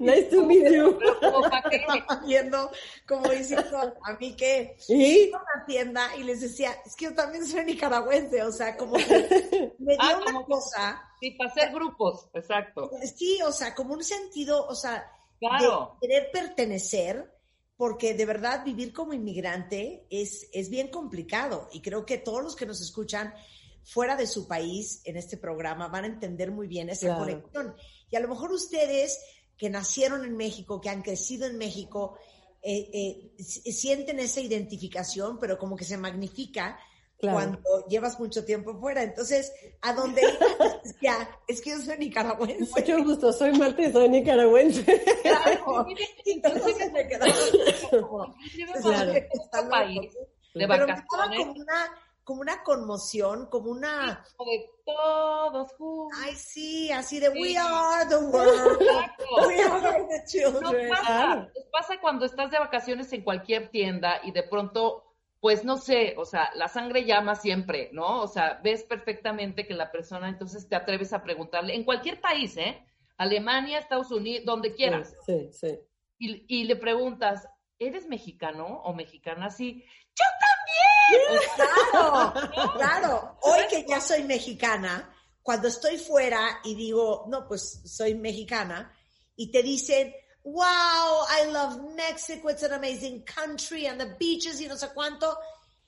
Nice 0.00 0.24
to 0.30 0.44
meet 0.44 0.70
you. 0.72 0.98
Viendo 2.26 2.70
como 3.06 3.28
diciendo 3.30 3.94
a 4.04 4.12
mí 4.18 4.34
que 4.34 4.76
¿Y? 4.88 5.28
iba 5.28 5.38
a 5.38 5.42
una 5.42 5.66
tienda 5.66 6.16
y 6.16 6.24
les 6.24 6.40
decía, 6.40 6.72
es 6.84 6.94
que 6.96 7.06
yo 7.06 7.14
también 7.14 7.46
soy 7.46 7.64
nicaragüense, 7.64 8.42
o 8.42 8.52
sea, 8.52 8.76
como 8.76 8.94
que 8.94 9.72
me 9.78 9.92
dio 9.94 10.00
Ah, 10.02 10.16
una 10.16 10.24
como 10.26 10.40
que- 10.46 10.52
cosa, 10.52 11.02
Sí, 11.20 11.30
para 11.32 11.50
hacer 11.50 11.72
grupos, 11.72 12.28
exacto. 12.34 12.90
sí, 13.16 13.38
o 13.42 13.52
sea, 13.52 13.74
como 13.74 13.94
un 13.94 14.04
sentido, 14.04 14.66
o 14.66 14.74
sea, 14.74 15.10
Claro. 15.38 15.96
de 16.02 16.08
querer 16.08 16.30
pertenecer, 16.30 17.32
porque 17.76 18.14
de 18.14 18.24
verdad 18.26 18.64
vivir 18.64 18.92
como 18.92 19.12
inmigrante 19.12 20.06
es, 20.10 20.48
es 20.52 20.70
bien 20.70 20.88
complicado 20.88 21.68
y 21.72 21.82
creo 21.82 22.06
que 22.06 22.18
todos 22.18 22.42
los 22.42 22.56
que 22.56 22.66
nos 22.66 22.80
escuchan 22.80 23.34
fuera 23.84 24.16
de 24.16 24.26
su 24.26 24.48
país 24.48 25.00
en 25.04 25.16
este 25.16 25.36
programa 25.36 25.88
van 25.88 26.04
a 26.04 26.08
entender 26.08 26.50
muy 26.50 26.66
bien 26.66 26.88
esa 26.90 27.06
Claro. 27.06 27.20
conexión. 27.20 27.76
Y 28.10 28.16
a 28.16 28.20
lo 28.20 28.28
mejor 28.28 28.50
ustedes 28.52 29.20
que 29.56 29.70
nacieron 29.70 30.24
en 30.24 30.36
México, 30.36 30.80
que 30.80 30.90
han 30.90 31.02
crecido 31.02 31.46
en 31.46 31.56
México, 31.58 32.18
eh, 32.62 32.90
eh, 32.92 33.42
sienten 33.42 34.18
esa 34.18 34.40
identificación, 34.40 35.38
pero 35.38 35.58
como 35.58 35.76
que 35.76 35.84
se 35.84 35.96
magnifica 35.96 36.78
Claro. 37.18 37.36
cuando 37.38 37.86
llevas 37.88 38.20
mucho 38.20 38.44
tiempo 38.44 38.78
fuera. 38.78 39.02
Entonces, 39.02 39.50
a 39.80 39.94
donde 39.94 40.20
ya, 41.00 41.30
es 41.48 41.62
que 41.62 41.70
yo 41.70 41.80
soy 41.80 41.96
nicaragüense. 41.96 42.70
Mucho 42.78 43.02
gusto, 43.04 43.32
soy 43.32 43.52
Marta 43.56 43.82
y 43.82 43.90
soy 43.92 44.08
nicaragüense. 44.10 44.84
Claro. 45.22 45.86
Entonces 46.26 46.92
me 46.92 47.08
quedaba 47.08 47.32
como, 47.90 48.34
Claro. 48.82 49.12
a 49.12 49.58
otro 49.58 49.70
país 49.70 50.12
de 50.12 50.66
pero 50.66 50.68
me 50.68 50.76
daba 50.76 50.86
vacaciones 50.86 51.46
como 51.46 51.52
una, 51.52 51.90
como 52.26 52.40
una 52.40 52.64
conmoción, 52.64 53.46
como 53.50 53.70
una, 53.70 54.24
como 54.36 54.50
de 54.50 54.68
todos 54.84 55.72
juntos. 55.74 56.18
ay 56.24 56.34
sí, 56.34 56.90
así 56.90 57.20
de 57.20 57.28
we 57.28 57.50
Sí. 57.50 57.56
are 57.56 58.08
the 58.08 58.16
world, 58.32 58.82
Exacto. 58.82 59.24
we 59.46 59.62
are 59.62 60.04
the 60.08 60.18
Nos 60.18 60.24
children. 60.32 60.88
pasa, 60.90 61.36
nos 61.36 61.64
pasa 61.70 62.00
cuando 62.00 62.24
estás 62.26 62.50
de 62.50 62.58
vacaciones 62.58 63.12
en 63.12 63.22
cualquier 63.22 63.68
tienda 63.70 64.20
y 64.24 64.32
de 64.32 64.42
pronto, 64.42 65.04
pues 65.40 65.64
no 65.64 65.76
sé, 65.76 66.14
o 66.18 66.24
sea, 66.24 66.50
la 66.56 66.66
sangre 66.66 67.04
llama 67.04 67.36
siempre, 67.36 67.90
¿no? 67.92 68.22
O 68.22 68.26
sea, 68.26 68.58
ves 68.64 68.82
perfectamente 68.82 69.64
que 69.64 69.74
la 69.74 69.92
persona, 69.92 70.28
entonces 70.28 70.68
te 70.68 70.74
atreves 70.74 71.12
a 71.12 71.22
preguntarle, 71.22 71.76
en 71.76 71.84
cualquier 71.84 72.20
país, 72.20 72.56
¿eh? 72.56 72.84
Alemania, 73.18 73.78
Estados 73.78 74.10
Unidos, 74.10 74.44
donde 74.44 74.74
quieras, 74.74 75.14
Sí, 75.26 75.48
sí. 75.52 75.78
y, 76.18 76.44
y 76.48 76.64
le 76.64 76.74
preguntas, 76.74 77.48
¿eres 77.78 78.08
mexicano 78.08 78.66
o 78.82 78.92
mexicana? 78.94 79.48
Sí, 79.50 79.84
yo 79.84 80.24
también. 80.40 80.55
Claro, 81.54 82.32
claro. 82.76 83.38
Hoy 83.42 83.60
que 83.70 83.84
ya 83.88 84.00
soy 84.00 84.24
mexicana, 84.24 85.14
cuando 85.42 85.68
estoy 85.68 85.98
fuera 85.98 86.60
y 86.64 86.74
digo, 86.74 87.24
no, 87.28 87.46
pues 87.46 87.82
soy 87.84 88.14
mexicana, 88.14 88.92
y 89.36 89.50
te 89.50 89.62
dicen, 89.62 90.12
wow, 90.44 90.64
I 90.64 91.50
love 91.50 91.94
Mexico, 91.94 92.50
it's 92.50 92.62
an 92.62 92.72
amazing 92.72 93.24
country, 93.24 93.86
and 93.86 94.00
the 94.00 94.16
beaches 94.18 94.60
y 94.60 94.66
no 94.66 94.76
sé 94.76 94.88
cuánto, 94.94 95.38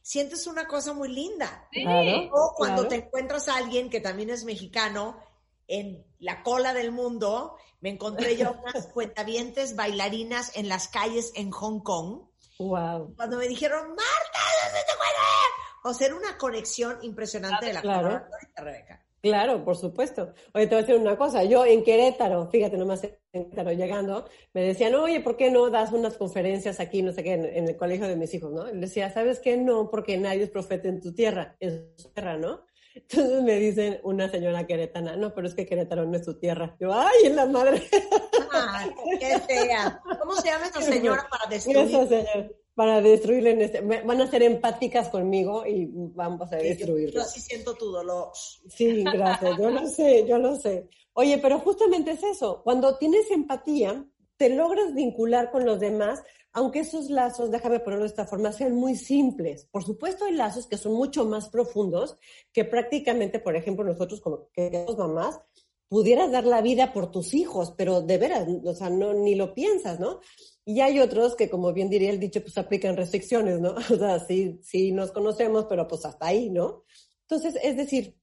sientes 0.02 0.46
una 0.46 0.66
cosa 0.66 0.92
muy 0.92 1.08
linda. 1.08 1.68
Sí. 1.72 1.82
Claro. 1.82 2.30
O 2.32 2.54
cuando 2.56 2.82
claro. 2.82 2.88
te 2.88 2.94
encuentras 3.06 3.48
a 3.48 3.56
alguien 3.56 3.90
que 3.90 4.00
también 4.00 4.30
es 4.30 4.44
mexicano 4.44 5.18
en 5.66 6.04
la 6.18 6.42
cola 6.42 6.72
del 6.72 6.92
mundo, 6.92 7.56
me 7.80 7.90
encontré 7.90 8.36
yo 8.36 8.52
unas 8.64 8.86
cuentavientes 8.86 9.76
bailarinas 9.76 10.56
en 10.56 10.68
las 10.68 10.88
calles 10.88 11.32
en 11.34 11.50
Hong 11.50 11.80
Kong, 11.80 12.28
Wow. 12.58 13.14
cuando 13.16 13.36
me 13.36 13.46
dijeron, 13.46 13.90
Marta. 13.90 14.47
O 15.88 15.94
sea, 15.94 16.08
era 16.08 16.16
una 16.16 16.36
conexión 16.38 16.98
impresionante 17.02 17.66
de 17.66 17.72
la 17.72 17.80
Claro. 17.80 18.24
Rebeca. 18.56 19.04
Claro, 19.20 19.64
por 19.64 19.76
supuesto. 19.76 20.32
Oye, 20.54 20.66
te 20.66 20.74
voy 20.76 20.84
a 20.84 20.86
decir 20.86 20.94
una 21.00 21.16
cosa. 21.18 21.42
Yo 21.42 21.64
en 21.66 21.82
Querétaro, 21.82 22.48
fíjate 22.50 22.76
nomás 22.76 23.02
en 23.02 23.16
Querétaro 23.32 23.72
llegando, 23.72 24.28
me 24.52 24.62
decían, 24.62 24.94
oye, 24.94 25.20
¿por 25.20 25.36
qué 25.36 25.50
no 25.50 25.70
das 25.70 25.90
unas 25.92 26.16
conferencias 26.16 26.78
aquí, 26.78 27.02
no 27.02 27.12
sé 27.12 27.24
qué, 27.24 27.32
en, 27.32 27.44
en 27.44 27.68
el 27.68 27.76
colegio 27.76 28.06
de 28.06 28.14
mis 28.14 28.32
hijos, 28.34 28.52
¿no? 28.52 28.68
Y 28.68 28.74
le 28.74 28.80
decía, 28.82 29.12
¿sabes 29.12 29.40
qué? 29.40 29.56
No, 29.56 29.90
porque 29.90 30.16
nadie 30.18 30.44
es 30.44 30.50
profeta 30.50 30.86
en 30.88 31.00
tu 31.00 31.12
tierra, 31.14 31.56
en 31.58 31.92
su 31.96 32.10
tierra, 32.12 32.36
¿no? 32.36 32.64
Entonces 32.94 33.42
me 33.42 33.56
dicen 33.58 34.00
una 34.02 34.28
señora 34.28 34.66
queretana, 34.66 35.16
no, 35.16 35.34
pero 35.34 35.46
es 35.48 35.54
que 35.54 35.66
Querétaro 35.66 36.04
no 36.04 36.16
es 36.16 36.24
su 36.24 36.38
tierra. 36.38 36.76
Yo, 36.80 36.92
¡ay, 36.92 37.24
en 37.26 37.36
la 37.36 37.46
madre! 37.46 37.82
Ay, 38.52 38.90
qué 39.18 39.38
fea. 39.40 40.00
¿Cómo 40.20 40.36
se 40.36 40.48
llama 40.48 40.66
esta 40.66 40.80
señora 40.82 41.26
para 41.28 41.44
Esa 41.54 41.70
destruir? 41.70 42.56
Para 42.78 43.00
destruirle 43.00 43.50
en 43.50 43.62
este, 43.62 43.80
van 43.80 44.20
a 44.20 44.30
ser 44.30 44.40
empáticas 44.44 45.08
conmigo 45.08 45.66
y 45.66 45.88
vamos 45.90 46.52
a 46.52 46.58
Yo, 46.58 46.62
yo 46.62 46.68
destruirla. 46.68 47.24
sí 47.24 47.40
siento 47.40 47.74
tu 47.74 47.90
dolor. 47.90 48.30
Sí, 48.68 49.02
gracias, 49.02 49.58
yo 49.58 49.68
lo 49.68 49.84
sé, 49.88 50.24
yo 50.28 50.38
lo 50.38 50.54
sé. 50.54 50.88
Oye, 51.12 51.38
pero 51.38 51.58
justamente 51.58 52.12
es 52.12 52.22
eso, 52.22 52.62
cuando 52.62 52.96
tienes 52.96 53.32
empatía, 53.32 54.06
te 54.36 54.50
logras 54.50 54.94
vincular 54.94 55.50
con 55.50 55.66
los 55.66 55.80
demás, 55.80 56.22
aunque 56.52 56.78
esos 56.78 57.10
lazos, 57.10 57.50
déjame 57.50 57.80
ponerlo 57.80 58.04
de 58.04 58.10
esta 58.10 58.28
forma, 58.28 58.52
sean 58.52 58.76
muy 58.76 58.94
simples. 58.94 59.66
Por 59.72 59.82
supuesto 59.82 60.26
hay 60.26 60.34
lazos 60.34 60.68
que 60.68 60.76
son 60.76 60.92
mucho 60.92 61.24
más 61.24 61.48
profundos, 61.48 62.14
que 62.52 62.64
prácticamente, 62.64 63.40
por 63.40 63.56
ejemplo, 63.56 63.84
nosotros 63.84 64.20
como 64.20 64.50
que 64.52 64.70
somos 64.86 64.98
mamás, 64.98 65.40
pudieras 65.88 66.30
dar 66.30 66.44
la 66.44 66.60
vida 66.60 66.92
por 66.92 67.10
tus 67.10 67.34
hijos, 67.34 67.74
pero 67.76 68.02
de 68.02 68.18
veras, 68.18 68.46
o 68.64 68.74
sea, 68.74 68.88
no, 68.90 69.14
ni 69.14 69.34
lo 69.34 69.52
piensas, 69.54 69.98
¿no? 69.98 70.20
Y 70.68 70.82
hay 70.82 71.00
otros 71.00 71.34
que, 71.34 71.48
como 71.48 71.72
bien 71.72 71.88
diría 71.88 72.10
el 72.10 72.20
dicho, 72.20 72.42
pues 72.42 72.58
aplican 72.58 72.94
restricciones, 72.94 73.58
¿no? 73.58 73.70
O 73.90 73.96
sea, 73.96 74.18
sí, 74.18 74.60
sí 74.62 74.92
nos 74.92 75.12
conocemos, 75.12 75.64
pero 75.64 75.88
pues 75.88 76.04
hasta 76.04 76.26
ahí, 76.26 76.50
¿no? 76.50 76.84
Entonces, 77.22 77.58
es 77.62 77.74
decir, 77.74 78.18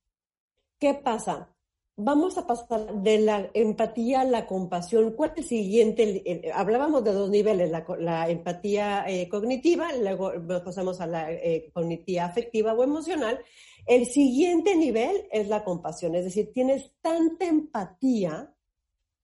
¿qué 0.78 0.94
pasa? 0.94 1.52
Vamos 1.98 2.38
a 2.38 2.46
pasar 2.46 3.02
de 3.02 3.18
la 3.18 3.50
empatía 3.52 4.22
a 4.22 4.26
la 4.26 4.46
compasión. 4.46 5.14
¿Cuál 5.14 5.32
es 5.32 5.38
el 5.40 5.46
siguiente? 5.46 6.52
Hablábamos 6.54 7.04
de 7.04 7.14
dos 7.14 7.32
niveles, 7.32 7.72
la, 7.72 7.84
la 7.98 8.30
empatía 8.30 9.06
eh, 9.08 9.28
cognitiva, 9.28 9.92
luego 9.94 10.32
pasamos 10.64 11.02
a 11.02 11.08
la 11.08 11.32
eh, 11.32 11.72
cognitiva 11.74 12.26
afectiva 12.26 12.76
o 12.76 12.84
emocional. 12.84 13.40
El 13.88 14.06
siguiente 14.06 14.76
nivel 14.76 15.28
es 15.32 15.48
la 15.48 15.64
compasión, 15.64 16.14
es 16.14 16.26
decir, 16.26 16.52
tienes 16.54 16.92
tanta 17.02 17.48
empatía 17.48 18.55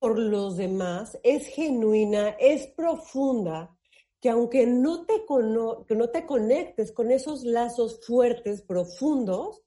por 0.02 0.18
los 0.18 0.58
demás 0.58 1.20
es 1.22 1.46
genuina, 1.46 2.30
es 2.40 2.66
profunda, 2.66 3.78
que 4.20 4.30
aunque 4.32 4.66
no 4.66 5.06
te, 5.06 5.26
cono- 5.28 5.86
que 5.86 5.96
no 5.96 6.10
te 6.10 6.26
conectes 6.26 6.92
con 6.92 7.12
esos 7.12 7.44
lazos 7.44 8.00
fuertes, 8.06 8.64
profundos, 8.64 9.62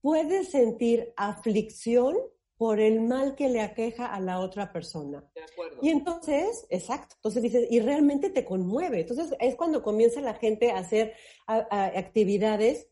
puedes 0.00 0.50
sentir 0.50 1.12
aflicción 1.16 2.16
por 2.56 2.78
el 2.78 3.00
mal 3.00 3.34
que 3.34 3.48
le 3.48 3.62
aqueja 3.62 4.06
a 4.14 4.20
la 4.20 4.38
otra 4.38 4.72
persona. 4.72 5.28
De 5.34 5.42
acuerdo. 5.42 5.78
Y 5.82 5.88
entonces, 5.88 6.66
exacto, 6.70 7.16
entonces 7.16 7.42
dices, 7.42 7.66
y 7.68 7.80
realmente 7.80 8.30
te 8.30 8.44
conmueve. 8.44 9.00
Entonces 9.00 9.34
es 9.40 9.56
cuando 9.56 9.82
comienza 9.82 10.20
la 10.20 10.34
gente 10.34 10.70
a 10.70 10.78
hacer 10.78 11.14
a- 11.48 11.66
a- 11.68 11.98
actividades 11.98 12.86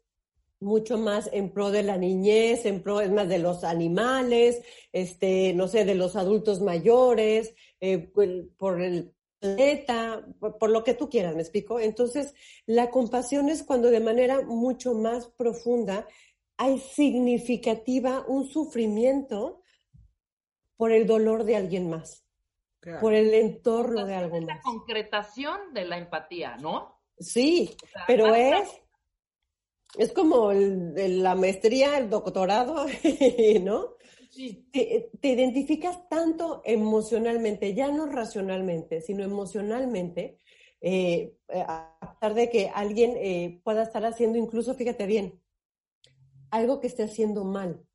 mucho 0.61 0.99
más 0.99 1.29
en 1.33 1.51
pro 1.53 1.71
de 1.71 1.83
la 1.83 1.97
niñez, 1.97 2.67
en 2.67 2.83
pro, 2.83 3.01
es 3.01 3.11
más, 3.11 3.29
de 3.29 3.39
los 3.39 3.63
animales, 3.65 4.63
este, 4.93 5.53
no 5.55 5.69
sé, 5.69 5.85
de 5.85 5.95
los 5.95 6.17
adultos 6.17 6.61
mayores, 6.61 7.55
eh, 7.81 7.99
por- 7.99 8.49
por 8.57 8.81
el 8.83 9.13
planeta, 9.39 10.27
por, 10.41 10.59
por 10.59 10.71
lo 10.71 10.83
que 10.83 10.95
tú 10.95 11.09
quieras, 11.09 11.35
¿me 11.37 11.43
explico? 11.43 11.79
Entonces, 11.79 12.35
la 12.67 12.91
compasión 12.91 13.49
es 13.49 13.63
cuando 13.63 13.91
de 13.91 14.01
manera 14.01 14.41
mucho 14.43 14.95
más 14.95 15.29
profunda 15.29 16.07
hay 16.57 16.79
significativa 16.81 18.25
un 18.27 18.49
sufrimiento 18.49 19.63
por 20.77 20.91
el 20.91 21.07
dolor 21.07 21.45
de 21.45 21.55
alguien 21.57 21.89
más, 21.89 22.25
por 23.01 23.15
el 23.15 23.33
entorno 23.33 24.07
de 24.07 24.15
algo 24.15 24.39
Es 24.39 24.45
la 24.45 24.55
más. 24.55 24.65
concretación 24.65 25.73
de 25.73 25.85
la 25.85 25.99
empatía, 25.99 26.57
¿no? 26.57 27.01
Sí, 27.19 27.77
O 27.83 27.87
sea, 27.87 28.05
pero 28.09 28.35
es, 28.35 28.69
es 29.97 30.13
como 30.13 30.51
el- 30.53 30.95
el- 30.99 31.23
la 31.23 31.35
maestría, 31.35 31.99
el 31.99 32.11
doctorado, 32.11 32.87
¿no? 33.63 33.97
Sí, 34.31 34.67
Te, 34.73 35.11
te 35.21 35.29
identificas 35.31 36.09
tanto 36.11 36.63
emocionalmente, 36.65 37.75
ya 37.75 37.91
no 37.93 38.07
racionalmente, 38.07 39.01
sino 39.03 39.25
emocionalmente, 39.25 40.39
eh, 40.83 41.35
a 41.51 41.99
pesar 42.21 42.35
de 42.35 42.51
que 42.51 42.71
alguien 42.75 43.15
eh, 43.17 43.61
pueda 43.65 43.83
estar 43.85 44.05
haciendo, 44.07 44.39
incluso, 44.39 44.75
fíjate 44.75 45.07
bien, 45.07 45.41
algo 46.51 46.79
que 46.81 46.89
esté 46.89 47.05
haciendo 47.05 47.43
mal. 47.45 47.87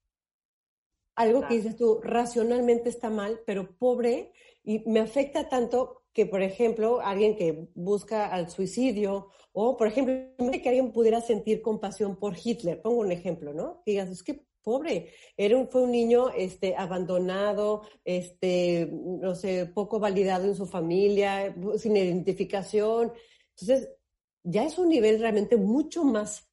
Algo 1.16 1.48
que 1.48 1.56
dices 1.56 1.76
tú, 1.76 2.00
racionalmente 2.04 2.90
está 2.90 3.10
mal, 3.10 3.42
pero 3.48 3.76
pobre, 3.78 4.32
y 4.64 4.88
me 4.88 5.00
afecta 5.00 5.50
tanto 5.50 6.03
que, 6.14 6.26
por 6.26 6.42
ejemplo, 6.42 7.02
alguien 7.02 7.36
que 7.36 7.70
busca 7.74 8.28
al 8.28 8.50
suicidio, 8.50 9.30
o, 9.52 9.76
por 9.78 9.88
ejemplo, 9.88 10.14
que 10.38 10.70
alguien 10.70 10.92
pudiera 10.92 11.22
sentir 11.22 11.62
compasión 11.62 12.16
por 12.18 12.36
Hitler, 12.42 12.82
pongo 12.82 13.02
un 13.02 13.12
ejemplo, 13.12 13.54
¿no? 13.54 13.82
Que 13.84 13.92
digas, 13.92 14.10
es 14.10 14.24
que 14.24 14.46
pobre, 14.64 15.10
era 15.36 15.66
fue 15.68 15.84
un 15.84 15.92
niño 15.92 16.30
este, 16.30 16.76
abandonado, 16.76 17.82
este, 18.06 18.90
no 18.92 19.36
sé, 19.36 19.66
poco 19.66 20.00
validado 20.00 20.46
en 20.46 20.56
su 20.56 20.66
familia, 20.66 21.54
sin 21.78 21.98
identificación. 21.98 23.12
Entonces, 23.50 23.90
ya 24.44 24.66
es 24.66 24.78
un 24.78 24.90
nivel 24.90 25.20
realmente 25.20 25.58
mucho 25.58 26.04
más 26.04 26.50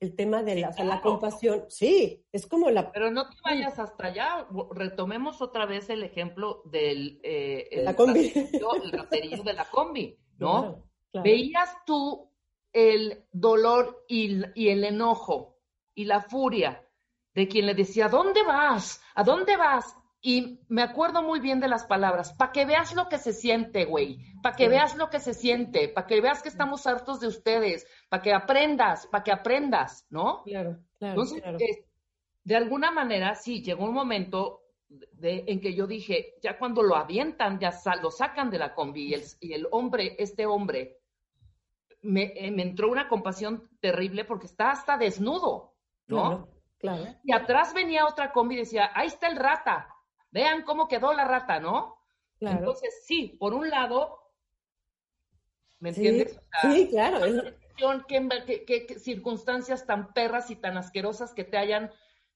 el 0.00 0.14
tema 0.14 0.42
de 0.42 0.56
la, 0.56 1.00
compasión. 1.00 1.64
Sí, 1.68 2.24
es 2.32 2.46
como 2.46 2.70
la... 2.70 2.90
pero 2.92 3.10
no 3.10 3.28
te 3.28 3.36
vayas 3.44 3.78
hasta 3.78 4.06
allá. 4.06 4.46
Retomemos 4.70 5.40
otra 5.42 5.66
vez 5.66 5.90
el 5.90 6.02
ejemplo 6.02 6.62
del 6.66 7.20
eh, 7.22 7.68
el 7.70 7.84
La 7.84 7.94
combi. 7.94 8.28
raterillo, 8.28 8.74
el 8.82 8.92
raterillo 8.92 9.42
de 9.42 9.52
la 9.52 9.64
combi, 9.64 10.18
¿no? 10.38 10.60
Claro, 10.60 10.84
claro. 11.12 11.24
Veías 11.24 11.70
tú 11.84 12.30
el 12.72 13.26
dolor 13.32 14.04
y, 14.08 14.42
y 14.54 14.68
el 14.68 14.84
enojo 14.84 15.58
y 15.94 16.04
la 16.04 16.20
furia 16.20 16.86
de 17.34 17.48
quien 17.48 17.66
le 17.66 17.74
decía, 17.74 18.06
¿a 18.06 18.08
dónde 18.08 18.42
vas? 18.42 19.02
¿A 19.14 19.22
dónde 19.22 19.56
vas? 19.56 19.94
Y 20.28 20.58
me 20.68 20.82
acuerdo 20.82 21.22
muy 21.22 21.38
bien 21.38 21.60
de 21.60 21.68
las 21.68 21.84
palabras, 21.86 22.32
para 22.32 22.50
que 22.50 22.64
veas 22.66 22.92
lo 22.96 23.08
que 23.08 23.16
se 23.16 23.32
siente, 23.32 23.84
güey, 23.84 24.18
para 24.42 24.56
que 24.56 24.64
Sí. 24.64 24.70
veas 24.70 24.96
lo 24.96 25.08
que 25.08 25.20
se 25.20 25.34
siente, 25.34 25.88
para 25.88 26.04
que 26.08 26.20
veas 26.20 26.42
que 26.42 26.48
estamos 26.48 26.84
hartos 26.88 27.20
de 27.20 27.28
ustedes, 27.28 27.86
para 28.08 28.24
que 28.24 28.32
aprendas, 28.32 29.06
para 29.06 29.22
que 29.22 29.30
aprendas, 29.30 30.04
¿no? 30.10 30.42
Claro, 30.42 30.78
claro, 30.98 31.12
Entonces, 31.12 31.42
claro. 31.42 31.58
de 32.42 32.56
alguna 32.56 32.90
manera, 32.90 33.36
sí, 33.36 33.62
llegó 33.62 33.84
un 33.84 33.94
momento 33.94 34.62
de- 34.88 35.44
en 35.46 35.60
que 35.60 35.74
yo 35.74 35.86
dije, 35.86 36.34
ya 36.42 36.58
cuando 36.58 36.82
lo 36.82 36.96
avientan, 36.96 37.60
ya 37.60 37.70
lo 38.02 38.10
sacan 38.10 38.50
de 38.50 38.58
la 38.58 38.74
combi 38.74 39.06
y 39.10 39.14
el, 39.14 39.22
y 39.38 39.52
el 39.52 39.68
hombre, 39.70 40.16
este 40.18 40.44
hombre, 40.44 40.98
me, 42.02 42.32
eh, 42.34 42.50
me 42.50 42.62
entró 42.62 42.90
una 42.90 43.08
compasión 43.08 43.68
terrible 43.80 44.24
porque 44.24 44.46
está 44.46 44.72
hasta 44.72 44.96
desnudo, 44.96 45.76
¿no? 46.08 46.48
Claro, 46.78 47.02
claro. 47.04 47.18
Y 47.22 47.32
atrás 47.32 47.72
venía 47.74 48.06
otra 48.06 48.32
combi 48.32 48.56
y 48.56 48.58
decía, 48.58 48.90
ahí 48.92 49.06
está 49.06 49.28
el 49.28 49.36
rata, 49.36 49.92
vean 50.36 50.62
cómo 50.64 50.86
quedó 50.86 51.12
la 51.14 51.24
rata, 51.24 51.58
¿no? 51.60 51.96
claro. 52.38 52.58
Entonces, 52.58 53.02
sí, 53.06 53.36
por 53.40 53.54
un 53.54 53.70
lado, 53.70 54.18
¿me 55.80 55.92
Sí, 55.94 56.06
entiendes? 56.06 56.36
O 56.36 56.40
sea, 56.60 56.72
sí, 56.72 56.88
claro. 56.90 57.24
es- 57.24 57.54
qué, 57.76 58.28
qué- 58.46 58.64
qué- 58.66 58.86
qué 58.86 58.98
circunstancias 58.98 59.86
tan 59.86 60.12
perras 60.12 60.50
y 60.50 60.56
tan 60.56 60.76
asquerosas 60.76 61.32
que 61.32 61.44
te 61.44 61.56
hayan, 61.56 61.90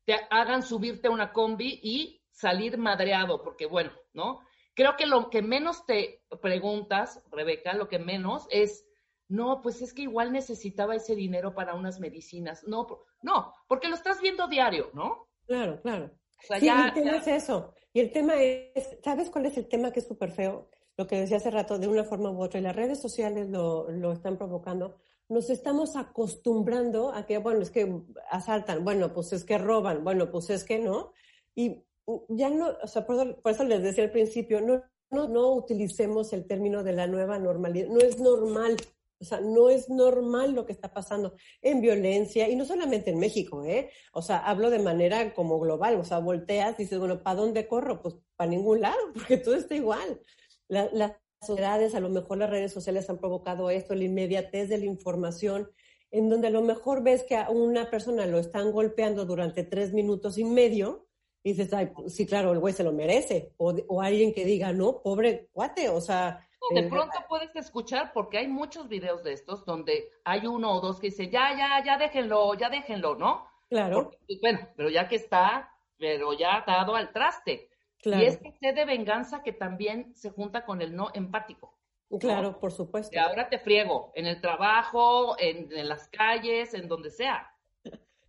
te 0.07 0.15
hagan 0.31 0.63
subirte 0.63 1.09
a 1.09 1.11
una 1.11 1.33
combi 1.33 1.79
y 1.83 2.23
salir 2.31 2.79
madreado, 2.79 3.43
porque 3.43 3.67
bueno, 3.67 3.93
¿no? 4.15 4.41
Creo 4.75 4.97
que 4.97 5.05
lo 5.07 5.29
que 5.29 5.43
menos 5.43 5.85
te 5.85 6.25
preguntas, 6.41 7.23
Rebeca, 7.31 7.75
lo 7.75 7.89
que 7.89 7.99
menos 7.99 8.47
es, 8.51 8.87
no, 9.29 9.61
pues 9.61 9.83
es 9.83 9.93
que 9.93 10.03
igual 10.03 10.33
necesitaba 10.33 10.95
ese 10.97 11.15
dinero 11.15 11.55
para 11.55 11.75
unas 11.75 12.01
medicinas. 12.01 12.65
No, 12.67 12.87
no, 13.23 13.55
porque 13.69 13.89
lo 13.89 13.95
estás 13.95 14.21
viendo 14.23 14.49
diario, 14.49 14.91
¿no? 14.95 15.29
Claro, 15.47 15.81
claro. 15.83 16.11
O 16.43 16.47
sea, 16.47 16.59
Sí, 16.61 16.67
ya, 16.67 16.87
el 16.89 16.95
tema 16.95 17.13
ya- 17.13 17.19
es 17.19 17.43
eso. 17.45 17.75
Y 17.93 18.01
el 18.01 18.13
tema 18.13 18.35
es, 18.43 18.99
¿sabes 19.05 19.31
cuál 19.31 19.47
es 19.47 19.57
el 19.57 19.67
tema 19.69 19.91
que 19.93 20.01
es 20.01 20.07
súper 20.07 20.31
feo? 20.33 20.69
Lo 20.97 21.07
que 21.07 21.19
decía 21.21 21.39
hace 21.39 21.51
rato, 21.51 21.79
de 21.79 21.89
una 21.89 22.05
forma 22.05 22.31
u 22.31 22.41
otra, 22.43 22.61
y 22.61 22.63
las 22.63 22.77
redes 22.77 23.01
sociales 23.01 23.49
lo, 23.49 23.91
lo 23.91 24.13
están 24.13 24.37
provocando. 24.37 24.97
Nos 25.29 25.49
estamos 25.51 25.97
acostumbrando 25.97 27.13
a 27.13 27.27
que, 27.27 27.39
bueno, 27.39 27.61
es 27.61 27.71
que 27.71 28.01
asaltan, 28.31 28.85
bueno, 28.85 29.13
pues 29.13 29.33
es 29.33 29.45
que 29.45 29.59
roban, 29.59 30.03
bueno, 30.05 30.31
pues 30.31 30.51
es 30.51 30.65
que 30.65 30.79
no. 30.79 31.13
Y 31.55 31.83
ya 32.29 32.51
no, 32.51 32.69
o 32.83 32.87
sea, 32.87 33.07
por, 33.07 33.17
eso- 33.17 33.37
por 33.41 33.53
eso 33.53 33.65
les 33.65 33.83
decía 33.83 34.05
al 34.05 34.11
principio, 34.11 34.61
no, 34.61 34.83
no, 35.11 35.29
no 35.29 35.53
utilicemos 35.55 36.33
el 36.33 36.47
término 36.47 36.83
de 36.83 36.93
la 36.93 37.07
nueva 37.07 37.39
normalidad. 37.39 37.89
No 37.89 37.99
es 38.01 38.19
normal. 38.21 38.77
O 39.21 39.25
sea, 39.25 39.41
no 39.41 39.69
es 39.69 39.89
normal 39.91 40.53
lo 40.55 40.65
que 40.67 40.73
está 40.73 40.93
pasando 40.93 41.35
en 41.61 41.81
violencia, 41.83 42.49
y 42.49 42.57
no 42.57 42.65
solamente 42.65 43.11
en 43.11 43.19
México, 43.19 43.65
¿eh? 43.65 43.91
O 44.13 44.23
sea, 44.23 44.39
hablo 44.39 44.71
de 44.71 44.79
manera 44.79 45.35
como 45.35 45.61
global, 45.61 45.97
o 45.97 46.05
sea, 46.05 46.19
volteas 46.21 46.75
y 46.79 46.85
dices, 46.85 46.99
bueno, 46.99 47.23
¿para 47.23 47.37
dónde 47.41 47.69
corro? 47.69 48.01
Pues 48.01 48.17
para 48.37 48.51
ningún 48.51 48.81
lado, 48.81 48.97
porque 49.15 49.37
todo 49.37 49.55
está 49.57 49.75
igual. 49.75 50.21
La- 50.69 50.89
las 50.93 51.13
sociedades, 51.43 51.95
a 51.95 52.01
lo 52.01 52.09
mejor 52.09 52.39
las 52.39 52.51
redes 52.51 52.73
sociales 52.73 53.09
han 53.11 53.19
provocado 53.19 53.71
esto, 53.71 53.95
la 53.95 54.05
inmediatez 54.05 54.69
de 54.69 54.79
la 54.79 54.85
información, 54.87 55.71
en 56.11 56.29
donde 56.29 56.49
a 56.49 56.51
lo 56.51 56.63
mejor 56.63 57.03
ves 57.03 57.23
que 57.25 57.37
a 57.37 57.51
una 57.51 57.91
persona 57.91 58.27
lo 58.27 58.39
están 58.39 58.73
golpeando 58.73 59.25
durante 59.27 59.65
tres 59.65 59.93
minutos 59.93 60.39
y 60.39 60.45
medio, 60.45 61.07
y 61.43 61.53
dices, 61.53 61.73
ay, 61.73 61.87
pues, 61.95 62.15
sí, 62.15 62.27
claro, 62.27 62.53
el 62.53 62.59
güey 62.59 62.75
se 62.75 62.85
lo 62.85 62.93
merece. 62.93 63.55
O, 63.57 63.73
o 63.89 64.03
alguien 64.03 64.35
que 64.35 64.45
diga, 64.45 64.73
no, 64.73 65.03
pobre 65.03 65.49
cuate, 65.53 65.89
o 65.91 66.01
sea... 66.01 66.47
De 66.75 66.89
pronto 66.89 67.19
puedes 67.29 67.55
escuchar, 67.57 68.13
porque 68.13 68.39
hay 68.39 68.49
muchos 68.49 68.89
videos 68.89 69.23
de 69.25 69.33
estos 69.33 69.65
donde 69.65 70.11
hay 70.25 70.47
uno 70.47 70.73
o 70.73 70.81
dos 70.81 71.01
que 71.01 71.09
dicen, 71.09 71.31
ya, 71.31 71.57
ya, 71.57 71.83
ya 71.85 71.99
déjenlo, 71.99 72.55
ya 72.55 72.71
déjenlo, 72.71 73.15
¿no? 73.17 73.47
Claro, 73.69 74.05
Porque, 74.05 74.19
pues, 74.27 74.41
bueno, 74.41 74.69
pero 74.77 74.91
ya 74.91 75.09
que 75.09 75.17
está, 75.17 75.73
pero 75.97 76.33
ya 76.33 76.65
dado 76.67 76.97
al 76.97 77.13
traste. 77.13 77.71
claro, 77.99 78.23
Y 78.23 78.27
este 78.27 78.53
sed 78.61 78.75
de 78.75 78.85
venganza 78.85 79.43
que 79.43 79.53
también 79.53 80.15
se 80.15 80.31
junta 80.31 80.65
con 80.65 80.83
el 80.83 80.95
no 80.97 81.11
empático. 81.15 81.79
claro, 82.19 82.59
por 82.59 82.73
supuesto. 82.73 83.11
Que 83.13 83.19
ahora 83.21 83.49
te 83.49 83.59
friego, 83.59 84.13
en 84.15 84.27
el 84.27 84.41
trabajo, 84.41 85.37
en, 85.39 85.71
en 85.73 85.89
las 85.89 86.09
calles, 86.09 86.75
en 86.75 86.89
donde 86.89 87.11
sea. 87.11 87.55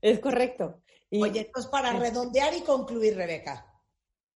Es 0.01 0.19
correcto. 0.19 0.81
Y, 1.09 1.21
Oye, 1.21 1.41
entonces 1.41 1.69
para 1.71 1.93
redondear 1.93 2.53
y 2.55 2.61
concluir, 2.61 3.15
Rebeca. 3.15 3.67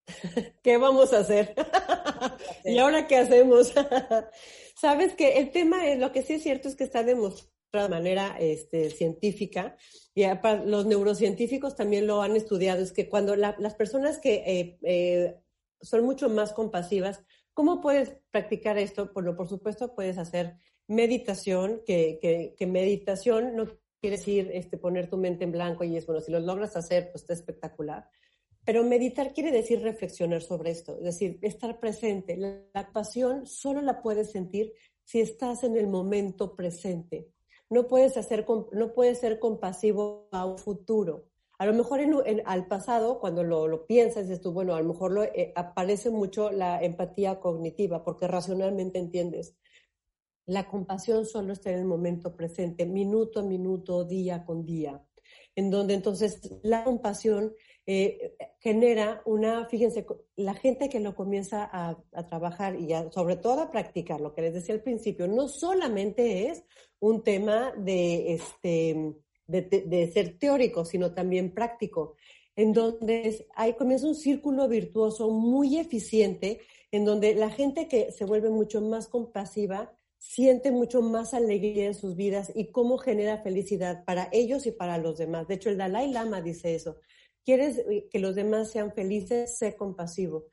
¿Qué 0.64 0.78
vamos 0.78 1.14
a 1.14 1.20
hacer? 1.20 1.56
¿Y 2.66 2.78
ahora 2.78 3.08
qué 3.08 3.18
hacemos? 3.18 3.74
Sabes 4.76 5.14
que 5.14 5.38
el 5.38 5.52
tema 5.52 5.88
es, 5.88 6.00
lo 6.00 6.12
que 6.12 6.22
sí 6.24 6.34
es 6.34 6.44
cierto 6.44 6.68
es 6.68 6.76
que 6.76 6.84
está 6.84 7.04
demostrado 7.04 7.52
de 7.74 7.90
manera 7.90 8.38
este, 8.40 8.90
científica, 8.90 9.76
y 10.14 10.24
los 10.66 10.86
neurocientíficos 10.86 11.76
también 11.76 12.08
lo 12.08 12.22
han 12.22 12.36
estudiado, 12.36 12.82
es 12.82 12.94
que 12.94 13.10
cuando 13.10 13.36
la- 13.36 13.56
las 13.60 13.76
personas 13.76 14.18
que 14.20 14.36
eh, 14.46 14.78
eh, 14.84 15.36
son 15.82 16.04
mucho 16.06 16.30
más 16.30 16.54
compasivas, 16.54 17.22
¿cómo 17.54 17.82
puedes 17.82 18.16
practicar 18.32 18.78
esto? 18.78 19.12
Bueno, 19.14 19.36
por 19.36 19.50
supuesto 19.50 19.94
puedes 19.94 20.18
hacer 20.18 20.56
meditación, 20.88 21.82
que, 21.86 22.18
que- 22.22 22.56
que 22.58 22.66
meditación 22.68 23.56
no 23.56 23.66
quiere 24.00 24.18
decir 24.18 24.52
este, 24.54 24.78
poner 24.78 25.10
tu 25.10 25.18
mente 25.18 25.44
en 25.44 25.52
blanco 25.52 25.84
y 25.84 25.98
es 25.98 26.06
bueno, 26.06 26.22
si 26.22 26.32
lo 26.32 26.40
logras 26.40 26.78
hacer, 26.78 27.12
pues 27.12 27.24
está 27.24 27.34
espectacular. 27.34 28.08
Pero 28.66 28.84
meditar 28.84 29.34
quiere 29.34 29.52
decir 29.52 29.82
reflexionar 29.82 30.42
sobre 30.42 30.72
esto, 30.72 30.98
es 30.98 31.04
decir, 31.04 31.38
estar 31.42 31.80
presente. 31.80 32.36
La, 32.38 32.62
la 32.74 32.92
pasión 32.92 33.46
solo 33.46 33.82
la 33.82 34.02
puedes 34.02 34.32
sentir 34.32 34.74
si 35.04 35.22
estás 35.22 35.64
en 35.64 35.78
el 35.78 35.88
momento 35.88 36.56
presente. 36.56 37.30
No 37.70 37.88
puedes, 37.88 38.18
hacer, 38.18 38.46
no 38.72 38.94
puedes 38.94 39.20
ser 39.20 39.40
compasivo 39.40 40.28
a 40.32 40.46
un 40.46 40.58
futuro. 40.58 41.26
A 41.58 41.66
lo 41.66 41.74
mejor 41.74 42.00
en, 42.00 42.14
en- 42.26 42.42
al 42.46 42.68
pasado, 42.68 43.20
cuando 43.20 43.44
lo, 43.44 43.68
lo 43.68 43.86
piensas, 43.86 44.28
dices 44.28 44.42
tú, 44.42 44.52
bueno, 44.52 44.76
a 44.76 44.82
lo 44.82 44.88
mejor 44.88 45.12
lo, 45.12 45.24
eh, 45.24 45.54
aparece 45.56 46.10
mucho 46.10 46.52
la 46.52 46.82
empatía 46.84 47.40
cognitiva, 47.40 48.04
porque 48.04 48.28
racionalmente 48.28 49.00
entiendes. 49.00 49.56
La 50.48 50.68
compasión 50.68 51.26
solo 51.26 51.54
está 51.54 51.72
en 51.72 51.80
el 51.80 51.86
momento 51.86 52.36
presente, 52.36 52.86
minuto 52.86 53.40
a 53.40 53.44
minuto, 53.44 54.04
día 54.06 54.44
con 54.46 54.66
día, 54.66 55.04
en 55.56 55.72
donde 55.72 55.94
entonces 55.96 56.40
la 56.62 56.84
compasión 56.84 57.54
eh, 57.88 58.36
genera 58.60 59.22
una, 59.26 59.68
fíjense, 59.68 60.08
la 60.36 60.56
gente 60.56 60.90
que 60.90 61.00
lo 61.00 61.14
comienza 61.14 61.70
a, 61.72 61.98
trabajar 62.28 62.80
y 62.80 62.94
a- 62.94 63.12
sobre 63.12 63.36
todo 63.36 63.62
a 63.62 63.72
practicar, 63.72 64.22
lo 64.22 64.34
que 64.34 64.42
les 64.42 64.54
decía 64.56 64.74
al 64.74 64.82
principio, 64.82 65.28
no 65.28 65.48
solamente 65.48 66.50
es 66.50 66.64
un 67.00 67.24
tema 67.24 67.74
de, 67.78 68.34
este, 68.34 69.14
de, 69.48 70.12
ser 70.12 70.40
teórico, 70.40 70.84
sino 70.84 71.14
también 71.14 71.54
práctico, 71.54 72.16
en 72.56 72.74
donde 72.74 73.46
hay, 73.56 73.74
comienza 73.74 74.08
un 74.08 74.16
círculo 74.16 74.68
virtuoso 74.68 75.30
muy 75.30 75.78
eficiente, 75.78 76.62
en 76.92 77.06
donde 77.06 77.36
la 77.36 77.52
gente 77.52 77.88
que 77.88 78.12
se 78.12 78.26
vuelve 78.26 78.50
mucho 78.50 78.82
más 78.82 79.08
compasiva 79.08 79.94
siente 80.18 80.72
mucho 80.72 81.04
más 81.04 81.36
alegría 81.36 81.86
en 81.86 81.94
sus 81.94 82.16
vidas 82.16 82.52
y 82.56 82.72
cómo 82.72 82.98
genera 82.98 83.44
felicidad 83.44 84.04
para 84.06 84.28
ellos 84.32 84.66
y 84.66 84.72
para 84.72 84.98
los 84.98 85.20
demás. 85.20 85.48
De 85.48 85.56
hecho, 85.56 85.70
el 85.70 85.78
Dalai 85.78 86.12
Lama 86.12 86.42
dice 86.42 86.74
eso. 86.74 86.98
¿Quieres 87.46 87.78
eh, 87.78 88.10
que 88.12 88.20
los 88.20 88.36
demás 88.36 88.72
sean 88.72 88.92
felices? 88.92 89.58
Sé 89.58 89.76
compasivo. 89.76 90.48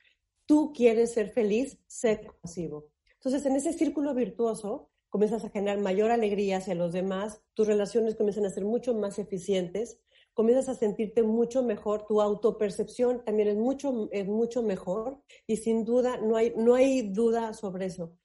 Tú 0.47 0.73
quieres 0.73 1.13
ser 1.13 1.31
feliz, 1.31 1.79
sé 1.87 2.21
compasivo. 2.25 2.91
Entonces, 3.15 3.47
en 3.47 3.57
ese 3.57 3.73
círculo 3.73 4.15
virtuoso, 4.15 4.91
comienzas 5.09 5.45
a 5.45 5.51
generar 5.51 5.79
mayor 5.79 6.11
alegría 6.11 6.59
hacia 6.59 6.75
los 6.75 6.93
demás, 6.93 7.43
tus 7.55 7.67
relaciones 7.67 8.17
comienzan 8.17 8.47
a 8.47 8.51
ser 8.51 8.65
mucho 8.65 8.95
más 8.95 9.19
eficientes, 9.19 10.01
comienzas 10.35 10.69
a 10.71 10.75
sentirte 10.75 11.23
mucho 11.23 11.63
mejor, 11.63 12.07
tu 12.07 12.21
autopercepción 12.21 13.25
también 13.25 13.49
es 13.49 13.57
mucho, 13.57 14.09
es 14.11 14.27
mucho 14.27 14.63
mejor 14.63 15.23
y 15.47 15.57
sin 15.59 15.85
duda, 15.85 16.17
no 16.17 16.37
hay, 16.37 16.55
no 16.57 16.75
hay 16.75 17.13
duda 17.13 17.53
sobre 17.53 17.87
eso. 17.87 18.17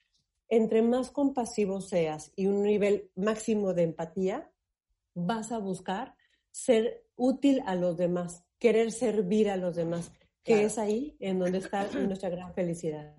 Entre 0.49 0.81
más 0.81 1.11
compasivo 1.11 1.81
seas 1.81 2.31
y 2.35 2.47
un 2.47 2.63
nivel 2.63 3.11
máximo 3.15 3.73
de 3.73 3.83
empatía, 3.83 4.51
vas 5.13 5.51
a 5.51 5.59
buscar 5.59 6.15
ser 6.51 7.05
útil 7.17 7.61
a 7.65 7.75
los 7.75 7.97
demás, 7.97 8.46
querer 8.59 8.91
servir 8.91 9.49
a 9.49 9.57
los 9.57 9.75
demás, 9.75 10.11
que 10.43 10.53
Claro. 10.53 10.67
es 10.67 10.77
ahí 10.77 11.17
en 11.19 11.39
donde 11.39 11.59
está 11.59 11.87
nuestra 11.91 12.29
gran 12.29 12.53
felicidad. 12.53 13.15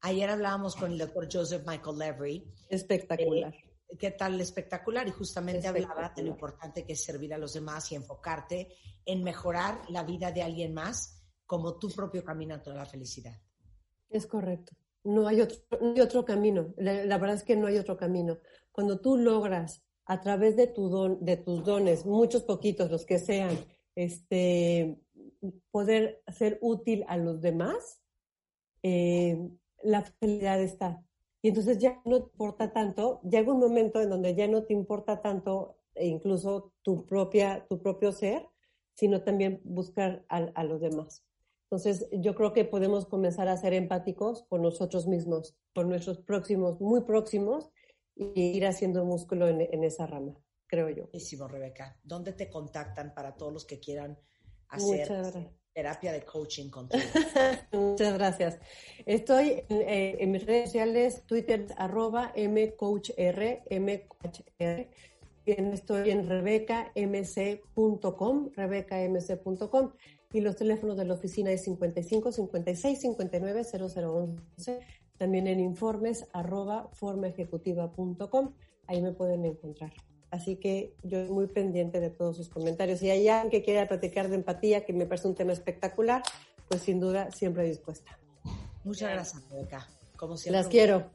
Ayer 0.00 0.28
hablábamos 0.30 0.74
con 0.74 0.92
el 0.92 0.98
doctor 0.98 1.28
Joseph 1.32 1.62
Michael 1.66 1.98
Levry. 1.98 2.44
Espectacular. 2.68 3.54
Eh, 3.54 3.96
¿Qué 3.98 4.10
tal 4.12 4.40
espectacular? 4.40 5.06
Y 5.06 5.10
justamente 5.10 5.68
hablaba 5.68 5.94
de 5.94 5.94
lo 5.94 6.00
Espectacular. 6.00 6.34
importante 6.34 6.84
que 6.84 6.94
es 6.94 7.04
servir 7.04 7.34
a 7.34 7.38
los 7.38 7.52
demás 7.52 7.92
y 7.92 7.94
enfocarte 7.94 8.68
en 9.04 9.22
mejorar 9.22 9.82
la 9.90 10.02
vida 10.02 10.32
de 10.32 10.42
alguien 10.42 10.72
más 10.74 11.22
como 11.46 11.78
tu 11.78 11.90
propio 11.90 12.24
camino 12.24 12.54
a 12.54 12.62
toda 12.62 12.76
la 12.76 12.86
felicidad. 12.86 13.38
Es 14.08 14.26
correcto. 14.26 14.74
No 15.04 15.26
hay 15.28 15.40
otro, 15.42 15.58
no 15.80 15.92
hay 15.94 16.00
otro 16.00 16.24
camino. 16.24 16.72
La, 16.78 17.04
la 17.04 17.18
verdad 17.18 17.36
es 17.36 17.44
que 17.44 17.54
no 17.56 17.66
hay 17.66 17.76
otro 17.76 17.96
camino. 17.96 18.38
Cuando 18.72 18.98
tú 19.00 19.16
logras 19.18 19.82
a 20.06 20.20
través 20.20 20.56
de, 20.56 20.66
tu 20.68 20.88
don, 20.88 21.24
de 21.24 21.36
tus 21.36 21.62
dones, 21.64 22.06
muchos 22.06 22.42
poquitos, 22.44 22.90
los 22.90 23.04
que 23.04 23.18
sean, 23.18 23.56
este, 23.94 24.98
poder 25.70 26.22
ser 26.32 26.58
útil 26.60 27.04
a 27.08 27.16
los 27.16 27.40
demás, 27.40 28.00
eh, 28.82 29.50
la 29.82 30.02
felicidad 30.02 30.60
está. 30.60 31.04
Y 31.42 31.48
entonces 31.48 31.78
ya 31.78 32.00
no 32.04 32.22
te 32.22 32.30
importa 32.30 32.72
tanto, 32.72 33.20
llega 33.22 33.52
un 33.52 33.60
momento 33.60 34.00
en 34.00 34.10
donde 34.10 34.34
ya 34.34 34.46
no 34.46 34.64
te 34.64 34.72
importa 34.72 35.20
tanto 35.20 35.76
e 35.94 36.06
incluso 36.06 36.72
tu, 36.82 37.04
propia, 37.04 37.66
tu 37.68 37.80
propio 37.80 38.12
ser, 38.12 38.48
sino 38.94 39.22
también 39.22 39.60
buscar 39.64 40.24
a, 40.28 40.64
los 40.64 40.80
demás. 40.80 41.24
Entonces, 41.64 42.08
yo 42.12 42.34
creo 42.34 42.52
que 42.52 42.64
podemos 42.64 43.06
comenzar 43.06 43.48
a 43.48 43.56
ser 43.56 43.72
empáticos 43.72 44.44
con 44.44 44.62
nosotros 44.62 45.06
mismos, 45.06 45.56
con 45.74 45.88
nuestros 45.88 46.18
próximos, 46.18 46.80
muy 46.80 47.00
próximos, 47.02 47.70
y 48.14 48.40
ir 48.40 48.66
haciendo 48.66 49.04
músculo 49.06 49.48
en 49.48 49.84
esa 49.84 50.06
rama, 50.06 50.36
creo 50.72 50.88
yo. 50.88 51.04
Buenísimo, 51.04 51.46
Rebeca. 51.46 52.00
¿Dónde 52.02 52.32
te 52.32 52.48
contactan 52.48 53.12
para 53.12 53.36
todos 53.36 53.52
los 53.52 53.66
que 53.66 53.78
quieran 53.78 54.18
hacer 54.68 55.52
terapia 55.74 56.12
de 56.12 56.24
coaching 56.24 56.70
contigo? 56.70 57.04
Muchas 57.72 58.14
gracias. 58.14 58.58
Estoy 59.04 59.64
en, 59.68 59.82
eh, 59.82 60.16
en 60.18 60.30
mis 60.30 60.46
redes 60.46 60.70
sociales, 60.70 61.24
Twitter, 61.26 61.66
arroba 61.76 62.32
mcoachr, 62.34 63.64
mcoachr. 63.70 64.88
Estoy 65.44 66.10
en 66.10 66.26
rebecamc.com, 66.26 66.92
rebecamc.com, 68.56 69.92
y 70.32 70.40
los 70.40 70.56
teléfonos 70.56 70.96
de 70.96 71.04
la 71.04 71.12
oficina 71.12 71.52
es 71.52 71.64
55 71.64 72.32
56 72.32 72.98
59 72.98 73.62
0011. 73.64 74.80
También 75.18 75.48
en 75.48 75.60
informes, 75.60 76.26
arroba 76.32 76.88
formaejecutiva.com. 76.94 78.54
Ahí 78.86 79.02
me 79.02 79.12
pueden 79.12 79.44
encontrar. 79.44 79.92
Así 80.32 80.56
que 80.56 80.96
yo 81.02 81.18
muy 81.26 81.46
pendiente 81.46 82.00
de 82.00 82.08
todos 82.08 82.38
sus 82.38 82.48
comentarios. 82.48 83.00
Si 83.00 83.10
hay 83.10 83.28
alguien 83.28 83.50
que 83.50 83.62
quiera 83.62 83.86
platicar 83.86 84.30
de 84.30 84.36
empatía, 84.36 84.82
que 84.82 84.94
me 84.94 85.04
parece 85.04 85.28
un 85.28 85.34
tema 85.34 85.52
espectacular, 85.52 86.22
pues 86.68 86.80
sin 86.80 87.00
duda 87.00 87.30
siempre 87.32 87.64
dispuesta. 87.64 88.18
Muchas 88.82 89.10
gracias, 89.10 89.46
Rebeca. 89.50 89.86
Como 90.16 90.38
siempre. 90.38 90.62
Las 90.62 90.68
quiero. 90.68 91.10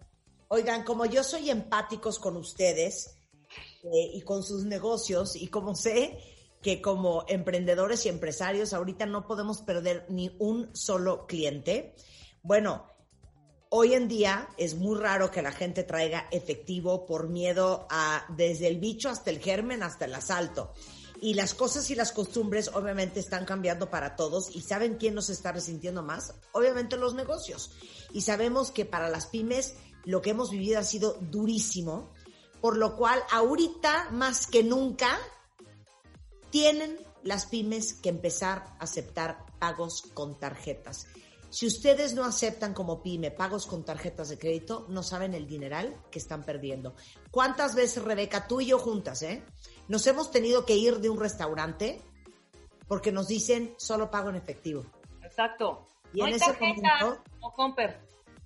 Oigan, 0.49 0.83
como 0.83 1.07
yo 1.07 1.23
soy 1.23 1.49
empáticos 1.49 2.19
con 2.19 2.37
ustedes 2.37 3.17
eh, 3.83 4.11
y 4.13 4.21
con 4.21 4.43
sus 4.43 4.65
negocios, 4.65 5.35
y 5.35 5.47
como 5.47 5.73
sé 5.73 6.19
que 6.61 6.79
como 6.79 7.25
emprendedores 7.27 8.05
y 8.05 8.09
empresarios 8.09 8.71
ahorita 8.71 9.07
no 9.07 9.25
podemos 9.25 9.63
perder 9.63 10.05
ni 10.09 10.35
un 10.37 10.69
solo 10.75 11.25
cliente, 11.25 11.95
bueno, 12.43 12.85
hoy 13.69 13.93
en 13.93 14.07
día 14.07 14.49
es 14.57 14.75
muy 14.75 14.97
raro 14.97 15.31
que 15.31 15.41
la 15.41 15.51
gente 15.51 15.83
traiga 15.83 16.27
efectivo 16.31 17.05
por 17.05 17.29
miedo 17.29 17.87
a 17.89 18.25
desde 18.35 18.67
el 18.67 18.79
bicho 18.79 19.09
hasta 19.09 19.29
el 19.29 19.39
germen 19.39 19.83
hasta 19.83 20.05
el 20.05 20.15
asalto. 20.15 20.73
Y 21.19 21.33
las 21.33 21.55
cosas 21.55 21.89
y 21.89 21.95
las 21.95 22.11
costumbres 22.11 22.69
obviamente 22.73 23.19
están 23.19 23.45
cambiando 23.45 23.89
para 23.89 24.15
todos. 24.15 24.55
¿Y 24.55 24.61
saben 24.61 24.97
quién 24.97 25.15
nos 25.15 25.29
está 25.29 25.51
resintiendo 25.51 26.03
más? 26.03 26.33
Obviamente 26.51 26.95
los 26.95 27.15
negocios. 27.15 27.71
Y 28.13 28.21
sabemos 28.21 28.71
que 28.71 28.85
para 28.85 29.09
las 29.09 29.25
pymes 29.25 29.75
lo 30.05 30.21
que 30.21 30.29
hemos 30.29 30.51
vivido 30.51 30.79
ha 30.79 30.83
sido 30.83 31.17
durísimo. 31.19 32.13
Por 32.61 32.77
lo 32.77 32.95
cual 32.95 33.19
ahorita 33.31 34.09
más 34.11 34.45
que 34.45 34.63
nunca 34.63 35.17
tienen 36.51 36.99
las 37.23 37.47
pymes 37.47 37.93
que 37.93 38.09
empezar 38.09 38.75
a 38.79 38.83
aceptar 38.83 39.45
pagos 39.59 40.03
con 40.13 40.39
tarjetas. 40.39 41.07
Si 41.49 41.65
ustedes 41.65 42.13
no 42.13 42.25
aceptan 42.25 42.73
como 42.73 43.01
pyme 43.01 43.31
pagos 43.31 43.65
con 43.65 43.83
tarjetas 43.85 44.29
de 44.29 44.37
crédito, 44.37 44.85
no 44.89 45.01
saben 45.01 45.33
el 45.33 45.47
dineral 45.47 45.95
que 46.11 46.19
están 46.19 46.43
perdiendo. 46.43 46.93
¿Cuántas 47.31 47.73
veces, 47.73 48.03
Rebeca, 48.03 48.47
tú 48.47 48.59
y 48.61 48.67
yo 48.67 48.79
juntas, 48.79 49.21
eh? 49.21 49.43
Nos 49.87 50.05
hemos 50.07 50.29
tenido 50.31 50.65
que 50.65 50.75
ir 50.75 50.99
de 50.99 51.09
un 51.09 51.19
restaurante 51.19 52.01
porque 52.87 53.11
nos 53.11 53.27
dicen 53.27 53.73
solo 53.77 54.11
pago 54.11 54.29
en 54.29 54.35
efectivo. 54.35 54.85
Exacto. 55.23 55.87
Y 56.13 56.19
no 56.19 56.27
en 56.27 56.33
ese 56.35 56.45
tarjeta, 56.45 56.65
momento- 56.99 57.23
no 57.41 57.51
comper. 57.53 57.99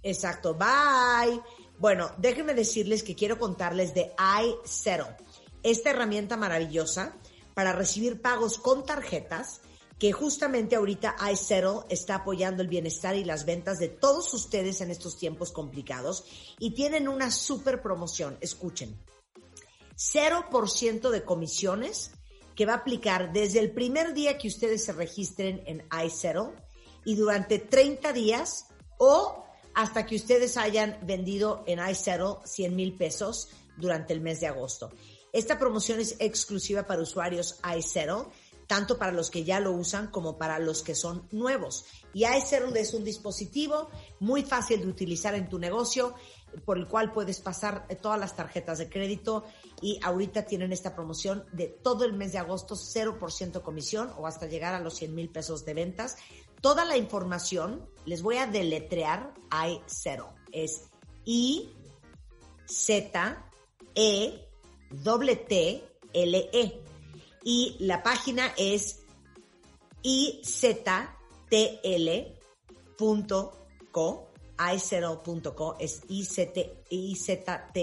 Exacto, 0.04 0.56
bye. 0.56 1.42
Bueno, 1.80 2.12
déjenme 2.18 2.54
decirles 2.54 3.04
que 3.04 3.16
quiero 3.16 3.38
contarles 3.40 3.94
de 3.94 4.14
iSettle, 4.64 5.16
esta 5.64 5.92
herramienta 5.92 6.38
maravillosa 6.38 7.14
para 7.54 7.72
recibir 7.74 8.22
pagos 8.22 8.58
con 8.58 8.84
tarjetas 8.86 9.62
que 10.02 10.12
justamente 10.12 10.76
ahorita 10.76 11.16
iSettle 11.32 11.82
está 11.88 12.16
apoyando 12.16 12.64
el 12.64 12.68
bienestar 12.68 13.16
y 13.16 13.24
las 13.24 13.46
ventas 13.46 13.78
de 13.78 13.88
todos 13.88 14.34
ustedes 14.34 14.82
en 14.82 14.90
estos 14.90 15.16
tiempos 15.16 15.52
complicados 15.52 16.26
y 16.58 16.72
tienen 16.74 17.08
una 17.08 17.30
super 17.30 17.84
promoción, 17.84 18.36
escuchen. 18.42 19.00
0% 19.96 21.12
de 21.12 21.24
comisiones 21.24 22.10
que 22.56 22.66
va 22.66 22.74
a 22.74 22.78
aplicar 22.78 23.32
desde 23.32 23.60
el 23.60 23.74
primer 23.74 24.16
día 24.16 24.40
que 24.40 24.48
ustedes 24.48 24.84
se 24.84 24.94
registren 24.94 25.62
en 25.68 25.88
iSettle 26.04 26.56
y 27.06 27.14
durante 27.14 27.60
30 27.60 28.12
días 28.12 28.70
o 28.98 29.46
hasta 29.76 30.08
que 30.08 30.16
ustedes 30.16 30.58
hayan 30.58 30.98
vendido 31.04 31.64
en 31.68 31.78
iSettle 31.78 32.38
100 32.44 32.76
mil 32.76 32.98
pesos 32.98 33.50
durante 33.78 34.14
el 34.14 34.22
mes 34.22 34.40
de 34.40 34.48
agosto. 34.48 34.90
Esta 35.32 35.60
promoción 35.60 36.00
es 36.00 36.16
exclusiva 36.20 36.88
para 36.88 37.04
usuarios 37.04 37.60
iSettle, 37.78 38.26
tanto 38.72 38.98
para 38.98 39.12
los 39.12 39.30
que 39.30 39.44
ya 39.44 39.60
lo 39.60 39.74
usan 39.74 40.08
como 40.08 40.38
para 40.38 40.58
los 40.58 40.82
que 40.82 40.96
son 40.96 41.28
nuevos. 41.34 41.84
Y 42.14 42.24
iSettle 42.26 42.80
es 42.80 42.94
un 42.94 43.04
dispositivo 43.04 43.90
muy 44.22 44.44
fácil 44.44 44.80
de 44.80 44.88
utilizar 44.88 45.36
en 45.36 45.50
tu 45.50 45.60
negocio, 45.60 46.16
por 46.64 46.78
el 46.78 46.88
cual 46.88 47.12
puedes 47.12 47.42
pasar 47.42 47.86
todas 48.02 48.18
las 48.18 48.34
tarjetas 48.34 48.78
de 48.78 48.88
crédito 48.88 49.44
y 49.82 50.00
ahorita 50.02 50.44
tienen 50.44 50.72
esta 50.72 50.96
promoción 50.96 51.44
de 51.52 51.68
todo 51.68 52.06
el 52.06 52.14
mes 52.14 52.32
de 52.32 52.38
agosto, 52.38 52.76
0% 52.76 53.62
comisión 53.62 54.10
o 54.18 54.26
hasta 54.26 54.46
llegar 54.46 54.74
a 54.74 54.80
los 54.80 54.96
100 54.96 55.16
mil 55.16 55.30
pesos 55.30 55.66
de 55.66 55.74
ventas. 55.74 56.16
Toda 56.62 56.86
la 56.86 56.96
información 56.96 57.90
les 58.06 58.22
voy 58.22 58.38
a 58.38 58.48
deletrear 58.48 59.34
iSettle. 59.68 60.28
Es 60.54 60.84
I 61.26 61.74
Z 62.68 63.50
E 63.96 64.48
T 65.50 65.84
L 66.14 66.50
E 66.54 66.91
y 67.44 67.76
la 67.80 68.04
página 68.04 68.54
es 68.58 69.00
iztl.co, 70.04 70.72
iztl.co, 74.74 75.78
es 75.80 76.02
IZT 76.08 76.58
iztl.co, 76.90 77.74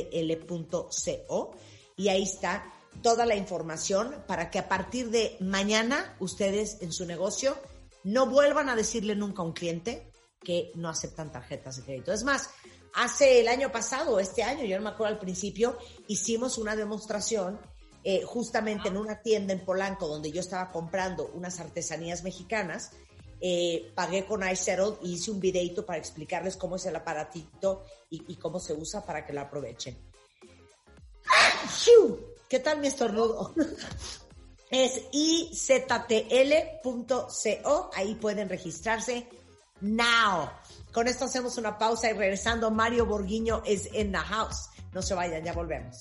y 1.96 2.08
ahí 2.08 2.22
está 2.22 2.72
toda 3.02 3.26
la 3.26 3.34
información 3.36 4.24
para 4.26 4.50
que 4.50 4.58
a 4.58 4.68
partir 4.68 5.10
de 5.10 5.36
mañana 5.40 6.16
ustedes 6.20 6.78
en 6.80 6.92
su 6.92 7.06
negocio 7.06 7.56
no 8.04 8.26
vuelvan 8.26 8.68
a 8.68 8.76
decirle 8.76 9.14
nunca 9.14 9.42
a 9.42 9.44
un 9.44 9.52
cliente 9.52 10.10
que 10.42 10.70
no 10.74 10.88
aceptan 10.88 11.32
tarjetas 11.32 11.76
de 11.76 11.82
crédito. 11.82 12.12
Es 12.12 12.22
más, 12.24 12.50
hace 12.94 13.40
el 13.40 13.48
año 13.48 13.70
pasado, 13.72 14.20
este 14.20 14.42
año, 14.42 14.64
yo 14.64 14.76
no 14.78 14.84
me 14.84 14.90
acuerdo 14.90 15.14
al 15.14 15.20
principio, 15.20 15.76
hicimos 16.06 16.58
una 16.58 16.76
demostración 16.76 17.60
eh, 18.04 18.22
justamente 18.24 18.88
en 18.88 18.96
una 18.96 19.22
tienda 19.22 19.52
en 19.52 19.64
Polanco 19.64 20.08
donde 20.08 20.30
yo 20.30 20.40
estaba 20.40 20.70
comprando 20.70 21.30
unas 21.34 21.60
artesanías 21.60 22.22
mexicanas. 22.22 22.92
Eh, 23.40 23.92
pagué 23.94 24.26
con 24.26 24.48
iSettle 24.48 24.96
y 25.02 25.14
hice 25.14 25.30
un 25.30 25.38
videito 25.38 25.86
para 25.86 25.98
explicarles 25.98 26.56
cómo 26.56 26.76
es 26.76 26.86
el 26.86 26.96
aparatito 26.96 27.84
y, 28.10 28.32
y 28.32 28.36
cómo 28.36 28.58
se 28.58 28.72
usa 28.72 29.04
para 29.04 29.24
que 29.24 29.32
lo 29.32 29.42
aprovechen. 29.42 29.96
¿Qué 32.48 32.60
tal 32.60 32.80
mi 32.80 32.86
estornudo? 32.88 33.52
es 34.70 35.02
iztl.co, 35.12 35.90
ahí 37.94 38.14
pueden 38.14 38.48
registrarse 38.48 39.28
now. 39.80 40.50
Con 40.92 41.08
esto 41.08 41.26
hacemos 41.26 41.58
una 41.58 41.76
pausa 41.76 42.10
y 42.10 42.14
regresando, 42.14 42.70
Mario 42.70 43.04
Borguiño 43.06 43.62
es 43.66 43.92
in 43.92 44.12
the 44.12 44.18
house. 44.18 44.70
No 44.92 45.02
se 45.02 45.14
vayan, 45.14 45.44
ya 45.44 45.52
volvemos. 45.52 46.00